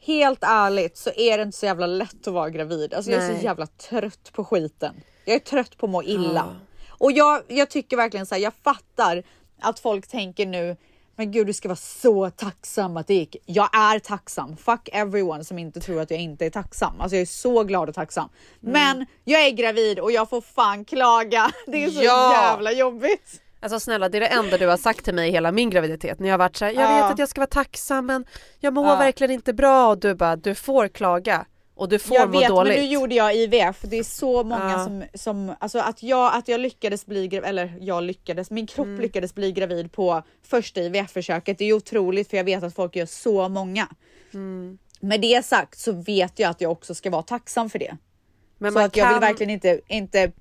helt 0.00 0.38
ärligt 0.42 0.96
så 0.96 1.10
är 1.16 1.36
det 1.36 1.42
inte 1.42 1.58
så 1.58 1.66
jävla 1.66 1.86
lätt 1.86 2.26
att 2.26 2.34
vara 2.34 2.50
gravid. 2.50 2.94
Alltså 2.94 3.10
jag 3.10 3.22
är 3.24 3.38
så 3.38 3.44
jävla 3.44 3.66
trött 3.66 4.30
på 4.32 4.44
skiten. 4.44 4.94
Jag 5.24 5.34
är 5.34 5.38
trött 5.40 5.76
på 5.76 5.86
att 5.86 5.92
må 5.92 6.02
illa. 6.02 6.44
Ja. 6.46 6.66
Och 6.88 7.12
jag, 7.12 7.42
jag 7.48 7.70
tycker 7.70 7.96
verkligen 7.96 8.26
så 8.26 8.34
här, 8.34 8.42
jag 8.42 8.52
fattar 8.62 9.22
att 9.60 9.80
folk 9.80 10.06
tänker 10.06 10.46
nu 10.46 10.76
men 11.16 11.32
gud 11.32 11.46
du 11.46 11.52
ska 11.52 11.68
vara 11.68 11.76
så 11.76 12.30
tacksam 12.30 12.96
att 12.96 13.06
det 13.06 13.14
gick. 13.14 13.36
Jag 13.46 13.76
är 13.76 13.98
tacksam. 13.98 14.56
Fuck 14.56 14.88
everyone 14.92 15.44
som 15.44 15.58
inte 15.58 15.80
tror 15.80 16.00
att 16.00 16.10
jag 16.10 16.20
inte 16.20 16.46
är 16.46 16.50
tacksam. 16.50 17.00
Alltså 17.00 17.16
jag 17.16 17.22
är 17.22 17.26
så 17.26 17.64
glad 17.64 17.88
och 17.88 17.94
tacksam. 17.94 18.28
Mm. 18.62 18.72
Men 18.72 19.06
jag 19.24 19.46
är 19.46 19.50
gravid 19.50 19.98
och 19.98 20.12
jag 20.12 20.30
får 20.30 20.40
fan 20.40 20.84
klaga. 20.84 21.50
Det 21.66 21.84
är 21.84 21.90
så 21.90 22.02
Ja. 22.02 22.32
jävla 22.32 22.72
jobbigt. 22.72 23.40
Alltså 23.60 23.80
snälla 23.80 24.08
det 24.08 24.18
är 24.18 24.20
det 24.20 24.26
enda 24.26 24.58
du 24.58 24.66
har 24.66 24.76
sagt 24.76 25.04
till 25.04 25.14
mig 25.14 25.28
i 25.28 25.32
hela 25.32 25.52
min 25.52 25.70
graviditet 25.70 26.18
när 26.18 26.28
jag 26.28 26.32
har 26.32 26.38
varit 26.38 26.56
såhär, 26.56 26.72
jag 26.72 26.82
Ja. 26.82 26.96
vet 26.96 27.12
att 27.12 27.18
jag 27.18 27.28
ska 27.28 27.40
vara 27.40 27.46
tacksam 27.50 28.06
men 28.06 28.24
jag 28.60 28.72
mår 28.74 28.96
verkligen 28.96 29.30
inte 29.30 29.52
bra 29.52 29.88
och 29.88 29.98
du 30.00 30.14
bara, 30.14 30.36
du 30.36 30.54
får 30.54 30.88
klaga 30.88 31.46
och 31.74 31.88
du 31.88 31.98
får 31.98 32.16
jag 32.16 32.32
må 32.32 32.40
vet, 32.40 32.48
dåligt. 32.48 32.74
men 32.76 32.84
nu 32.84 32.90
gjorde 32.92 33.14
jag 33.14 33.34
IVF. 33.36 33.78
Det 33.82 33.96
är 33.98 34.02
så 34.04 34.44
många 34.44 34.70
Ja. 34.72 34.84
som, 34.84 35.04
som 35.14 35.54
alltså 35.60 35.78
att 35.78 36.02
jag, 36.02 36.34
att 36.34 36.48
jag 36.48 36.60
lyckades 36.60 37.06
bli 37.06 37.28
gravid, 37.28 37.48
eller 37.48 37.74
jag 37.80 38.02
lyckades, 38.02 38.50
min 38.50 38.66
kropp 38.66 38.86
Mm. 38.86 39.00
lyckades 39.00 39.34
bli 39.34 39.52
gravid 39.52 39.92
på 39.92 40.22
första 40.46 40.80
IVF-försöket. 40.80 41.58
Det 41.58 41.64
är 41.64 41.72
otroligt 41.72 42.30
för 42.30 42.36
jag 42.36 42.44
vet 42.44 42.62
att 42.62 42.74
folk 42.74 42.96
gör 42.96 43.06
så 43.06 43.48
många. 43.48 43.88
Mm. 44.34 44.78
Med 45.00 45.20
det 45.20 45.44
sagt 45.46 45.78
så 45.78 45.92
vet 45.92 46.38
jag 46.38 46.50
att 46.50 46.60
jag 46.60 46.72
också 46.72 46.94
ska 46.94 47.10
vara 47.10 47.22
tacksam 47.22 47.70
för 47.70 47.78
det. 47.78 47.96
Men 48.58 48.72
så 48.72 48.78
att 48.78 48.96
jag 48.96 49.06
vill 49.06 49.12
kan- 49.14 49.20
verkligen 49.20 49.50
inte, 49.50 49.80
inte 49.88 50.32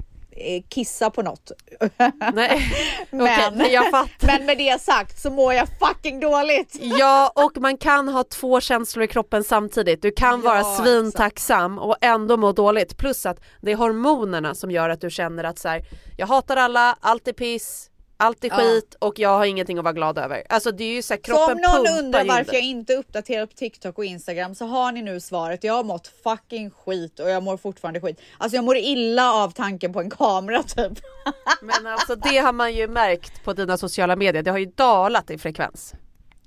kissa 0.69 1.09
på 1.09 1.21
något. 1.21 1.51
Nej, 2.33 2.71
men, 3.09 3.57
men 3.57 3.71
jag 3.71 3.91
fattar. 3.91 4.27
men 4.27 4.45
med 4.45 4.57
det 4.57 4.81
sagt 4.81 5.21
så 5.21 5.29
mår 5.29 5.53
jag 5.53 5.67
fucking 5.79 6.19
dåligt. 6.19 6.75
Ja 6.99 7.31
och 7.35 7.57
man 7.57 7.77
kan 7.77 8.07
ha 8.07 8.23
två 8.23 8.61
känslor 8.61 9.03
i 9.03 9.07
kroppen 9.07 9.43
samtidigt. 9.43 10.01
Du 10.01 10.11
kan 10.11 10.41
vara 10.41 10.57
Ja, 10.57 10.77
svintacksam 10.83 11.79
och 11.79 11.95
ändå 12.01 12.37
må 12.37 12.51
dåligt. 12.51 12.97
Plus 12.97 13.25
att 13.25 13.39
det 13.61 13.71
är 13.71 13.75
hormonerna 13.75 14.55
som 14.55 14.71
gör 14.71 14.89
att 14.89 15.01
du 15.01 15.09
känner 15.09 15.43
att 15.43 15.59
så 15.59 15.67
här, 15.69 15.81
jag 16.17 16.27
hatar 16.27 16.57
alla, 16.57 16.97
allt 16.99 17.27
är 17.27 17.33
piss, 17.33 17.88
allt 18.19 18.43
är 18.43 18.47
Ja. 18.49 18.55
skit 18.57 18.95
och 18.99 19.19
jag 19.19 19.29
har 19.29 19.45
ingenting 19.45 19.77
att 19.77 19.83
vara 19.83 19.93
glad 19.93 20.17
över. 20.17 20.43
Alltså 20.49 20.71
det 20.71 20.83
är 20.83 20.93
ju 20.93 21.01
så 21.01 21.13
här, 21.13 21.17
Så 21.19 21.23
kroppen 21.23 21.65
om 21.65 21.83
någon 21.83 21.99
undrar 22.05 22.25
varför 22.25 22.53
jag 22.53 22.63
inte 22.63 22.93
uppdaterar 22.93 23.45
på 23.45 23.53
TikTok 23.53 23.97
och 23.97 24.05
Instagram 24.05 24.55
så 24.55 24.65
har 24.65 24.91
ni 24.91 25.01
nu 25.01 25.19
svaret. 25.19 25.63
Jag 25.63 25.73
har 25.73 25.83
mått 25.83 26.11
fucking 26.23 26.71
skit 26.71 27.19
och 27.19 27.29
jag 27.29 27.43
mår 27.43 27.57
fortfarande 27.57 28.01
skit. 28.01 28.19
Alltså 28.37 28.55
jag 28.55 28.65
mår 28.65 28.77
illa 28.77 29.33
av 29.33 29.51
tanken 29.51 29.93
på 29.93 29.99
en 29.99 30.09
kamera 30.09 30.63
typ. 30.63 30.99
Men 31.61 31.87
alltså 31.87 32.15
det 32.15 32.37
har 32.37 32.53
man 32.53 32.73
ju 32.73 32.87
märkt 32.87 33.43
på 33.43 33.53
dina 33.53 33.77
sociala 33.77 34.15
medier, 34.15 34.43
det 34.43 34.51
har 34.51 34.57
ju 34.57 34.65
dalat 34.75 35.29
i 35.31 35.37
frekvens. 35.37 35.93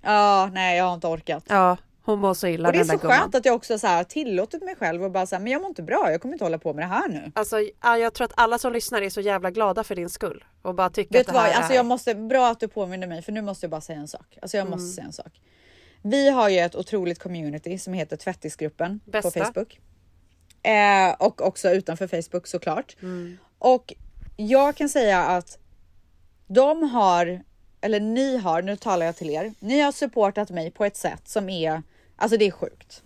Ja, 0.03 0.51
nej 0.53 0.79
jag 0.79 0.85
har 0.85 0.95
inte 0.95 1.07
orkat. 1.07 1.45
Ja, 1.49 1.77
hon 2.05 2.19
mår 2.19 2.35
så 2.35 2.47
illa 2.47 2.69
Och 2.69 2.73
det 2.73 2.79
är 2.81 2.85
så 2.85 2.97
gumman. 2.97 3.19
skönt 3.19 3.35
att 3.35 3.45
jag 3.45 3.55
också 3.55 3.79
så 3.79 3.87
här, 3.87 4.05
tillåtit 4.05 4.63
mig 4.63 4.77
själv 4.77 5.05
och 5.05 5.11
bara 5.11 5.27
säga 5.27 5.39
men 5.39 5.53
jag 5.53 5.61
mår 5.63 5.69
inte 5.69 5.83
bra, 5.83 6.11
jag 6.11 6.21
kommer 6.23 6.35
inte 6.35 6.45
hålla 6.45 6.59
på 6.59 6.73
med 6.75 6.83
det 6.85 6.89
här 6.89 7.09
nu. 7.09 7.33
Alltså 7.35 7.57
ja, 7.83 7.99
jag 7.99 8.15
tror 8.15 8.25
att 8.25 8.33
alla 8.37 8.59
som 8.59 8.73
lyssnar 8.73 9.03
är 9.03 9.11
så 9.11 9.21
jävla 9.21 9.51
glada 9.51 9.85
för 9.85 9.95
din 9.97 10.09
skull 10.11 10.45
och 10.63 10.75
bara 10.75 10.91
tycker 10.91 11.13
Vet 11.19 11.29
att 11.29 11.35
det 11.35 11.41
här 11.41 11.49
vad, 11.49 11.57
alltså 11.57 11.75
jag 11.75 11.87
måste, 11.87 12.15
bra 12.15 12.49
att 12.51 12.61
du 12.61 12.69
påminner 12.69 13.07
mig 13.07 13.23
för 13.23 13.33
nu 13.33 13.43
måste 13.43 13.65
jag 13.67 13.71
bara 13.71 13.81
säga 13.81 13.99
en 13.99 14.09
sak. 14.09 14.39
Alltså 14.43 14.57
jag 14.57 14.71
måste 14.71 14.83
Mm. 14.85 14.93
säga 14.95 15.05
en 15.07 15.13
sak. 15.13 15.41
Vi 16.03 16.31
har 16.31 16.49
ju 16.49 16.59
ett 16.59 16.75
otroligt 16.77 17.19
community 17.19 17.79
som 17.79 17.93
heter 17.93 18.17
tvättisgruppen 18.17 19.01
på 19.05 19.11
Bästa. 19.11 19.45
Facebook. 19.45 19.81
Eh, 20.63 21.13
och 21.19 21.41
också 21.47 21.71
utanför 21.71 22.07
Facebook 22.07 22.47
såklart. 22.47 22.97
Mm. 23.03 23.39
Och 23.59 23.95
jag 24.37 24.77
kan 24.77 24.89
säga 24.89 25.23
att 25.23 25.59
de 26.47 26.83
har, 26.83 27.43
eller 27.81 28.01
ni 28.01 28.37
har, 28.37 28.63
nu 28.63 28.77
talar 28.77 29.07
jag 29.07 29.17
till 29.17 29.31
er, 29.31 29.55
ni 29.61 29.81
har 29.81 29.93
supportat 29.93 30.51
mig 30.51 30.71
på 30.71 30.85
ett 30.85 30.97
sätt 30.97 31.29
som 31.29 31.49
är, 31.49 31.83
alltså 32.23 32.37
det 32.37 32.47
är 32.47 32.51
sjukt. 32.51 33.03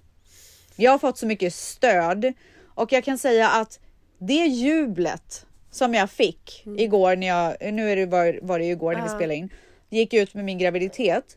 Jag 0.76 0.90
har 0.90 0.98
fått 0.98 1.18
så 1.18 1.26
mycket 1.26 1.54
stöd 1.54 2.32
och 2.74 2.92
jag 2.92 3.04
kan 3.04 3.18
säga 3.18 3.48
att 3.48 3.80
det 4.18 4.46
jublet 4.46 5.46
som 5.70 5.94
jag 5.94 6.10
fick 6.10 6.62
igår 6.78 7.16
när 7.16 7.26
jag, 7.26 7.74
nu 7.74 7.90
är 7.90 7.96
det, 7.96 8.06
var, 8.06 8.38
var 8.42 8.58
det 8.58 8.64
ju 8.64 8.72
igår 8.72 8.94
när 8.94 9.02
vi 9.02 9.08
spelade 9.08 9.34
in, 9.34 9.50
gick 9.90 10.14
ut 10.14 10.34
med 10.34 10.44
min 10.44 10.58
graviditet. 10.58 11.36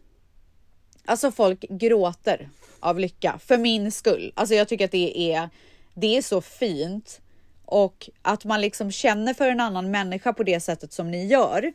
Alltså 1.05 1.31
folk 1.31 1.65
gråter 1.69 2.49
av 2.79 2.99
lycka 2.99 3.39
för 3.45 3.57
min 3.57 3.91
skull. 3.91 4.33
Alltså 4.35 4.55
jag 4.55 4.67
tycker 4.67 4.85
att 4.85 4.91
det 4.91 5.33
är, 5.33 5.49
det 5.93 6.17
är 6.17 6.21
så 6.21 6.41
fint 6.41 7.21
och 7.65 8.09
att 8.21 8.45
man 8.45 8.61
liksom 8.61 8.91
känner 8.91 9.33
för 9.33 9.49
en 9.49 9.59
annan 9.59 9.91
människa 9.91 10.33
på 10.33 10.43
det 10.43 10.59
sättet 10.59 10.93
som 10.93 11.11
ni 11.11 11.27
gör 11.27 11.73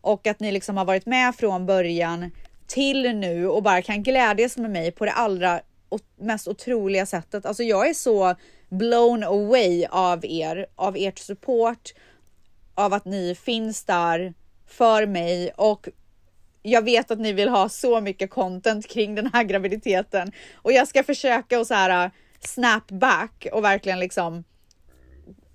och 0.00 0.26
att 0.26 0.40
ni 0.40 0.52
liksom 0.52 0.76
har 0.76 0.84
varit 0.84 1.06
med 1.06 1.34
från 1.34 1.66
början 1.66 2.30
till 2.70 3.16
nu 3.16 3.48
och 3.48 3.62
bara 3.62 3.82
kan 3.82 4.02
glädjas 4.02 4.56
med 4.56 4.70
mig 4.70 4.90
på 4.90 5.04
det 5.04 5.12
allra 5.12 5.60
mest 6.16 6.48
otroliga 6.48 7.06
sättet. 7.06 7.46
Alltså 7.46 7.62
jag 7.62 7.88
är 7.88 7.94
så 7.94 8.34
blown 8.68 9.24
away 9.24 9.86
av 9.90 10.24
er, 10.24 10.66
av 10.76 10.96
ert 10.96 11.18
support, 11.18 11.94
av 12.74 12.92
att 12.92 13.04
ni 13.04 13.34
finns 13.34 13.84
där 13.84 14.34
för 14.66 15.06
mig 15.06 15.50
och 15.56 15.88
jag 16.62 16.84
vet 16.84 17.10
att 17.10 17.18
ni 17.18 17.32
vill 17.32 17.48
ha 17.48 17.68
så 17.68 18.00
mycket 18.00 18.30
content 18.30 18.88
kring 18.88 19.14
den 19.14 19.30
här 19.32 19.44
graviditeten 19.44 20.32
och 20.54 20.72
jag 20.72 20.88
ska 20.88 21.02
försöka 21.02 21.60
och 21.60 21.66
så 21.66 21.74
här 21.74 22.10
snap 22.40 22.90
back 22.90 23.46
och 23.52 23.64
verkligen 23.64 24.00
liksom 24.00 24.44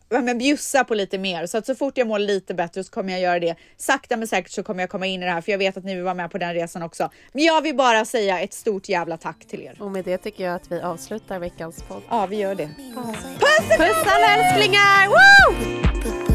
ja, 0.10 0.22
men 0.22 0.38
bjussa 0.38 0.84
på 0.84 0.96
lite 0.96 1.18
mer 1.18 1.46
så 1.46 1.58
att 1.58 1.66
så 1.66 1.76
fort 1.76 1.98
jag 1.98 2.08
mår 2.08 2.20
lite 2.20 2.54
bättre 2.54 2.84
så 2.84 2.92
kommer 2.92 3.12
jag 3.12 3.22
göra 3.22 3.40
det. 3.40 3.56
Sakta 3.78 4.18
men 4.18 4.28
säkert 4.28 4.52
så 4.52 4.64
kommer 4.64 4.84
jag 4.84 4.90
komma 4.90 5.06
in 5.06 5.24
i 5.24 5.26
det 5.26 5.32
här 5.32 5.42
för 5.42 5.52
jag 5.52 5.60
vet 5.60 5.78
att 5.78 5.84
ni 5.84 5.96
vill 5.96 6.04
vara 6.04 6.14
med 6.14 6.32
på 6.32 6.38
den 6.38 6.54
resan 6.54 6.84
också. 6.84 7.12
Men 7.34 7.44
jag 7.44 7.62
vill 7.62 7.76
bara 7.76 8.06
säga 8.06 8.40
ett 8.40 8.54
stort 8.54 8.90
jävla 8.90 9.18
tack 9.18 9.46
till 9.48 9.62
er. 9.62 9.78
Och 9.80 9.92
med 9.92 10.06
det 10.06 10.18
tycker 10.18 10.46
jag 10.46 10.56
att 10.56 10.72
vi 10.72 10.82
avslutar 10.82 11.40
veckans 11.40 11.84
podd. 11.84 12.02
Ja, 12.10 12.26
vi 12.26 12.36
gör 12.36 12.56
det. 12.56 12.70
Puss, 13.40 13.78
Puss 13.78 14.06
alla 14.06 14.36
älsklingar! 14.36 15.08
Woo! 15.08 16.35